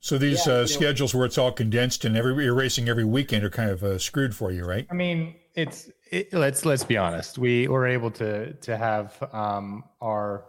So 0.00 0.18
these 0.18 0.46
Yeah, 0.46 0.52
uh, 0.52 0.56
you 0.56 0.60
know- 0.62 0.66
schedules 0.66 1.14
where 1.14 1.24
it's 1.24 1.38
all 1.38 1.52
condensed 1.52 2.04
and 2.04 2.16
every 2.16 2.44
you're 2.44 2.54
racing 2.54 2.88
every 2.88 3.04
weekend 3.04 3.44
are 3.44 3.50
kind 3.50 3.70
of 3.70 3.82
uh, 3.84 3.98
screwed 3.98 4.34
for 4.34 4.50
you, 4.50 4.64
right? 4.64 4.86
I 4.90 4.94
mean, 4.94 5.36
it's 5.54 5.90
it, 6.10 6.32
let's 6.32 6.64
let's 6.64 6.84
be 6.84 6.96
honest. 6.96 7.38
We 7.38 7.68
were 7.68 7.86
able 7.86 8.10
to 8.12 8.54
to 8.54 8.76
have 8.76 9.16
um, 9.32 9.84
our 10.00 10.46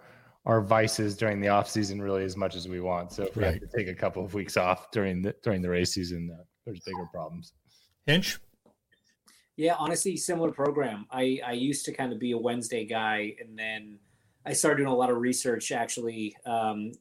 our 0.50 0.62
vices 0.62 1.16
during 1.16 1.40
the 1.40 1.48
off 1.48 1.70
season 1.70 2.02
really 2.02 2.24
as 2.24 2.36
much 2.36 2.56
as 2.56 2.68
we 2.68 2.80
want. 2.80 3.12
So 3.12 3.24
if 3.24 3.36
we 3.36 3.44
Right. 3.44 3.54
have 3.54 3.62
to 3.62 3.78
take 3.78 3.88
a 3.88 3.94
couple 3.94 4.26
of 4.26 4.34
weeks 4.34 4.58
off 4.58 4.90
during 4.90 5.22
the 5.22 5.36
during 5.44 5.62
the 5.62 5.70
race 5.70 5.94
season, 5.94 6.36
uh, 6.36 6.44
there's 6.66 6.80
bigger 6.80 7.06
problems. 7.14 7.54
Hinch. 8.08 8.40
Yeah, 9.58 9.76
honestly, 9.78 10.18
similar 10.18 10.52
program. 10.52 11.06
I 11.12 11.40
I 11.46 11.52
used 11.52 11.86
to 11.86 11.94
kind 11.94 12.12
of 12.12 12.18
be 12.20 12.32
a 12.32 12.38
Wednesday 12.38 12.84
guy, 12.84 13.36
and 13.40 13.58
then 13.60 14.00
I 14.44 14.54
started 14.54 14.78
doing 14.78 14.90
a 14.90 14.96
lot 14.96 15.12
of 15.12 15.18
research. 15.18 15.72
Actually, 15.72 16.36
um, 16.48 16.94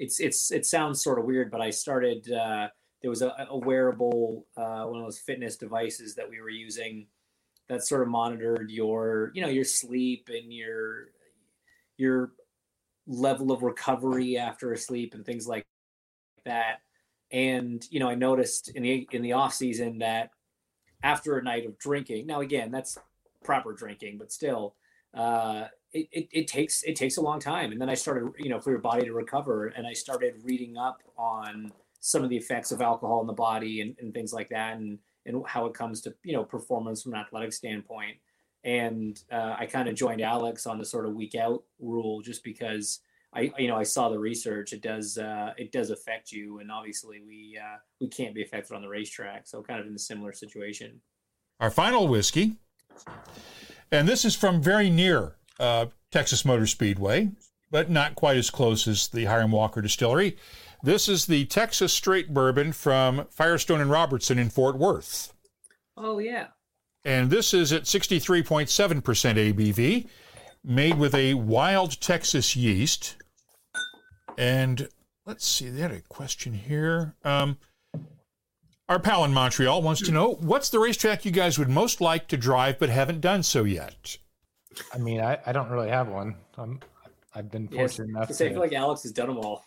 it's 0.00 0.18
it's 0.18 0.50
it 0.50 0.66
sounds 0.66 1.00
sort 1.00 1.20
of 1.20 1.26
weird, 1.26 1.52
but 1.52 1.60
I 1.60 1.70
started. 1.70 2.28
Uh, 2.28 2.70
there 3.02 3.10
was 3.10 3.22
a, 3.22 3.34
a 3.50 3.58
wearable, 3.58 4.46
uh, 4.56 4.84
one 4.86 4.98
of 4.98 5.04
those 5.06 5.18
fitness 5.18 5.56
devices 5.58 6.14
that 6.14 6.28
we 6.28 6.40
were 6.40 6.48
using, 6.48 7.06
that 7.68 7.84
sort 7.84 8.00
of 8.00 8.08
monitored 8.08 8.70
your, 8.70 9.30
you 9.34 9.42
know, 9.42 9.48
your 9.48 9.64
sleep 9.64 10.30
and 10.32 10.50
your 10.50 11.10
your 11.98 12.32
level 13.06 13.52
of 13.52 13.62
recovery 13.62 14.38
after 14.38 14.72
a 14.72 14.78
sleep 14.78 15.14
and 15.14 15.24
things 15.24 15.46
like 15.46 15.64
that. 16.44 16.80
And 17.30 17.84
you 17.90 18.00
know, 18.00 18.08
I 18.08 18.14
noticed 18.14 18.70
in 18.70 18.82
the 18.82 19.08
in 19.12 19.22
the 19.22 19.32
off 19.32 19.54
season 19.54 19.98
that 19.98 20.30
after 21.04 21.36
a 21.36 21.42
night 21.42 21.66
of 21.66 21.78
drinking. 21.78 22.26
Now, 22.26 22.40
again, 22.40 22.70
that's 22.70 22.98
proper 23.44 23.72
drinking, 23.72 24.16
but 24.18 24.32
still, 24.32 24.74
uh, 25.12 25.66
it, 25.92 26.08
it, 26.10 26.28
it 26.32 26.48
takes 26.48 26.82
it 26.82 26.96
takes 26.96 27.18
a 27.18 27.20
long 27.20 27.38
time. 27.38 27.70
And 27.70 27.80
then 27.80 27.88
I 27.88 27.94
started, 27.94 28.32
you 28.38 28.48
know, 28.48 28.60
for 28.60 28.70
your 28.70 28.80
body 28.80 29.04
to 29.04 29.12
recover, 29.12 29.68
and 29.68 29.86
I 29.86 29.92
started 29.92 30.34
reading 30.42 30.76
up 30.76 31.02
on 31.16 31.70
some 32.00 32.24
of 32.24 32.30
the 32.30 32.36
effects 32.36 32.72
of 32.72 32.80
alcohol 32.80 33.20
in 33.20 33.26
the 33.26 33.32
body 33.32 33.80
and, 33.80 33.94
and 34.00 34.12
things 34.12 34.32
like 34.32 34.48
that, 34.48 34.76
and 34.76 34.98
and 35.26 35.42
how 35.46 35.66
it 35.66 35.74
comes 35.74 36.00
to 36.02 36.14
you 36.24 36.32
know 36.32 36.42
performance 36.42 37.02
from 37.02 37.14
an 37.14 37.20
athletic 37.20 37.52
standpoint. 37.52 38.16
And 38.64 39.20
uh, 39.30 39.56
I 39.58 39.66
kind 39.66 39.88
of 39.88 39.94
joined 39.94 40.22
Alex 40.22 40.66
on 40.66 40.78
the 40.78 40.84
sort 40.84 41.06
of 41.06 41.14
week 41.14 41.34
out 41.34 41.64
rule, 41.78 42.22
just 42.22 42.42
because 42.42 43.00
I 43.34 43.52
you 43.58 43.68
know 43.68 43.76
I 43.76 43.82
saw 43.82 44.08
the 44.08 44.18
research. 44.18 44.72
It 44.72 44.80
does 44.80 45.18
uh, 45.18 45.52
it 45.56 45.72
does 45.72 45.90
affect 45.90 46.32
you, 46.32 46.60
and 46.60 46.70
obviously 46.70 47.20
we 47.26 47.58
uh, 47.60 47.76
we 48.00 48.08
can't 48.08 48.34
be 48.34 48.42
affected 48.42 48.74
on 48.74 48.82
the 48.82 48.88
racetrack. 48.88 49.46
So 49.46 49.62
kind 49.62 49.80
of 49.80 49.86
in 49.86 49.94
a 49.94 49.98
similar 49.98 50.32
situation. 50.32 51.00
Our 51.60 51.70
final 51.70 52.08
whiskey, 52.08 52.56
and 53.92 54.08
this 54.08 54.24
is 54.24 54.34
from 54.34 54.62
very 54.62 54.88
near 54.88 55.36
uh, 55.60 55.86
Texas 56.10 56.44
Motor 56.44 56.66
Speedway, 56.66 57.30
but 57.70 57.90
not 57.90 58.14
quite 58.14 58.36
as 58.36 58.50
close 58.50 58.88
as 58.88 59.08
the 59.08 59.26
Hiram 59.26 59.50
Walker 59.50 59.82
Distillery. 59.82 60.36
This 60.82 61.08
is 61.08 61.26
the 61.26 61.46
Texas 61.46 61.92
Straight 61.92 62.32
Bourbon 62.32 62.72
from 62.72 63.26
Firestone 63.30 63.80
and 63.80 63.90
Robertson 63.90 64.38
in 64.38 64.50
Fort 64.50 64.76
Worth. 64.76 65.32
Oh 65.96 66.18
yeah. 66.18 66.48
And 67.04 67.30
this 67.30 67.52
is 67.52 67.72
at 67.72 67.82
63.7% 67.82 69.02
ABV, 69.02 70.06
made 70.64 70.98
with 70.98 71.14
a 71.14 71.34
wild 71.34 72.00
Texas 72.00 72.56
yeast. 72.56 73.16
And 74.38 74.88
let's 75.26 75.46
see, 75.46 75.68
they 75.68 75.80
had 75.82 75.92
a 75.92 76.00
question 76.02 76.54
here. 76.54 77.14
Um, 77.24 77.58
our 78.88 78.98
pal 78.98 79.24
in 79.24 79.32
Montreal 79.32 79.82
wants 79.82 80.02
to 80.02 80.12
know 80.12 80.32
what's 80.40 80.70
the 80.70 80.78
racetrack 80.78 81.24
you 81.24 81.30
guys 81.30 81.58
would 81.58 81.68
most 81.68 82.00
like 82.00 82.28
to 82.28 82.36
drive 82.36 82.78
but 82.78 82.88
haven't 82.88 83.20
done 83.20 83.42
so 83.42 83.64
yet? 83.64 84.16
I 84.92 84.98
mean, 84.98 85.20
I, 85.20 85.38
I 85.46 85.52
don't 85.52 85.70
really 85.70 85.88
have 85.88 86.08
one. 86.08 86.36
I'm 86.58 86.80
I've 87.34 87.50
been 87.50 87.68
Yes. 87.70 87.96
fortunate 87.96 88.08
enough 88.16 88.30
I 88.30 88.32
say, 88.32 88.46
I 88.48 88.50
feel 88.50 88.60
like 88.60 88.72
Alex 88.72 89.02
has 89.02 89.12
done 89.12 89.28
them 89.28 89.38
all. 89.38 89.64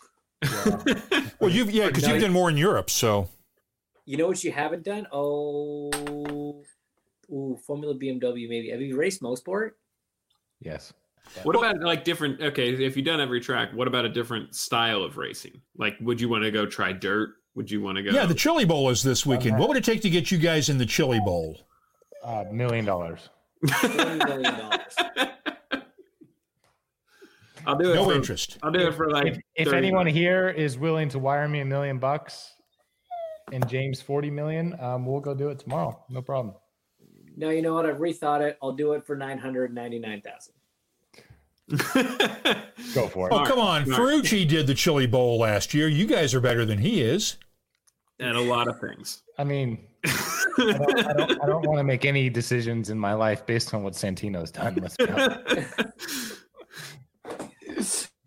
Well, 1.40 1.50
you've 1.50 1.70
yeah, 1.70 1.88
because 1.88 2.06
you've 2.06 2.20
done 2.20 2.32
more 2.32 2.48
in 2.48 2.56
Europe, 2.56 2.90
so 2.90 3.28
You 4.06 4.16
know 4.16 4.26
what 4.28 4.42
you 4.44 4.52
haven't 4.52 4.84
done? 4.84 5.06
Oh, 5.10 5.90
ooh, 5.94 6.37
Formula 7.58 7.94
BMW 7.94 8.48
maybe. 8.48 8.70
Have 8.70 8.80
you 8.80 8.96
raced 8.96 9.22
Mosport? 9.22 9.70
yes. 10.60 10.92
What 11.42 11.56
about 11.56 11.80
like 11.80 12.04
different? 12.04 12.40
Okay, 12.40 12.72
if 12.72 12.96
you've 12.96 13.04
done 13.04 13.20
every 13.20 13.40
track, 13.40 13.72
what 13.74 13.86
about 13.86 14.04
a 14.04 14.08
different 14.08 14.54
style 14.54 15.02
of 15.02 15.16
racing? 15.16 15.60
Like, 15.76 15.96
would 16.00 16.20
you 16.20 16.28
want 16.28 16.44
to 16.44 16.50
go 16.50 16.66
try 16.66 16.92
dirt? 16.92 17.34
Would 17.54 17.70
you 17.70 17.82
want 17.82 17.96
to 17.96 18.02
go? 18.02 18.10
yeah, 18.10 18.24
the 18.24 18.34
Chili 18.34 18.64
Bowl 18.64 18.88
is 18.88 19.02
this 19.02 19.26
weekend. 19.26 19.58
What 19.58 19.68
would 19.68 19.76
it 19.76 19.84
take 19.84 20.00
to 20.02 20.10
get 20.10 20.30
you 20.30 20.38
guys 20.38 20.68
in 20.68 20.78
the 20.78 20.86
Chili 20.86 21.20
Bowl? 21.20 21.66
Uh, 22.24 22.44
million 22.50 22.84
dollars. 22.84 23.28
$20 23.64 24.26
million. 24.26 24.54
I'll 27.66 27.76
do 27.76 27.92
it. 27.92 27.96
No 27.96 28.04
for, 28.04 28.14
interest. 28.14 28.58
I'll 28.62 28.70
do 28.70 28.86
it 28.86 28.94
for 28.94 29.10
like. 29.10 29.26
If, 29.26 29.40
if 29.56 29.68
30 29.68 29.76
anyone 29.76 30.06
here 30.06 30.48
is 30.48 30.78
willing 30.78 31.08
to 31.10 31.18
wire 31.18 31.48
me 31.48 31.60
a 31.60 31.64
million 31.64 31.98
bucks 31.98 32.54
and 33.52 33.68
James 33.68 34.00
40 34.00 34.30
million, 34.30 34.74
um, 34.80 35.04
we'll 35.04 35.20
go 35.20 35.34
do 35.34 35.48
it 35.50 35.58
tomorrow. 35.58 36.02
No 36.08 36.22
problem. 36.22 36.54
No, 37.38 37.50
you 37.50 37.62
know 37.62 37.74
what? 37.74 37.86
I've 37.86 37.98
rethought 37.98 38.40
it. 38.40 38.58
I'll 38.60 38.72
do 38.72 38.92
it 38.94 39.06
for 39.06 39.16
nine 39.16 39.38
hundred 39.38 39.72
ninety 39.72 39.98
nine 40.00 40.20
thousand. 40.20 40.54
Go 42.94 43.06
for 43.08 43.28
it. 43.28 43.32
Oh, 43.32 43.44
come 43.44 43.60
on. 43.60 43.84
Smart. 43.86 44.00
Ferrucci 44.00 44.46
did 44.48 44.66
the 44.66 44.74
Chili 44.74 45.06
Bowl 45.06 45.38
last 45.38 45.72
year. 45.72 45.86
You 45.86 46.06
guys 46.06 46.34
are 46.34 46.40
better 46.40 46.64
than 46.64 46.78
he 46.78 47.00
is. 47.00 47.36
and 48.18 48.36
a 48.36 48.40
lot 48.40 48.66
of 48.68 48.80
things. 48.80 49.22
I 49.38 49.44
mean, 49.44 49.86
I 50.04 50.56
don't, 50.56 51.06
I 51.06 51.12
don't, 51.12 51.42
I 51.42 51.46
don't 51.46 51.66
want 51.66 51.78
to 51.78 51.84
make 51.84 52.04
any 52.04 52.28
decisions 52.28 52.90
in 52.90 52.98
my 52.98 53.12
life 53.14 53.46
based 53.46 53.72
on 53.74 53.82
what 53.84 53.92
Santino's 53.92 54.50
done. 54.50 54.76
Let's. 54.80 54.96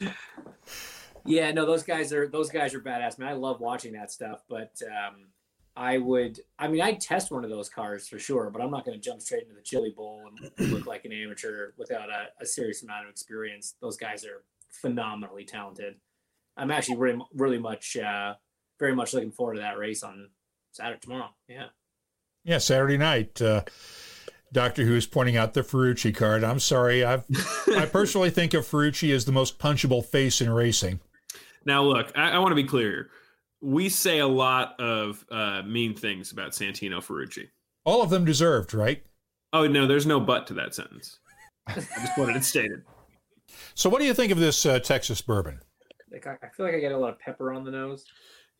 Yeah, 1.23 1.51
no, 1.51 1.67
those 1.67 1.83
guys 1.83 2.11
are 2.13 2.27
those 2.27 2.49
guys 2.49 2.73
are 2.73 2.79
badass. 2.81 3.19
Man, 3.19 3.27
I 3.27 3.33
love 3.33 3.59
watching 3.61 3.93
that 3.93 4.11
stuff. 4.11 4.41
But 4.49 4.71
um, 4.87 5.27
I 5.75 5.97
would, 5.97 6.39
I 6.59 6.67
mean, 6.67 6.81
I'd 6.81 6.99
test 6.99 7.31
one 7.31 7.43
of 7.43 7.49
those 7.49 7.69
cars 7.69 8.07
for 8.07 8.19
sure. 8.19 8.49
But 8.49 8.61
I'm 8.61 8.71
not 8.71 8.85
going 8.85 8.99
to 8.99 9.03
jump 9.03 9.21
straight 9.21 9.43
into 9.43 9.55
the 9.55 9.61
Chili 9.61 9.93
Bowl 9.95 10.23
and 10.27 10.71
look 10.71 10.85
like 10.85 11.05
an 11.05 11.13
amateur 11.13 11.71
without 11.77 12.09
a, 12.09 12.27
a 12.41 12.45
serious 12.45 12.83
amount 12.83 13.05
of 13.05 13.11
experience. 13.11 13.75
Those 13.81 13.97
guys 13.97 14.25
are 14.25 14.43
phenomenally 14.69 15.45
talented. 15.45 15.95
I'm 16.57 16.71
actually 16.71 16.97
really, 16.97 17.21
really 17.33 17.59
much, 17.59 17.95
uh, 17.95 18.35
very 18.79 18.95
much 18.95 19.13
looking 19.13 19.31
forward 19.31 19.55
to 19.55 19.61
that 19.61 19.77
race 19.77 20.03
on 20.03 20.29
Saturday 20.71 20.99
tomorrow. 20.99 21.29
Yeah. 21.47 21.67
Yeah, 22.43 22.57
Saturday 22.57 22.97
night. 22.97 23.41
Uh, 23.41 23.63
Doctor 24.53 24.83
Who 24.83 24.95
is 24.95 25.05
pointing 25.05 25.37
out 25.37 25.53
the 25.53 25.61
Ferrucci 25.61 26.13
card. 26.13 26.43
I'm 26.43 26.59
sorry. 26.59 27.03
I've, 27.03 27.25
I 27.75 27.85
personally 27.91 28.29
think 28.29 28.53
of 28.53 28.67
Ferrucci 28.67 29.13
as 29.13 29.25
the 29.25 29.31
most 29.31 29.59
punchable 29.59 30.03
face 30.03 30.41
in 30.41 30.49
racing. 30.49 30.99
Now, 31.65 31.83
look, 31.83 32.11
I, 32.15 32.31
I 32.31 32.39
want 32.39 32.51
to 32.51 32.55
be 32.55 32.63
clear. 32.65 33.09
Here. 33.61 33.69
We 33.69 33.89
say 33.89 34.19
a 34.19 34.27
lot 34.27 34.79
of 34.79 35.25
uh, 35.31 35.61
mean 35.63 35.95
things 35.95 36.31
about 36.31 36.51
Santino 36.51 36.97
Ferrucci. 36.97 37.47
All 37.85 38.01
of 38.01 38.09
them 38.09 38.25
deserved, 38.25 38.73
right? 38.73 39.03
Oh 39.53 39.67
no, 39.67 39.87
there's 39.87 40.05
no 40.05 40.19
but 40.19 40.47
to 40.47 40.53
that 40.55 40.73
sentence. 40.75 41.19
I 41.67 41.75
just 41.75 42.17
wanted 42.17 42.35
it 42.37 42.43
stated. 42.43 42.81
So, 43.75 43.89
what 43.89 43.99
do 43.99 44.05
you 44.05 44.13
think 44.13 44.31
of 44.31 44.39
this 44.39 44.65
uh, 44.65 44.79
Texas 44.79 45.21
bourbon? 45.21 45.59
Like, 46.09 46.25
I 46.25 46.37
I 46.41 46.47
feel 46.55 46.65
like 46.65 46.73
I 46.73 46.79
get 46.79 46.93
a 46.93 46.97
lot 46.97 47.09
of 47.09 47.19
pepper 47.19 47.51
on 47.51 47.65
the 47.65 47.71
nose. 47.71 48.05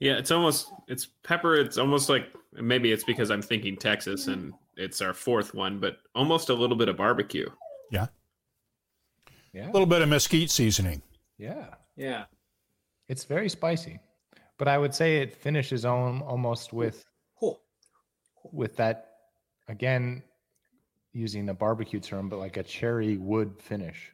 Yeah, 0.02 0.18
it's 0.18 0.32
almost 0.32 0.70
it's 0.90 1.08
pepper. 1.24 1.56
It's 1.56 1.78
almost 1.78 2.10
like 2.10 2.26
maybe 2.54 2.92
it's 2.92 3.06
because 3.06 3.32
I'm 3.32 3.42
thinking 3.42 3.78
Texas 3.78 4.28
and 4.28 4.52
it's 4.76 5.00
our 5.00 5.14
fourth 5.14 5.54
one, 5.54 5.80
but 5.80 5.98
almost 6.14 6.50
a 6.50 6.54
little 6.54 6.76
bit 6.76 6.90
of 6.90 6.98
barbecue. 6.98 7.48
Yeah. 7.90 8.08
Yeah. 9.54 9.70
A 9.70 9.72
little 9.72 9.86
bit 9.86 10.02
of 10.02 10.10
mesquite 10.10 10.50
seasoning. 10.50 11.02
Yeah. 11.38 11.68
Yeah. 11.96 12.26
It's 13.10 13.26
very 13.26 13.48
spicy, 13.48 14.00
but 14.62 14.68
I 14.68 14.78
would 14.78 14.94
say 14.94 15.18
it 15.18 15.34
finishes 15.34 15.86
on 15.86 16.22
almost 16.22 16.72
with 16.72 17.04
Oh, 17.42 17.62
with 18.52 18.76
that 18.76 19.14
again 19.68 20.22
using 21.14 21.48
the 21.48 21.54
barbecue 21.56 22.00
term, 22.00 22.30
but 22.30 22.38
like 22.38 22.58
a 22.58 22.64
cherry 22.64 23.18
wood 23.18 23.56
finish. 23.60 24.14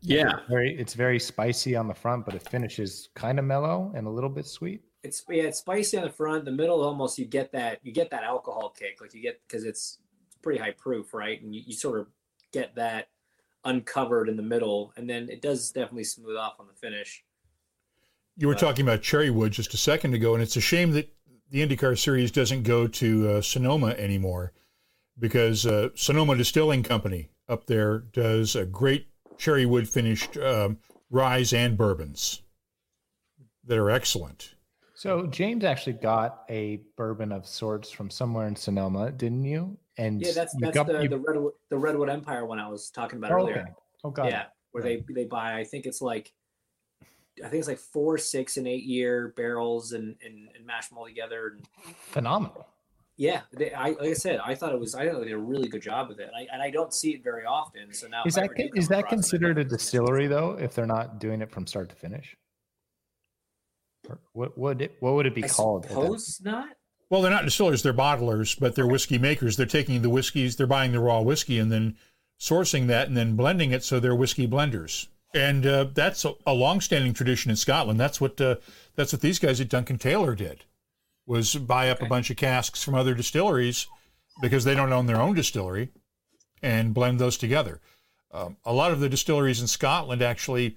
Yeah, 0.00 0.38
Very, 0.48 0.74
it's 0.74 0.94
very 0.94 1.20
spicy 1.20 1.76
on 1.76 1.86
the 1.86 1.92
front, 1.92 2.24
but 2.24 2.34
it 2.34 2.48
finishes 2.48 3.10
kind 3.14 3.38
of 3.38 3.44
mellow 3.44 3.92
and 3.94 4.06
a 4.06 4.10
little 4.10 4.30
bit 4.30 4.46
sweet. 4.46 4.80
It's 5.02 5.22
yeah, 5.28 5.42
it's 5.42 5.58
spicy 5.58 5.98
on 5.98 6.04
the 6.04 6.10
front. 6.10 6.46
The 6.46 6.50
middle, 6.50 6.82
almost 6.82 7.18
you 7.18 7.26
get 7.26 7.52
that 7.52 7.80
you 7.82 7.92
get 7.92 8.08
that 8.08 8.24
alcohol 8.24 8.70
kick, 8.70 9.02
like 9.02 9.12
you 9.12 9.20
get 9.20 9.38
because 9.46 9.64
it's, 9.64 9.98
it's 10.28 10.38
pretty 10.38 10.58
high 10.58 10.70
proof, 10.70 11.12
right? 11.12 11.42
And 11.42 11.54
you, 11.54 11.60
you 11.66 11.74
sort 11.74 12.00
of 12.00 12.06
get 12.54 12.74
that 12.76 13.08
uncovered 13.66 14.30
in 14.30 14.36
the 14.38 14.42
middle, 14.42 14.94
and 14.96 15.10
then 15.10 15.28
it 15.28 15.42
does 15.42 15.72
definitely 15.72 16.04
smooth 16.04 16.38
off 16.38 16.58
on 16.58 16.68
the 16.68 16.72
finish. 16.72 17.22
You 18.36 18.48
were 18.48 18.54
But- 18.54 18.60
talking 18.60 18.84
about 18.86 19.00
Cherrywood 19.02 19.50
just 19.50 19.72
a 19.74 19.78
second 19.78 20.14
ago, 20.14 20.34
and 20.34 20.42
it's 20.42 20.56
a 20.56 20.60
shame 20.60 20.92
that 20.92 21.08
the 21.50 21.66
IndyCar 21.66 21.98
series 21.98 22.30
doesn't 22.30 22.64
go 22.64 22.86
to 22.86 23.28
uh, 23.30 23.40
Sonoma 23.42 23.88
anymore 23.90 24.52
because 25.18 25.64
uh, 25.64 25.88
Sonoma 25.94 26.36
Distilling 26.36 26.82
Company 26.82 27.30
up 27.48 27.66
there 27.66 28.00
does 28.00 28.54
a 28.56 28.66
great 28.66 29.06
Cherrywood 29.38 29.86
finished 29.88 30.36
um, 30.36 30.78
ryes 31.10 31.52
and 31.52 31.78
bourbons 31.78 32.42
that 33.64 33.78
are 33.78 33.90
excellent. 33.90 34.54
So 34.94 35.26
James 35.26 35.64
actually 35.64 35.92
got 35.94 36.42
a 36.48 36.80
bourbon 36.96 37.30
of 37.32 37.46
sorts 37.46 37.90
from 37.90 38.10
somewhere 38.10 38.48
in 38.48 38.56
Sonoma, 38.56 39.12
didn't 39.12 39.44
you? 39.44 39.78
And 39.98 40.20
Yeah, 40.20 40.32
that's 40.34 40.54
that's 40.58 40.74
got- 40.74 40.86
the, 40.88 41.02
you- 41.04 41.08
the 41.08 41.18
redwood 41.18 41.52
the 41.70 41.78
redwood 41.78 42.10
empire 42.10 42.44
one 42.44 42.58
I 42.58 42.68
was 42.68 42.90
talking 42.90 43.18
about 43.18 43.30
oh, 43.32 43.36
earlier. 43.36 43.60
okay. 43.60 43.72
Oh 44.04 44.10
god. 44.10 44.28
yeah, 44.28 44.44
where 44.72 44.82
they 44.82 45.02
they 45.08 45.24
buy. 45.24 45.54
I 45.58 45.64
think 45.64 45.86
it's 45.86 46.02
like, 46.02 46.32
I 47.44 47.48
think 47.48 47.60
it's 47.60 47.68
like 47.68 47.78
four, 47.78 48.18
six, 48.18 48.56
and 48.56 48.66
eight 48.66 48.84
year 48.84 49.34
barrels 49.36 49.92
and 49.92 50.16
and, 50.24 50.48
and 50.56 50.66
mash 50.66 50.88
them 50.88 50.98
all 50.98 51.06
together. 51.06 51.54
And 51.56 51.66
Phenomenal. 52.10 52.66
yeah, 53.16 53.42
they, 53.52 53.72
I 53.72 53.88
like 53.90 54.00
I 54.00 54.12
said, 54.14 54.40
I 54.44 54.54
thought 54.54 54.72
it 54.72 54.80
was. 54.80 54.94
I 54.94 55.08
thought 55.08 55.18
they 55.20 55.26
did 55.26 55.32
a 55.34 55.38
really 55.38 55.68
good 55.68 55.82
job 55.82 56.08
with 56.08 56.18
it. 56.20 56.28
And 56.32 56.36
I, 56.36 56.46
and 56.52 56.62
I 56.62 56.70
don't 56.70 56.92
see 56.94 57.10
it 57.14 57.22
very 57.24 57.44
often. 57.44 57.92
So 57.92 58.06
now, 58.08 58.22
Is 58.24 58.36
if 58.36 58.42
I 58.42 58.46
that 58.46 58.50
ever 58.50 58.54
do 58.54 58.62
con- 58.62 58.68
come 58.70 58.78
is 58.78 58.88
that 58.88 58.98
across 59.00 59.04
it, 59.04 59.06
I 59.06 59.16
considered 59.16 59.58
a 59.58 59.64
distillery 59.64 60.26
though? 60.28 60.52
If 60.58 60.74
they're 60.74 60.86
not 60.86 61.18
doing 61.20 61.42
it 61.42 61.50
from 61.50 61.66
start 61.66 61.88
to 61.90 61.96
finish, 61.96 62.36
Or 64.08 64.18
what 64.32 64.56
would 64.56 64.80
it 64.82 64.96
what 65.00 65.14
would 65.14 65.26
it 65.26 65.34
be 65.34 65.44
I 65.44 65.48
called? 65.48 65.84
at 65.84 65.90
suppose 65.90 66.40
not. 66.42 66.68
Well, 67.10 67.22
they're 67.22 67.30
not 67.30 67.44
distillers; 67.44 67.82
they're 67.84 67.94
bottlers, 67.94 68.58
but 68.58 68.74
they're 68.74 68.86
whiskey 68.86 69.18
makers. 69.18 69.56
They're 69.56 69.66
taking 69.66 70.02
the 70.02 70.10
whiskeys, 70.10 70.56
they're 70.56 70.66
buying 70.66 70.90
the 70.92 70.98
raw 71.00 71.20
whiskey, 71.20 71.58
and 71.58 71.70
then 71.70 71.96
sourcing 72.40 72.88
that, 72.88 73.06
and 73.08 73.16
then 73.16 73.36
blending 73.36 73.70
it. 73.72 73.84
So 73.84 74.00
they're 74.00 74.14
whiskey 74.16 74.48
blenders, 74.48 75.06
and 75.36 75.66
uh, 75.66 75.84
that's 75.92 76.24
a, 76.24 76.32
a 76.46 76.54
long-standing 76.54 77.12
tradition 77.12 77.50
in 77.50 77.56
Scotland. 77.56 78.00
That's 78.00 78.20
what 78.20 78.40
uh, 78.40 78.56
that's 78.96 79.12
what 79.12 79.20
these 79.20 79.38
guys 79.38 79.60
at 79.60 79.68
Duncan 79.68 79.98
Taylor 79.98 80.34
did, 80.34 80.64
was 81.26 81.54
buy 81.54 81.90
up 81.90 82.00
a 82.00 82.06
bunch 82.06 82.30
of 82.30 82.36
casks 82.36 82.82
from 82.82 82.94
other 82.94 83.14
distilleries 83.14 83.86
because 84.40 84.64
they 84.64 84.74
don't 84.74 84.92
own 84.92 85.06
their 85.06 85.20
own 85.20 85.34
distillery, 85.34 85.90
and 86.62 86.94
blend 86.94 87.18
those 87.18 87.36
together. 87.36 87.80
Um, 88.32 88.56
a 88.64 88.72
lot 88.72 88.92
of 88.92 89.00
the 89.00 89.08
distilleries 89.08 89.60
in 89.60 89.66
Scotland 89.66 90.22
actually. 90.22 90.76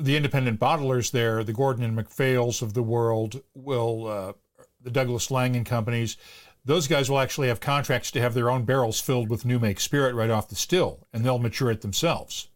The 0.00 0.16
independent 0.16 0.60
bottlers 0.60 1.10
there, 1.10 1.42
the 1.42 1.52
Gordon 1.52 1.82
and 1.82 1.98
MacPhails 1.98 2.62
of 2.62 2.72
the 2.72 2.84
world, 2.84 3.42
will 3.52 4.06
uh, 4.06 4.32
the 4.80 4.92
Douglas 4.92 5.28
Laing 5.28 5.56
and 5.56 5.66
companies, 5.66 6.16
those 6.64 6.86
guys 6.86 7.10
will 7.10 7.18
actually 7.18 7.48
have 7.48 7.58
contracts 7.58 8.12
to 8.12 8.20
have 8.20 8.32
their 8.32 8.48
own 8.48 8.64
barrels 8.64 9.00
filled 9.00 9.28
with 9.28 9.44
new 9.44 9.58
make 9.58 9.80
spirit 9.80 10.14
right 10.14 10.30
off 10.30 10.48
the 10.48 10.54
still, 10.54 11.08
and 11.12 11.24
they'll 11.24 11.40
mature 11.40 11.72
it 11.72 11.80
themselves 11.80 12.48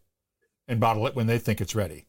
and 0.67 0.79
bottle 0.79 1.05
it 1.07 1.15
when 1.15 1.27
they 1.27 1.37
think 1.37 1.61
it's 1.61 1.75
ready. 1.75 2.07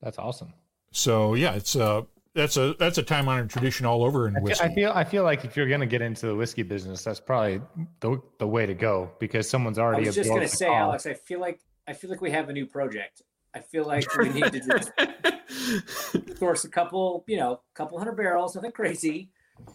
That's 0.00 0.18
awesome. 0.18 0.52
So 0.90 1.34
yeah, 1.34 1.52
it's 1.54 1.74
a 1.76 2.06
that's 2.34 2.56
a 2.56 2.74
that's 2.78 2.98
a 2.98 3.02
time 3.02 3.28
honored 3.28 3.50
tradition 3.50 3.86
all 3.86 4.04
over 4.04 4.26
in 4.26 4.36
I 4.36 4.38
feel, 4.38 4.44
whiskey. 4.44 4.64
I 4.64 4.74
feel 4.74 4.92
I 4.94 5.04
feel 5.04 5.24
like 5.24 5.44
if 5.44 5.56
you're 5.56 5.68
gonna 5.68 5.86
get 5.86 6.02
into 6.02 6.26
the 6.26 6.34
whiskey 6.34 6.62
business, 6.62 7.04
that's 7.04 7.20
probably 7.20 7.60
the 8.00 8.20
the 8.38 8.46
way 8.46 8.66
to 8.66 8.74
go 8.74 9.10
because 9.18 9.48
someone's 9.48 9.78
already. 9.78 10.02
I 10.02 10.06
already. 10.06 10.08
was 10.08 10.16
just 10.16 10.30
gonna 10.30 10.48
say, 10.48 10.66
cost. 10.66 10.76
Alex. 10.76 11.06
I 11.06 11.14
feel 11.14 11.40
like 11.40 11.60
I 11.86 11.92
feel 11.92 12.10
like 12.10 12.20
we 12.20 12.30
have 12.30 12.48
a 12.48 12.52
new 12.52 12.66
project. 12.66 13.22
I 13.54 13.60
feel 13.60 13.84
like 13.84 14.16
we 14.16 14.30
need 14.30 14.50
to 14.52 14.60
just 14.60 16.38
source 16.38 16.64
a 16.64 16.68
couple, 16.68 17.24
you 17.26 17.36
know, 17.36 17.60
couple 17.74 17.98
hundred 17.98 18.16
barrels, 18.16 18.54
nothing 18.54 18.72
crazy, 18.72 19.30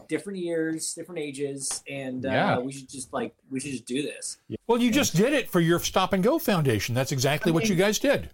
different 0.08 0.38
years, 0.38 0.94
different 0.94 1.20
ages, 1.20 1.82
and 1.88 2.24
uh, 2.26 2.30
Yeah. 2.30 2.58
we 2.58 2.72
should 2.72 2.88
just 2.88 3.12
like 3.12 3.34
we 3.50 3.60
should 3.60 3.72
just 3.72 3.86
do 3.86 4.02
this. 4.02 4.38
well, 4.66 4.78
you 4.80 4.90
just 4.90 5.14
did 5.16 5.32
it 5.32 5.48
for 5.50 5.60
your 5.60 5.78
Stop 5.80 6.12
and 6.12 6.22
Go 6.22 6.38
Foundation. 6.38 6.94
That's 6.94 7.12
exactly 7.12 7.52
what 7.52 7.68
you 7.68 7.74
guys 7.74 7.98
did. 7.98 8.30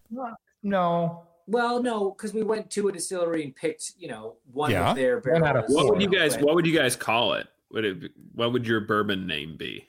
No, 0.62 1.24
Well, 1.46 1.82
no, 1.82 2.10
because 2.12 2.32
we 2.32 2.42
went 2.42 2.70
to 2.70 2.88
a 2.88 2.92
distillery 2.92 3.44
and 3.44 3.54
picked, 3.54 3.92
you 3.98 4.08
know, 4.08 4.36
one 4.52 4.70
Yeah. 4.70 4.90
of 4.90 4.96
their 4.96 5.18
One 5.20 5.44
out 5.44 5.56
of 5.56 5.66
barrels. 5.66 5.74
What 5.74 5.92
would 5.92 6.02
you 6.02 6.08
guys 6.08 6.38
What 6.38 6.54
would 6.54 6.66
you 6.66 6.74
guys 6.76 6.96
call 6.96 7.34
it? 7.34 7.46
Would 7.70 7.84
it? 7.84 8.00
be- 8.00 8.10
What 8.34 8.52
would 8.52 8.66
your 8.66 8.80
bourbon 8.80 9.26
name 9.26 9.56
be? 9.56 9.88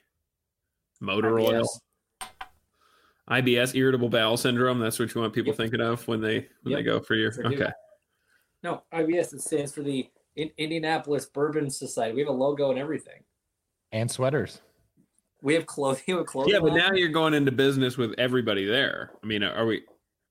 Motor 1.00 1.38
oil. 1.38 1.62
IBS. 2.20 2.28
IBS, 3.28 3.74
irritable 3.74 4.08
bowel 4.08 4.36
syndrome. 4.36 4.78
That's 4.78 4.98
what 4.98 5.14
you 5.14 5.20
want 5.20 5.32
people 5.34 5.50
Yep. 5.50 5.56
thinking 5.56 5.80
of 5.80 6.06
when 6.06 6.20
they 6.20 6.48
when 6.62 6.74
they 6.74 6.82
go 6.82 7.00
for 7.00 7.14
your. 7.14 7.32
Okay. 7.46 7.70
No, 8.62 8.82
IBS. 8.92 9.32
It 9.32 9.40
stands 9.40 9.72
for 9.72 9.82
the 9.82 10.08
In- 10.36 10.50
Indianapolis 10.58 11.26
Bourbon 11.26 11.70
Society. 11.70 12.14
We 12.14 12.20
have 12.20 12.28
a 12.28 12.32
logo 12.32 12.70
and 12.70 12.78
everything. 12.78 13.22
and 13.92 14.10
sweaters. 14.10 14.60
We 15.42 15.54
have 15.54 15.66
clothing. 15.66 16.02
We 16.08 16.14
have 16.14 16.26
clothing. 16.26 16.52
Yeah, 16.54 16.60
but 16.60 16.70
line. 16.70 16.78
now 16.78 16.92
you're 16.92 17.08
going 17.10 17.34
into 17.34 17.52
business 17.52 17.96
with 17.96 18.14
everybody 18.18 18.64
there. 18.66 19.12
I 19.22 19.26
mean, 19.26 19.42
are 19.42 19.66
we? 19.66 19.82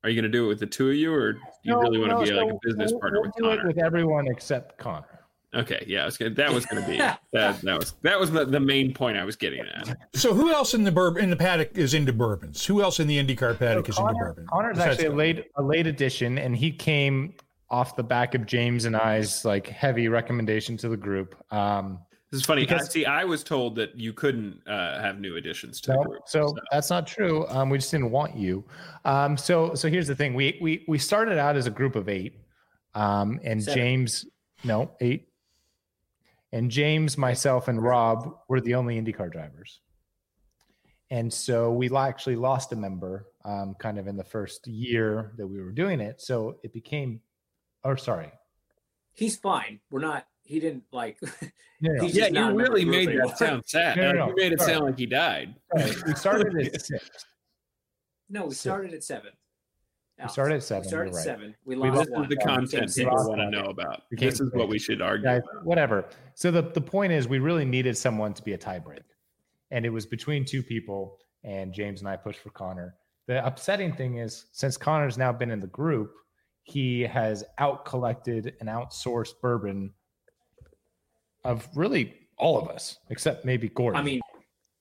Are 0.03 0.09
you 0.09 0.15
going 0.21 0.31
to 0.31 0.37
do 0.37 0.45
it 0.45 0.47
with 0.49 0.59
the 0.59 0.67
two 0.67 0.89
of 0.89 0.95
you, 0.95 1.11
or 1.13 1.33
do 1.33 1.39
you 1.63 1.73
No, 1.73 1.79
really 1.81 1.97
want 1.99 2.11
to 2.11 2.19
be 2.19 2.27
so 2.27 2.35
like 2.35 2.53
a 2.53 2.57
business 2.63 2.91
we'll- 2.91 2.99
partner 3.01 3.19
we'll 3.21 3.29
with 3.29 3.35
do 3.37 3.45
it 3.51 3.57
Connor? 3.57 3.67
with 3.67 3.77
everyone 3.83 4.27
except 4.27 4.77
Connor. 4.77 5.07
Okay, 5.55 5.83
yeah, 5.87 6.03
was 6.05 6.17
gonna, 6.17 6.31
that 6.31 6.53
was 6.53 6.65
going 6.65 6.83
to 6.83 6.89
be 6.89 6.97
that. 7.33 7.61
That 7.61 7.63
was 7.79 7.93
that 8.01 8.19
was 8.19 8.29
the, 8.29 8.45
the 8.45 8.59
main 8.59 8.93
point 8.93 9.17
I 9.17 9.23
was 9.23 9.35
getting 9.37 9.61
at. 9.61 9.95
So 10.13 10.33
who 10.33 10.51
else 10.51 10.73
in 10.73 10.83
the 10.83 10.91
bourbon 10.91 11.23
in 11.23 11.29
the 11.29 11.35
paddock 11.37 11.77
is 11.77 11.93
into 11.93 12.11
bourbons? 12.13 12.65
Who 12.65 12.81
else 12.83 12.99
in 12.99 13.07
the 13.07 13.17
IndyCar 13.23 13.57
paddock 13.57 13.87
is 13.89 13.97
into 13.97 14.11
Connor, 14.11 14.25
bourbon? 14.25 14.47
Connor's 14.47 14.77
Besides 14.77 14.91
actually 14.99 15.07
a 15.07 15.15
late 15.15 15.45
a 15.55 15.63
late 15.63 15.87
addition, 15.87 16.37
and 16.37 16.55
he 16.57 16.71
came 16.71 17.33
off 17.69 17.95
the 17.95 18.03
back 18.03 18.35
of 18.35 18.45
James 18.45 18.85
and 18.85 18.95
I's 18.95 19.43
like 19.45 19.67
heavy 19.67 20.07
recommendation 20.07 20.77
to 20.77 20.89
the 20.89 20.97
group. 20.97 21.35
Um, 21.51 21.99
This 22.31 22.41
is 22.41 22.45
funny. 22.45 22.69
I, 22.69 22.77
see, 22.79 23.05
I 23.05 23.23
was 23.23 23.43
told 23.43 23.75
that 23.77 23.97
you 23.99 24.13
couldn't 24.13 24.61
uh, 24.67 25.01
have 25.01 25.19
new 25.19 25.37
additions 25.37 25.81
to 25.81 25.91
the 25.91 26.03
group. 26.03 26.21
so 26.27 26.53
that's 26.71 26.89
not 26.89 27.07
true. 27.07 27.47
Um, 27.47 27.69
we 27.69 27.77
just 27.77 27.91
didn't 27.91 28.11
want 28.11 28.35
you. 28.35 28.63
Um, 29.03 29.37
so 29.37 29.73
so 29.73 29.89
here's 29.89 30.07
the 30.07 30.15
thing. 30.15 30.33
We 30.33 30.57
we 30.61 30.85
we 30.87 30.97
started 30.97 31.37
out 31.37 31.55
as 31.55 31.65
a 31.67 31.71
group 31.71 31.95
of 31.95 32.07
eight, 32.09 32.39
um, 32.93 33.39
and 33.43 33.63
Seven. 33.63 33.77
James, 33.79 34.25
no 34.63 34.91
eight, 35.01 35.29
and 36.51 36.69
James, 36.69 37.17
myself, 37.17 37.67
and 37.67 37.81
Rob 37.81 38.37
were 38.47 38.61
the 38.61 38.75
only 38.75 39.01
IndyCar 39.01 39.31
drivers. 39.31 39.81
And 41.11 41.31
so 41.31 41.71
we 41.71 41.95
actually 41.95 42.35
lost 42.35 42.71
a 42.73 42.75
member, 42.75 43.27
um, 43.45 43.75
kind 43.77 43.99
of 43.99 44.07
in 44.07 44.17
the 44.17 44.23
first 44.23 44.65
year 44.67 45.33
that 45.37 45.45
we 45.45 45.61
were 45.61 45.71
doing 45.71 46.01
it. 46.01 46.19
So 46.19 46.57
it 46.63 46.73
became, 46.73 47.21
or 47.85 47.95
sorry, 47.97 48.31
he's 49.13 49.37
fine. 49.37 49.79
We're 49.89 50.01
not. 50.01 50.27
He 50.43 50.59
didn't 50.59 50.83
like. 50.91 51.17
No, 51.81 51.91
no, 51.91 52.03
yeah, 52.05 52.21
just 52.21 52.31
not 52.31 52.49
a 52.51 52.53
you 52.53 52.59
really 52.59 52.81
of 52.83 52.87
the 52.87 52.91
made 52.91 53.09
anymore. 53.09 53.27
that 53.27 53.37
sound 53.37 53.63
sad. 53.65 53.97
No, 53.97 54.11
no, 54.13 54.17
no. 54.19 54.27
You 54.29 54.35
made 54.37 54.53
it 54.53 54.59
Sorry. 54.61 54.73
sound 54.73 54.85
like 54.85 54.97
he 54.97 55.05
died. 55.05 55.55
Sorry, 55.77 55.91
we 56.07 56.15
started 56.15 56.67
at 56.73 56.81
six. 56.85 57.09
No, 58.29 58.43
we 58.45 58.49
Six. 58.51 58.59
started 58.61 58.93
at 58.93 59.03
seven. 59.03 59.31
We 60.23 60.29
started 60.29 60.55
at 60.55 60.63
seven. 60.63 60.83
We 60.83 60.87
started 60.87 61.09
you're 61.09 61.09
at 61.09 61.13
right. 61.15 61.23
seven. 61.25 61.55
We 61.65 61.75
We 61.75 61.89
lost 61.89 61.99
This 62.09 62.09
one. 62.17 62.29
the 62.29 62.37
content 62.37 62.91
Six. 62.91 62.95
people 62.95 63.17
want 63.27 63.41
to 63.41 63.49
know 63.49 63.65
about. 63.65 64.09
Became 64.09 64.29
This 64.29 64.39
is 64.39 64.53
what 64.53 64.69
we 64.69 64.79
should 64.79 65.01
argue. 65.01 65.25
Guys, 65.25 65.41
about. 65.51 65.65
whatever. 65.65 66.05
So 66.33 66.49
the, 66.49 66.61
the 66.61 66.79
point 66.81 67.11
is, 67.11 67.27
we 67.27 67.39
really 67.39 67.65
needed 67.65 67.97
someone 67.97 68.33
to 68.35 68.41
be 68.41 68.53
a 68.53 68.57
tiebreak, 68.57 69.03
and 69.69 69.85
it 69.85 69.89
was 69.89 70.05
between 70.05 70.45
two 70.45 70.63
people. 70.63 71.17
And 71.43 71.73
James 71.73 71.99
and 71.99 72.07
I 72.09 72.15
pushed 72.15 72.39
for 72.39 72.51
Connor. 72.51 72.95
The 73.27 73.45
upsetting 73.45 73.93
thing 73.93 74.19
is, 74.19 74.45
since 74.53 74.77
Connor's 74.77 75.17
now 75.17 75.33
been 75.33 75.51
in 75.51 75.59
the 75.59 75.67
group, 75.67 76.13
he 76.65 77.01
has 77.03 77.43
out 77.59 77.85
collected 77.85 78.55
and 78.59 78.67
outsourced 78.67 79.39
bourbon 79.41 79.93
of 81.43 81.67
really 81.75 82.27
all 82.37 82.59
of 82.59 82.67
us, 82.67 82.97
except 83.09 83.45
maybe 83.45 83.69
Gordon. 83.69 83.99
I 83.99 84.03
mean, 84.03 84.19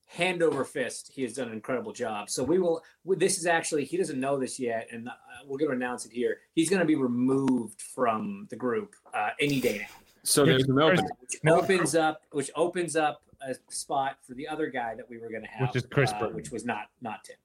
hand 0.07 0.43
over 0.43 0.64
fist, 0.64 1.11
he 1.14 1.22
has 1.22 1.35
done 1.35 1.49
an 1.49 1.55
incredible 1.55 1.93
job. 1.93 2.30
So 2.30 2.43
we 2.43 2.59
will. 2.59 2.82
This 3.05 3.39
is 3.39 3.47
actually 3.47 3.85
he 3.85 3.97
doesn't 3.99 4.18
know 4.18 4.39
this 4.39 4.59
yet, 4.59 4.89
and 4.91 5.09
uh, 5.09 5.12
we're 5.47 5.59
going 5.59 5.70
to 5.70 5.76
announce 5.76 6.07
it 6.07 6.12
here. 6.12 6.39
He's 6.55 6.70
going 6.70 6.80
to 6.80 6.87
be 6.87 6.95
removed 6.97 7.80
from 7.82 8.47
the 8.51 8.57
group 8.57 8.95
uh, 9.12 9.30
any 9.39 9.61
day 9.61 9.78
now, 9.78 9.95
So 10.22 10.47
there's 10.47 10.64
an 10.64 10.78
open. 10.80 11.05
which 11.20 11.41
opens 11.47 11.95
up 11.95 12.22
which 12.32 12.51
opens 12.57 12.97
up 12.97 13.20
a 13.47 13.55
spot 13.68 14.16
for 14.26 14.32
the 14.32 14.49
other 14.49 14.68
guy 14.68 14.95
that 14.95 15.09
we 15.09 15.18
were 15.18 15.28
going 15.28 15.43
to 15.43 15.49
have, 15.49 15.68
Which 15.68 15.76
is 15.76 15.87
Chris 15.91 16.12
uh, 16.12 16.18
Burton. 16.18 16.35
which 16.37 16.51
was 16.51 16.64
not 16.64 16.87
not 17.03 17.24
Tim 17.24 17.37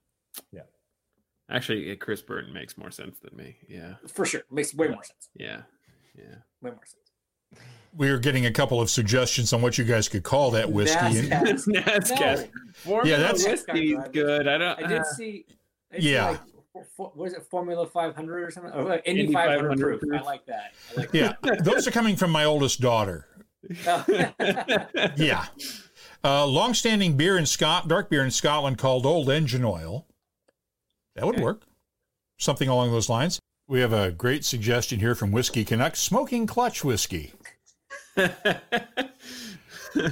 Actually, 1.52 1.96
Chris 1.96 2.22
Burton 2.22 2.54
makes 2.54 2.78
more 2.78 2.92
sense 2.92 3.18
than 3.20 3.36
me. 3.36 3.58
Yeah, 3.68 3.96
for 4.08 4.26
sure. 4.26 4.42
Makes 4.52 4.74
way 4.76 4.88
more 4.88 5.04
sense. 5.04 5.30
yeah, 5.36 5.62
yeah. 6.18 6.36
Way 6.62 6.72
more 6.72 6.80
sense. 6.86 6.96
We 7.96 8.10
are 8.12 8.20
getting 8.20 8.46
a 8.46 8.52
couple 8.52 8.80
of 8.80 8.90
suggestions 8.90 9.52
on 9.52 9.62
what 9.64 9.78
you 9.80 9.84
guys 9.84 10.08
could 10.08 10.22
call 10.24 10.52
that 10.52 10.72
whiskey. 10.72 11.00
and- 11.00 11.32
NASCAR. 11.32 11.84
NASCAR. 11.86 12.50
Formula 12.76 13.10
Yeah, 13.10 13.18
that's- 13.18 13.46
whiskey's 13.48 13.98
good. 14.14 14.48
I 14.48 14.58
don't. 14.60 14.84
I 14.84 14.88
did 14.88 15.00
uh, 15.00 15.04
see. 15.06 15.46
I 15.92 15.96
did 15.96 16.04
see, 16.04 16.14
Yeah. 16.14 16.30
Like, 16.30 16.40
for, 16.72 16.86
for, 16.96 17.12
was 17.16 17.34
it 17.34 17.42
Formula 17.50 17.88
500 17.88 18.44
or 18.44 18.52
something? 18.52 18.72
Or, 18.74 18.92
uh, 18.94 18.98
Indy, 19.06 19.22
Indy 19.22 19.34
500, 19.34 19.58
500 19.62 19.80
proof. 19.82 20.02
proof. 20.02 20.22
I 20.22 20.24
like 20.24 20.46
that. 20.46 20.74
I 20.96 21.00
like 21.00 21.14
yeah, 21.14 21.34
those 21.64 21.88
are 21.88 21.92
coming 21.92 22.16
from 22.16 22.30
my 22.30 22.46
oldest 22.46 22.80
daughter. 22.80 23.26
that. 23.86 25.14
Yeah. 25.18 25.48
Uh, 26.24 26.46
long-standing 26.46 27.18
beer 27.18 27.38
in 27.40 27.46
Scot, 27.48 27.88
dark 27.88 28.10
beer 28.12 28.24
in 28.24 28.30
Scotland 28.32 28.78
called 28.78 29.06
Old 29.08 29.30
Engine 29.32 29.64
Oil. 29.66 30.06
That 31.20 31.26
would 31.26 31.36
Okay. 31.36 31.44
work. 31.44 31.64
Something 32.38 32.70
along 32.70 32.92
those 32.92 33.10
lines. 33.10 33.40
We 33.68 33.82
have 33.82 33.94
a 33.94 34.12
great 34.12 34.46
suggestion 34.46 35.00
here 35.00 35.14
from 35.16 35.32
Whiskey 35.32 35.64
Canucks 35.66 36.00
smoking 36.00 36.48
clutch 36.48 36.84
whiskey. 36.84 37.34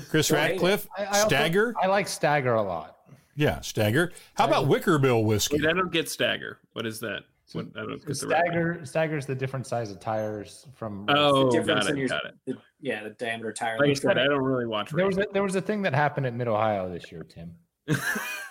Chris 0.09 0.31
Radcliffe, 0.31 0.31
Ratcliffe, 0.31 0.87
I, 0.97 1.03
I 1.03 1.05
also- 1.07 1.27
Stagger. 1.27 1.73
I 1.81 1.87
like 1.87 2.07
Stagger 2.07 2.53
a 2.55 2.61
lot. 2.61 2.95
Yeah, 3.35 3.61
Stagger. 3.61 4.11
How 4.35 4.45
about 4.47 4.65
Wickerbill 4.65 5.23
whiskey? 5.23 5.57
Wait, 5.57 5.67
I 5.67 5.73
don't 5.73 5.91
get 5.91 6.09
stagger. 6.09 6.59
What 6.73 6.85
is 6.87 6.99
that? 7.01 7.21
What, 7.53 7.67
I 7.75 7.81
don't 7.81 7.99
So 8.01 8.07
get 8.07 8.19
the 8.19 8.27
right- 8.27 8.45
Stagger 8.47 8.85
Stagger's 8.85 9.25
the 9.27 9.35
different 9.35 9.67
size 9.67 9.91
of 9.91 9.99
tires 9.99 10.65
from. 10.75 11.05
Oh, 11.07 11.51
the 11.51 11.61
got 11.61 11.85
it. 11.85 11.91
in 11.91 11.97
your, 11.97 12.07
Got 12.09 12.25
it. 12.25 12.33
The, 12.47 12.55
yeah, 12.81 13.03
the 13.03 13.11
diameter 13.11 13.53
tire. 13.53 13.77
Like 13.79 13.89
I 13.91 13.93
said, 13.93 14.17
I 14.17 14.25
don't 14.25 14.41
really 14.43 14.65
watch. 14.65 14.89
there 14.89 15.05
was 15.05 15.17
a, 15.19 15.27
there 15.33 15.43
was 15.43 15.55
a 15.55 15.61
thing 15.61 15.83
that 15.83 15.93
happened 15.93 16.25
at 16.25 16.33
Mid 16.33 16.47
Ohio 16.47 16.91
this 16.91 17.11
year, 17.11 17.23
Tim. 17.23 17.51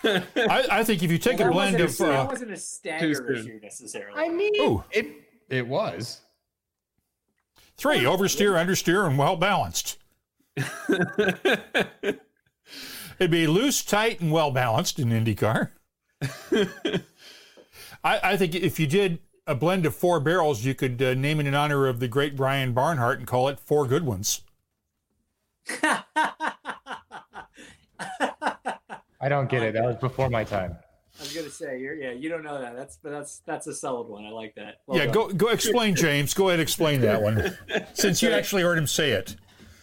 I, 0.03 0.65
I 0.71 0.83
think 0.83 1.03
if 1.03 1.11
you 1.11 1.17
take 1.17 1.37
that 1.37 1.47
a 1.47 1.51
blend 1.51 1.79
of. 1.79 1.93
a, 1.99 2.03
that 2.03 2.19
Uh, 2.19 2.25
wasn't 2.25 2.51
a 2.51 2.57
stagger 2.57 3.33
issue 3.33 3.59
necessarily. 3.61 4.19
I 4.19 4.29
mean, 4.29 4.53
Ooh. 4.61 4.83
it 4.91 5.07
it 5.49 5.67
was. 5.67 6.21
Three, 7.77 7.99
oversteer, 7.99 8.53
understeer, 8.53 9.07
and 9.07 9.17
well 9.17 9.35
balanced. 9.35 9.97
It'd 13.19 13.31
be 13.31 13.45
loose, 13.47 13.83
tight, 13.83 14.19
and 14.19 14.31
well 14.31 14.49
balanced 14.51 14.97
in 14.99 15.09
IndyCar. 15.09 15.69
I, 18.03 18.19
I 18.23 18.37
think 18.37 18.55
if 18.55 18.79
you 18.79 18.87
did 18.87 19.19
a 19.45 19.53
blend 19.53 19.85
of 19.85 19.95
four 19.95 20.19
barrels, 20.19 20.65
you 20.65 20.73
could 20.73 21.01
uh, 21.01 21.13
name 21.13 21.39
it 21.39 21.45
in 21.45 21.53
honor 21.53 21.85
of 21.87 21.99
the 21.99 22.07
great 22.07 22.35
Brian 22.35 22.73
Barnhart 22.73 23.19
and 23.19 23.27
call 23.27 23.47
it 23.47 23.59
Four 23.59 23.85
Good 23.87 24.03
Ones. 24.05 24.41
I 29.19 29.29
don't 29.29 29.49
get 29.49 29.63
it. 29.63 29.73
That 29.73 29.83
was 29.83 29.95
before 29.97 30.29
my 30.29 30.43
time. 30.43 30.77
I 31.19 31.23
was 31.23 31.33
gonna 31.33 31.49
say, 31.49 31.79
you're, 31.79 31.95
yeah, 31.95 32.11
you 32.11 32.29
don't 32.29 32.43
know 32.43 32.61
that. 32.61 32.75
That's 32.75 32.97
but 32.97 33.11
that's 33.11 33.39
that's 33.39 33.65
a 33.65 33.73
solid 33.73 34.07
one. 34.07 34.25
I 34.25 34.29
like 34.29 34.53
that. 34.55 34.81
Well 34.85 34.97
yeah, 34.97 35.05
done. 35.05 35.13
go 35.13 35.27
go 35.29 35.47
explain, 35.47 35.95
James. 35.95 36.33
Go 36.33 36.49
ahead, 36.49 36.59
and 36.59 36.61
explain 36.61 37.01
that 37.01 37.21
one, 37.21 37.57
since 37.93 38.21
you 38.21 38.31
actually 38.31 38.61
heard 38.61 38.77
him 38.77 38.87
say 38.87 39.11
it. 39.11 39.35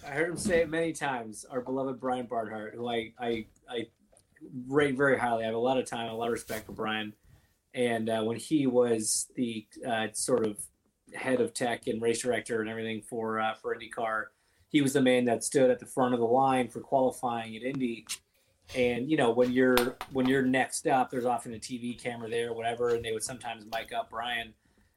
I 0.07 0.11
heard 0.11 0.31
him 0.31 0.37
say 0.37 0.61
it 0.61 0.71
many 0.71 0.93
times. 0.93 1.45
Our 1.51 1.61
beloved 1.61 1.99
Brian 1.99 2.27
Barnhart, 2.27 2.75
who 2.77 2.89
I 2.89 3.13
I 3.19 3.47
I 3.69 3.87
rate 4.69 4.97
very 4.97 5.19
highly. 5.19 5.43
I 5.43 5.47
have 5.47 5.55
a 5.55 5.59
lot 5.59 5.79
of 5.79 5.87
time, 5.87 6.09
a 6.09 6.15
lot 6.15 6.27
of 6.27 6.33
respect 6.33 6.67
for 6.67 6.73
Brian. 6.73 7.15
And 7.75 8.09
uh, 8.09 8.23
when 8.23 8.37
he 8.37 8.67
was 8.67 9.27
the 9.35 9.67
uh, 9.87 10.09
sort 10.13 10.47
of 10.47 10.59
head 11.15 11.41
of 11.41 11.55
tech 11.55 11.87
and 11.87 12.01
race 12.01 12.21
director 12.21 12.61
and 12.61 12.71
everything 12.71 13.03
for 13.03 13.41
uh, 13.41 13.55
for 13.55 13.77
IndyCar, 13.77 14.27
he 14.69 14.81
was 14.81 14.93
the 14.93 15.03
man 15.03 15.25
that 15.25 15.43
stood 15.43 15.71
at 15.71 15.81
the 15.81 15.87
front 15.87 16.15
of 16.15 16.21
the 16.21 16.27
line 16.27 16.69
for 16.69 16.81
qualifying 16.81 17.57
at 17.57 17.63
Indy. 17.63 18.07
And 18.75 19.11
you 19.11 19.17
know 19.17 19.31
when 19.31 19.53
you're 19.53 19.97
when 20.13 20.27
you're 20.27 20.43
next 20.43 20.87
up, 20.87 21.11
there's 21.11 21.25
often 21.27 21.53
a 21.55 21.59
TV 21.59 22.01
camera 22.01 22.29
there, 22.31 22.51
or 22.51 22.55
whatever, 22.55 22.91
and 22.95 23.05
they 23.05 23.13
would 23.13 23.23
sometimes 23.23 23.65
mic 23.67 23.93
up 23.93 24.11
Brian 24.11 24.55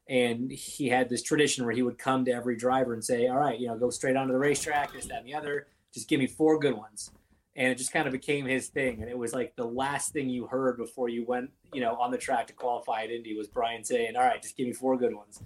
and 0.09 0.49
he 0.49 0.87
had 0.87 1.09
this 1.09 1.21
tradition 1.21 1.65
where 1.65 1.75
he 1.75 1.81
would 1.81 1.97
come 1.97 2.23
to 2.23 2.31
every 2.31 2.55
driver 2.55 2.93
and 2.93 3.03
say, 3.03 3.27
"All 3.27 3.35
right, 3.37 3.59
you 3.59 3.67
know, 3.67 3.77
go 3.77 3.89
straight 3.89 4.15
onto 4.15 4.31
the 4.31 4.39
racetrack, 4.39 4.93
this, 4.93 5.05
that, 5.07 5.17
and 5.19 5.27
the 5.27 5.33
other. 5.35 5.67
Just 5.93 6.07
give 6.07 6.17
me 6.19 6.27
four 6.27 6.57
good 6.59 6.75
ones." 6.77 7.11
And 7.57 7.67
it 7.67 7.75
just 7.77 7.91
kind 7.91 8.05
of 8.07 8.13
became 8.13 8.45
his 8.45 8.69
thing, 8.69 9.01
and 9.01 9.09
it 9.11 9.17
was 9.17 9.33
like 9.33 9.55
the 9.57 9.65
last 9.65 10.13
thing 10.13 10.29
you 10.29 10.47
heard 10.47 10.77
before 10.77 11.09
you 11.09 11.25
went, 11.25 11.49
you 11.73 11.81
know, 11.81 11.95
on 11.97 12.11
the 12.11 12.17
track 12.17 12.47
to 12.47 12.53
qualify 12.53 13.01
at 13.03 13.11
Indy 13.11 13.35
was 13.35 13.47
Brian 13.49 13.83
saying, 13.83 14.15
"All 14.15 14.23
right, 14.23 14.41
just 14.41 14.55
give 14.55 14.65
me 14.65 14.71
four 14.73 14.95
good 14.97 15.13
ones." 15.13 15.43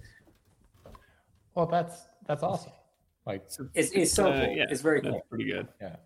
Well, 1.56 1.66
that's 1.66 2.06
that's 2.26 2.42
awesome. 2.44 2.72
Like, 3.26 3.44
It's, 3.74 3.90
it's 3.92 4.12
so 4.12 4.30
Uh, 4.32 4.46
cool. 4.46 4.54
yeah, 4.56 4.64
it's 4.68 4.80
very 4.80 5.00
cool. 5.00 5.20
pretty 5.28 5.44
good. 5.44 5.66
yeah. 5.80 5.96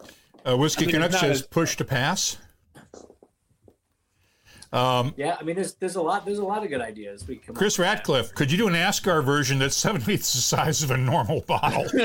Uh, 0.46 0.56
Whiskey 0.56 0.84
I 0.84 0.86
mean, 0.86 0.94
Canuck 0.94 1.12
it's 1.12 1.22
not 1.22 1.28
says 1.28 1.42
push 1.42 1.76
to 1.76 1.84
pass. 1.84 2.38
Um, 4.72 5.14
Yeah, 5.16 5.36
I 5.40 5.42
mean, 5.42 5.56
there's 5.56 5.74
there's 5.74 5.96
a 5.96 6.02
lot 6.02 6.24
there's 6.24 6.38
a 6.38 6.44
lot 6.44 6.62
of 6.62 6.68
good 6.68 6.80
ideas. 6.80 7.26
We 7.26 7.36
come 7.36 7.56
Chris. 7.56 7.78
Ratcliffe, 7.78 8.34
could 8.34 8.52
you 8.52 8.58
do 8.58 8.68
an 8.68 8.74
NASCAR 8.74 9.24
version 9.24 9.58
that's 9.58 9.76
seven 9.86 10.02
eighths 10.08 10.32
the 10.34 10.40
size 10.40 10.82
of 10.82 10.90
a 10.90 10.96
normal 10.96 11.40
bottle? 11.42 11.86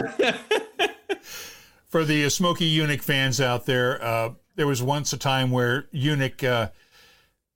For 1.87 2.05
the 2.05 2.25
uh, 2.25 2.29
Smokey 2.29 2.73
Yunick 2.73 3.01
fans 3.01 3.41
out 3.41 3.65
there, 3.65 4.01
uh, 4.01 4.29
there 4.55 4.67
was 4.67 4.81
once 4.81 5.11
a 5.11 5.17
time 5.17 5.51
where 5.51 5.89
Yunick 5.93 6.41
uh, 6.41 6.69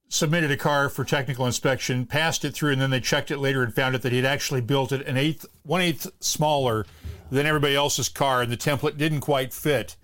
submitted 0.10 0.52
a 0.52 0.58
car 0.58 0.90
for 0.90 1.06
technical 1.06 1.46
inspection, 1.46 2.06
passed 2.06 2.44
it 2.44 2.54
through, 2.54 2.74
and 2.74 2.82
then 2.82 2.90
they 2.90 3.00
checked 3.00 3.32
it 3.32 3.38
later 3.38 3.64
and 3.64 3.74
found 3.74 3.96
out 3.96 4.02
that 4.02 4.12
he'd 4.12 4.26
actually 4.26 4.60
built 4.60 4.92
it 4.92 5.08
an 5.08 5.16
eighth, 5.16 5.46
one 5.64 5.80
eighth 5.80 6.12
smaller 6.20 6.86
than 7.32 7.46
everybody 7.46 7.76
else's 7.76 8.10
car, 8.10 8.42
and 8.42 8.52
the 8.52 8.58
template 8.58 8.98
didn't 8.98 9.22
quite 9.22 9.54
fit, 9.54 9.96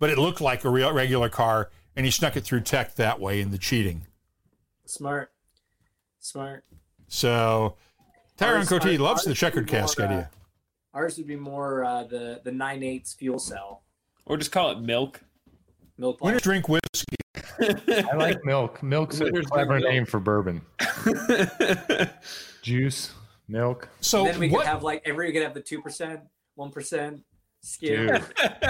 but 0.00 0.10
it 0.10 0.18
looked 0.18 0.40
like 0.40 0.64
a 0.64 0.68
real 0.68 0.92
regular 0.92 1.28
car, 1.28 1.70
and 1.94 2.04
he 2.04 2.10
snuck 2.10 2.36
it 2.36 2.40
through 2.40 2.62
tech 2.62 2.96
that 2.96 3.20
way 3.20 3.40
in 3.40 3.52
the 3.52 3.58
cheating. 3.58 4.06
Smart, 4.86 5.30
smart. 6.18 6.64
So 7.06 7.76
Tyron 8.36 8.56
Ours- 8.58 8.68
Cote 8.68 8.98
loves 8.98 9.22
the 9.24 9.34
checkered 9.34 9.64
would 9.64 9.66
be 9.70 9.72
more, 9.72 9.80
cask 9.82 10.00
uh, 10.00 10.04
idea. 10.04 10.30
Ours 10.94 11.16
would 11.18 11.26
be 11.28 11.36
more 11.36 11.84
uh, 11.84 12.02
the 12.04 12.40
the 12.42 12.50
nine 12.50 12.82
eighths 12.82 13.14
fuel 13.14 13.38
cell 13.38 13.82
Or 14.26 14.36
just 14.36 14.50
call 14.50 14.70
it 14.72 14.80
milk. 14.80 15.20
milk. 15.96 16.20
Winners 16.20 16.44
line. 16.44 16.62
drink 16.62 16.68
whiskey. 16.68 17.16
I 18.10 18.16
like 18.16 18.44
milk. 18.44 18.82
Milk's 18.82 19.20
a 19.20 19.30
clever 19.30 19.78
milk. 19.78 19.88
name 19.88 20.06
for 20.06 20.18
bourbon. 20.18 20.62
Juice, 22.62 23.12
milk. 23.48 23.88
So 24.00 24.24
then 24.24 24.38
we 24.38 24.48
what? 24.48 24.62
could 24.62 24.68
have 24.68 24.82
like 24.82 25.02
every 25.04 25.26
we 25.26 25.32
could 25.32 25.42
have 25.42 25.54
the 25.54 25.60
two 25.60 25.80
percent, 25.80 26.20
one 26.54 26.70
percent 26.70 27.22
skim. 27.60 28.06
Dude, 28.06 28.24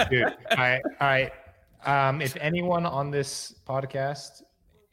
dude. 0.09 0.23
All 0.51 0.57
right, 0.57 0.81
all 0.99 1.07
right. 1.07 1.31
Um, 1.85 2.21
if 2.21 2.37
anyone 2.39 2.85
on 2.85 3.09
this 3.09 3.55
podcast 3.67 4.43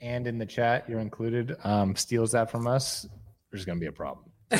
and 0.01 0.27
in 0.27 0.39
the 0.39 0.47
chat, 0.47 0.89
you're 0.89 1.01
included, 1.01 1.57
um, 1.65 1.95
steals 1.95 2.33
that 2.33 2.51
from 2.51 2.67
us, 2.67 3.07
there's 3.51 3.65
going 3.65 3.79
to 3.79 3.81
be 3.81 3.89
a 3.89 3.93
problem. 3.93 4.25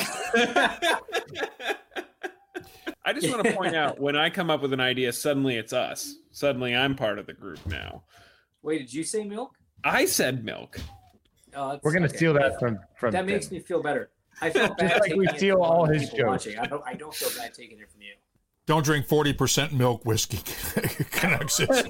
I 3.09 3.13
just 3.13 3.29
want 3.31 3.43
to 3.43 3.53
point 3.53 3.75
out 3.75 3.99
when 3.99 4.15
I 4.15 4.29
come 4.29 4.51
up 4.51 4.61
with 4.61 4.73
an 4.73 4.79
idea, 4.79 5.11
suddenly 5.11 5.55
it's 5.57 5.73
us. 5.73 6.15
Suddenly 6.31 6.75
I'm 6.75 6.95
part 6.95 7.17
of 7.17 7.25
the 7.25 7.33
group 7.33 7.65
now. 7.65 8.03
Wait, 8.61 8.79
did 8.79 8.93
you 8.93 9.03
say 9.03 9.23
milk? 9.23 9.55
I 9.83 10.05
said 10.05 10.45
milk. 10.45 10.79
Oh, 11.55 11.79
We're 11.81 11.91
going 11.91 12.03
to 12.03 12.09
okay. 12.09 12.17
steal 12.17 12.33
that 12.33 12.59
from 12.59 12.77
from. 12.97 13.11
That 13.11 13.25
makes 13.25 13.47
Tim. 13.47 13.57
me 13.57 13.63
feel 13.63 13.81
better. 13.81 14.11
I 14.41 14.51
feel 14.51 14.73
bad 14.77 14.99
like 15.01 15.15
we 15.15 15.25
taking 15.25 15.37
steal 15.37 15.63
all 15.63 15.85
his 15.85 16.09
jokes. 16.11 16.47
I 16.47 16.65
don't. 16.67 16.83
I 16.85 16.93
don't 16.93 17.13
feel 17.13 17.29
bad 17.35 17.53
taking 17.53 17.79
it 17.79 17.89
from 17.91 18.01
you. 18.01 18.13
Don't 18.69 18.85
drink 18.85 19.07
forty 19.07 19.33
percent 19.33 19.73
milk 19.73 20.05
whiskey. 20.05 20.37
Canuck 21.09 21.49
says. 21.49 21.87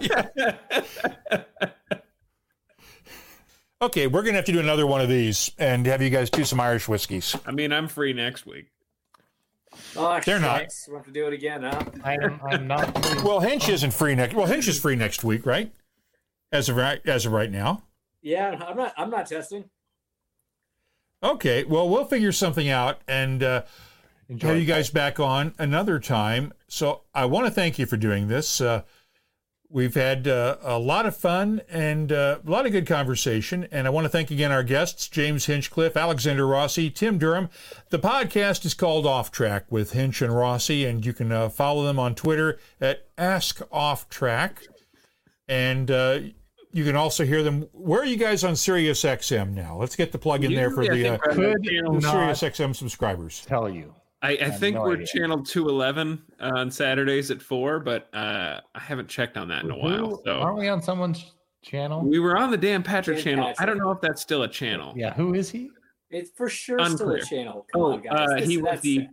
okay, 3.81 4.07
we're 4.07 4.21
gonna 4.23 4.37
have 4.37 4.45
to 4.45 4.53
do 4.53 4.61
another 4.61 4.87
one 4.87 5.01
of 5.01 5.09
these 5.09 5.51
and 5.59 5.85
have 5.87 6.01
you 6.01 6.09
guys 6.09 6.29
do 6.29 6.45
some 6.45 6.57
Irish 6.61 6.87
whiskeys. 6.87 7.35
I 7.45 7.51
mean, 7.51 7.73
I'm 7.73 7.89
free 7.89 8.13
next 8.13 8.45
week. 8.45 8.67
Oh, 9.97 10.21
They're 10.25 10.39
not. 10.39 10.61
shucks. 10.61 10.85
We'll 10.87 10.99
have 10.99 11.05
to 11.07 11.11
do 11.11 11.27
it 11.27 11.33
again, 11.33 11.63
huh? 11.63 11.83
I 12.01 12.13
am. 12.13 12.39
I'm 12.49 12.65
not. 12.65 13.05
free. 13.05 13.23
Well, 13.23 13.41
Hinch 13.41 13.67
isn't 13.67 13.91
free 13.91 14.15
next. 14.15 14.33
Well, 14.33 14.45
Hinch 14.45 14.69
is 14.69 14.79
free 14.79 14.95
next 14.95 15.21
week, 15.21 15.45
right? 15.45 15.73
As 16.53 16.69
of 16.69 16.77
right 16.77 17.01
as 17.05 17.25
of 17.25 17.33
right 17.33 17.51
now. 17.51 17.83
Yeah, 18.21 18.57
I'm 18.65 18.77
not. 18.77 18.93
I'm 18.95 19.09
not 19.09 19.27
testing. 19.27 19.65
Okay, 21.21 21.65
well, 21.65 21.89
we'll 21.89 22.05
figure 22.05 22.31
something 22.31 22.69
out 22.69 23.01
and 23.05 23.43
uh, 23.43 23.63
Enjoy. 24.29 24.47
have 24.47 24.57
you 24.59 24.65
guys 24.65 24.89
back 24.89 25.19
on 25.19 25.53
another 25.59 25.99
time. 25.99 26.53
So 26.69 27.01
I 27.13 27.25
want 27.25 27.45
to 27.47 27.51
thank 27.51 27.77
you 27.79 27.85
for 27.85 27.97
doing 27.97 28.27
this. 28.27 28.61
Uh, 28.61 28.83
we've 29.69 29.95
had 29.95 30.27
uh, 30.27 30.57
a 30.61 30.79
lot 30.79 31.05
of 31.05 31.15
fun 31.15 31.61
and 31.69 32.11
uh, 32.11 32.39
a 32.45 32.49
lot 32.49 32.65
of 32.65 32.71
good 32.71 32.87
conversation. 32.87 33.67
And 33.71 33.85
I 33.87 33.89
want 33.89 34.05
to 34.05 34.09
thank 34.09 34.31
again 34.31 34.51
our 34.51 34.63
guests, 34.63 35.07
James 35.07 35.45
Hinchcliffe, 35.47 35.97
Alexander 35.97 36.47
Rossi, 36.47 36.89
Tim 36.89 37.17
Durham. 37.17 37.49
The 37.89 37.99
podcast 37.99 38.65
is 38.65 38.73
called 38.73 39.05
Off 39.05 39.31
Track 39.31 39.65
with 39.71 39.93
Hinch 39.93 40.21
and 40.21 40.35
Rossi, 40.35 40.85
and 40.85 41.05
you 41.05 41.13
can 41.13 41.31
uh, 41.31 41.49
follow 41.49 41.83
them 41.83 41.99
on 41.99 42.15
Twitter 42.15 42.59
at 42.79 43.07
Ask 43.17 43.61
Off 43.71 44.07
Track. 44.09 44.63
And 45.47 45.89
uh, 45.89 46.19
you 46.71 46.83
can 46.83 46.95
also 46.95 47.25
hear 47.25 47.41
them. 47.41 47.67
Where 47.73 48.01
are 48.01 48.05
you 48.05 48.17
guys 48.17 48.43
on 48.43 48.55
Sirius 48.55 49.03
XM 49.03 49.53
now? 49.55 49.75
Let's 49.77 49.95
get 49.95 50.11
the 50.11 50.19
plug 50.19 50.43
in 50.43 50.53
there 50.53 50.69
for 50.69 50.83
the, 50.83 51.07
I 51.07 51.15
uh, 51.15 51.17
think 51.17 51.37
we're 51.37 51.49
on 51.49 51.53
Could 51.55 51.63
channel- 51.63 51.93
the 51.99 52.01
Sirius 52.01 52.41
XM 52.41 52.75
subscribers. 52.75 53.43
tell 53.45 53.67
you. 53.69 53.95
I, 54.21 54.37
I 54.41 54.43
have 54.49 54.59
think 54.59 54.75
no 54.75 54.81
we're 54.83 54.93
idea. 54.95 55.05
channel 55.07 55.41
211 55.43 56.21
on 56.41 56.69
Saturdays 56.71 57.31
at 57.31 57.41
4, 57.41 57.79
but 57.79 58.13
uh, 58.13 58.59
I 58.75 58.79
haven't 58.79 59.07
checked 59.07 59.37
on 59.37 59.47
that 59.47 59.63
in 59.63 59.71
a 59.71 59.77
while. 59.77 60.21
So 60.25 60.39
aren't 60.39 60.57
we 60.57 60.67
on 60.67 60.81
someone's 60.81 61.33
channel? 61.61 62.01
we 62.01 62.19
were 62.19 62.37
on 62.37 62.51
the 62.51 62.57
Dan 62.57 62.83
Patrick 62.83 63.17
Dan 63.17 63.23
channel. 63.23 63.53
I 63.59 63.65
don't 63.65 63.77
know 63.77 63.91
if 63.91 64.01
that's 64.01 64.21
still 64.21 64.43
a 64.43 64.47
channel. 64.49 64.93
Yeah, 64.95 65.13
who 65.13 65.33
is 65.33 65.49
he? 65.49 65.69
It's 66.09 66.31
for 66.31 66.49
sure 66.49 66.83
still 66.89 67.11
a 67.11 67.21
channel. 67.21 67.65
Come 67.71 67.81
Oh, 67.81 67.91
on, 67.93 68.01
guys. 68.01 68.29
uh, 68.31 68.35
This- 68.37 68.47
he 68.49 68.57
was 68.57 68.63
that's- 68.65 68.81
the. 68.81 69.07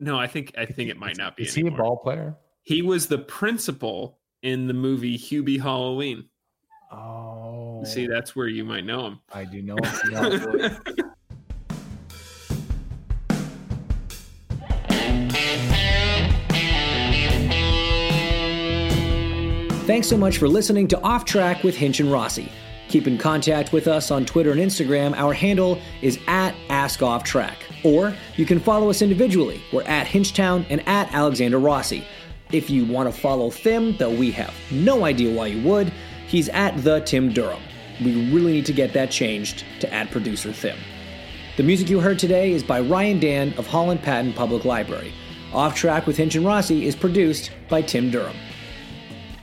No, 0.00 0.18
I 0.18 0.26
think 0.26 0.52
I 0.58 0.66
think 0.66 0.90
it 0.90 0.96
might 0.98 1.16
not 1.16 1.36
be. 1.36 1.44
Is 1.44 1.54
he 1.54 1.66
a 1.66 1.70
ball 1.70 1.96
player? 1.98 2.36
He 2.62 2.82
was 2.82 3.06
the 3.06 3.18
principal 3.18 4.18
in 4.42 4.66
the 4.66 4.74
movie 4.74 5.16
Hubie 5.16 5.60
Halloween. 5.60 6.28
Oh, 6.90 7.84
See, 7.84 8.06
that's 8.06 8.34
where 8.36 8.48
you 8.48 8.64
might 8.64 8.84
know 8.84 9.06
him. 9.06 9.20
I 9.32 9.44
do 9.44 9.62
know. 9.62 9.76
know. 10.10 10.76
Thanks 19.92 20.08
so 20.08 20.16
much 20.16 20.38
for 20.38 20.48
listening 20.48 20.88
to 20.88 21.02
Off 21.02 21.26
Track 21.26 21.62
with 21.62 21.76
Hinch 21.76 22.00
and 22.00 22.10
Rossi. 22.10 22.50
Keep 22.88 23.06
in 23.06 23.18
contact 23.18 23.74
with 23.74 23.86
us 23.86 24.10
on 24.10 24.24
Twitter 24.24 24.50
and 24.50 24.58
Instagram. 24.58 25.14
Our 25.14 25.34
handle 25.34 25.78
is 26.00 26.18
at 26.28 26.54
AskOffTrack. 26.70 27.56
Or 27.84 28.16
you 28.36 28.46
can 28.46 28.58
follow 28.58 28.88
us 28.88 29.02
individually. 29.02 29.62
We're 29.70 29.82
at 29.82 30.06
Hinchtown 30.06 30.64
and 30.70 30.82
at 30.88 31.12
Alexander 31.12 31.58
Rossi. 31.58 32.06
If 32.52 32.70
you 32.70 32.86
want 32.86 33.14
to 33.14 33.20
follow 33.20 33.50
Thim, 33.50 33.94
though 33.98 34.16
we 34.16 34.30
have 34.30 34.54
no 34.70 35.04
idea 35.04 35.36
why 35.36 35.48
you 35.48 35.68
would, 35.68 35.92
he's 36.26 36.48
at 36.48 36.74
the 36.82 37.00
Tim 37.00 37.30
Durham. 37.30 37.60
We 38.02 38.32
really 38.32 38.52
need 38.52 38.66
to 38.66 38.72
get 38.72 38.94
that 38.94 39.10
changed 39.10 39.66
to 39.80 39.92
at 39.92 40.10
producer 40.10 40.54
Thim. 40.54 40.78
The 41.58 41.64
music 41.64 41.90
you 41.90 42.00
heard 42.00 42.18
today 42.18 42.52
is 42.52 42.62
by 42.62 42.80
Ryan 42.80 43.20
Dan 43.20 43.52
of 43.58 43.66
Holland 43.66 44.00
Patton 44.02 44.32
Public 44.32 44.64
Library. 44.64 45.12
Off 45.52 45.74
Track 45.74 46.06
with 46.06 46.16
Hinch 46.16 46.34
and 46.34 46.46
Rossi 46.46 46.86
is 46.86 46.96
produced 46.96 47.50
by 47.68 47.82
Tim 47.82 48.10
Durham. 48.10 48.36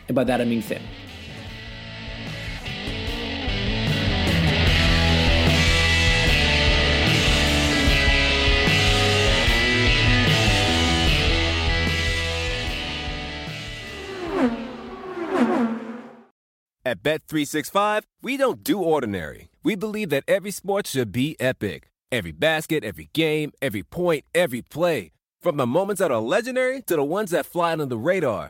And 0.10 0.16
by 0.16 0.24
that 0.24 0.42
I 0.42 0.46
mean 0.46 0.64
Thim. 0.64 0.82
At 16.84 17.04
Bet365, 17.04 18.02
we 18.24 18.36
don't 18.36 18.64
do 18.64 18.82
ordinary. 18.82 19.50
We 19.64 19.76
believe 19.76 20.10
that 20.10 20.24
every 20.28 20.50
sport 20.50 20.88
should 20.88 21.12
be 21.12 21.36
epic. 21.40 21.92
Every 22.12 22.32
basket, 22.32 22.84
every 22.84 23.12
game, 23.14 23.52
every 23.62 23.84
point, 23.84 24.26
every 24.34 24.64
play. 24.64 25.12
From 25.40 25.58
the 25.58 25.68
moments 25.68 26.00
that 26.00 26.10
are 26.10 26.20
legendary 26.20 26.82
to 26.88 26.96
the 26.96 27.04
ones 27.04 27.30
that 27.30 27.46
fly 27.46 27.74
under 27.74 27.86
the 27.86 27.98
radar. 27.98 28.50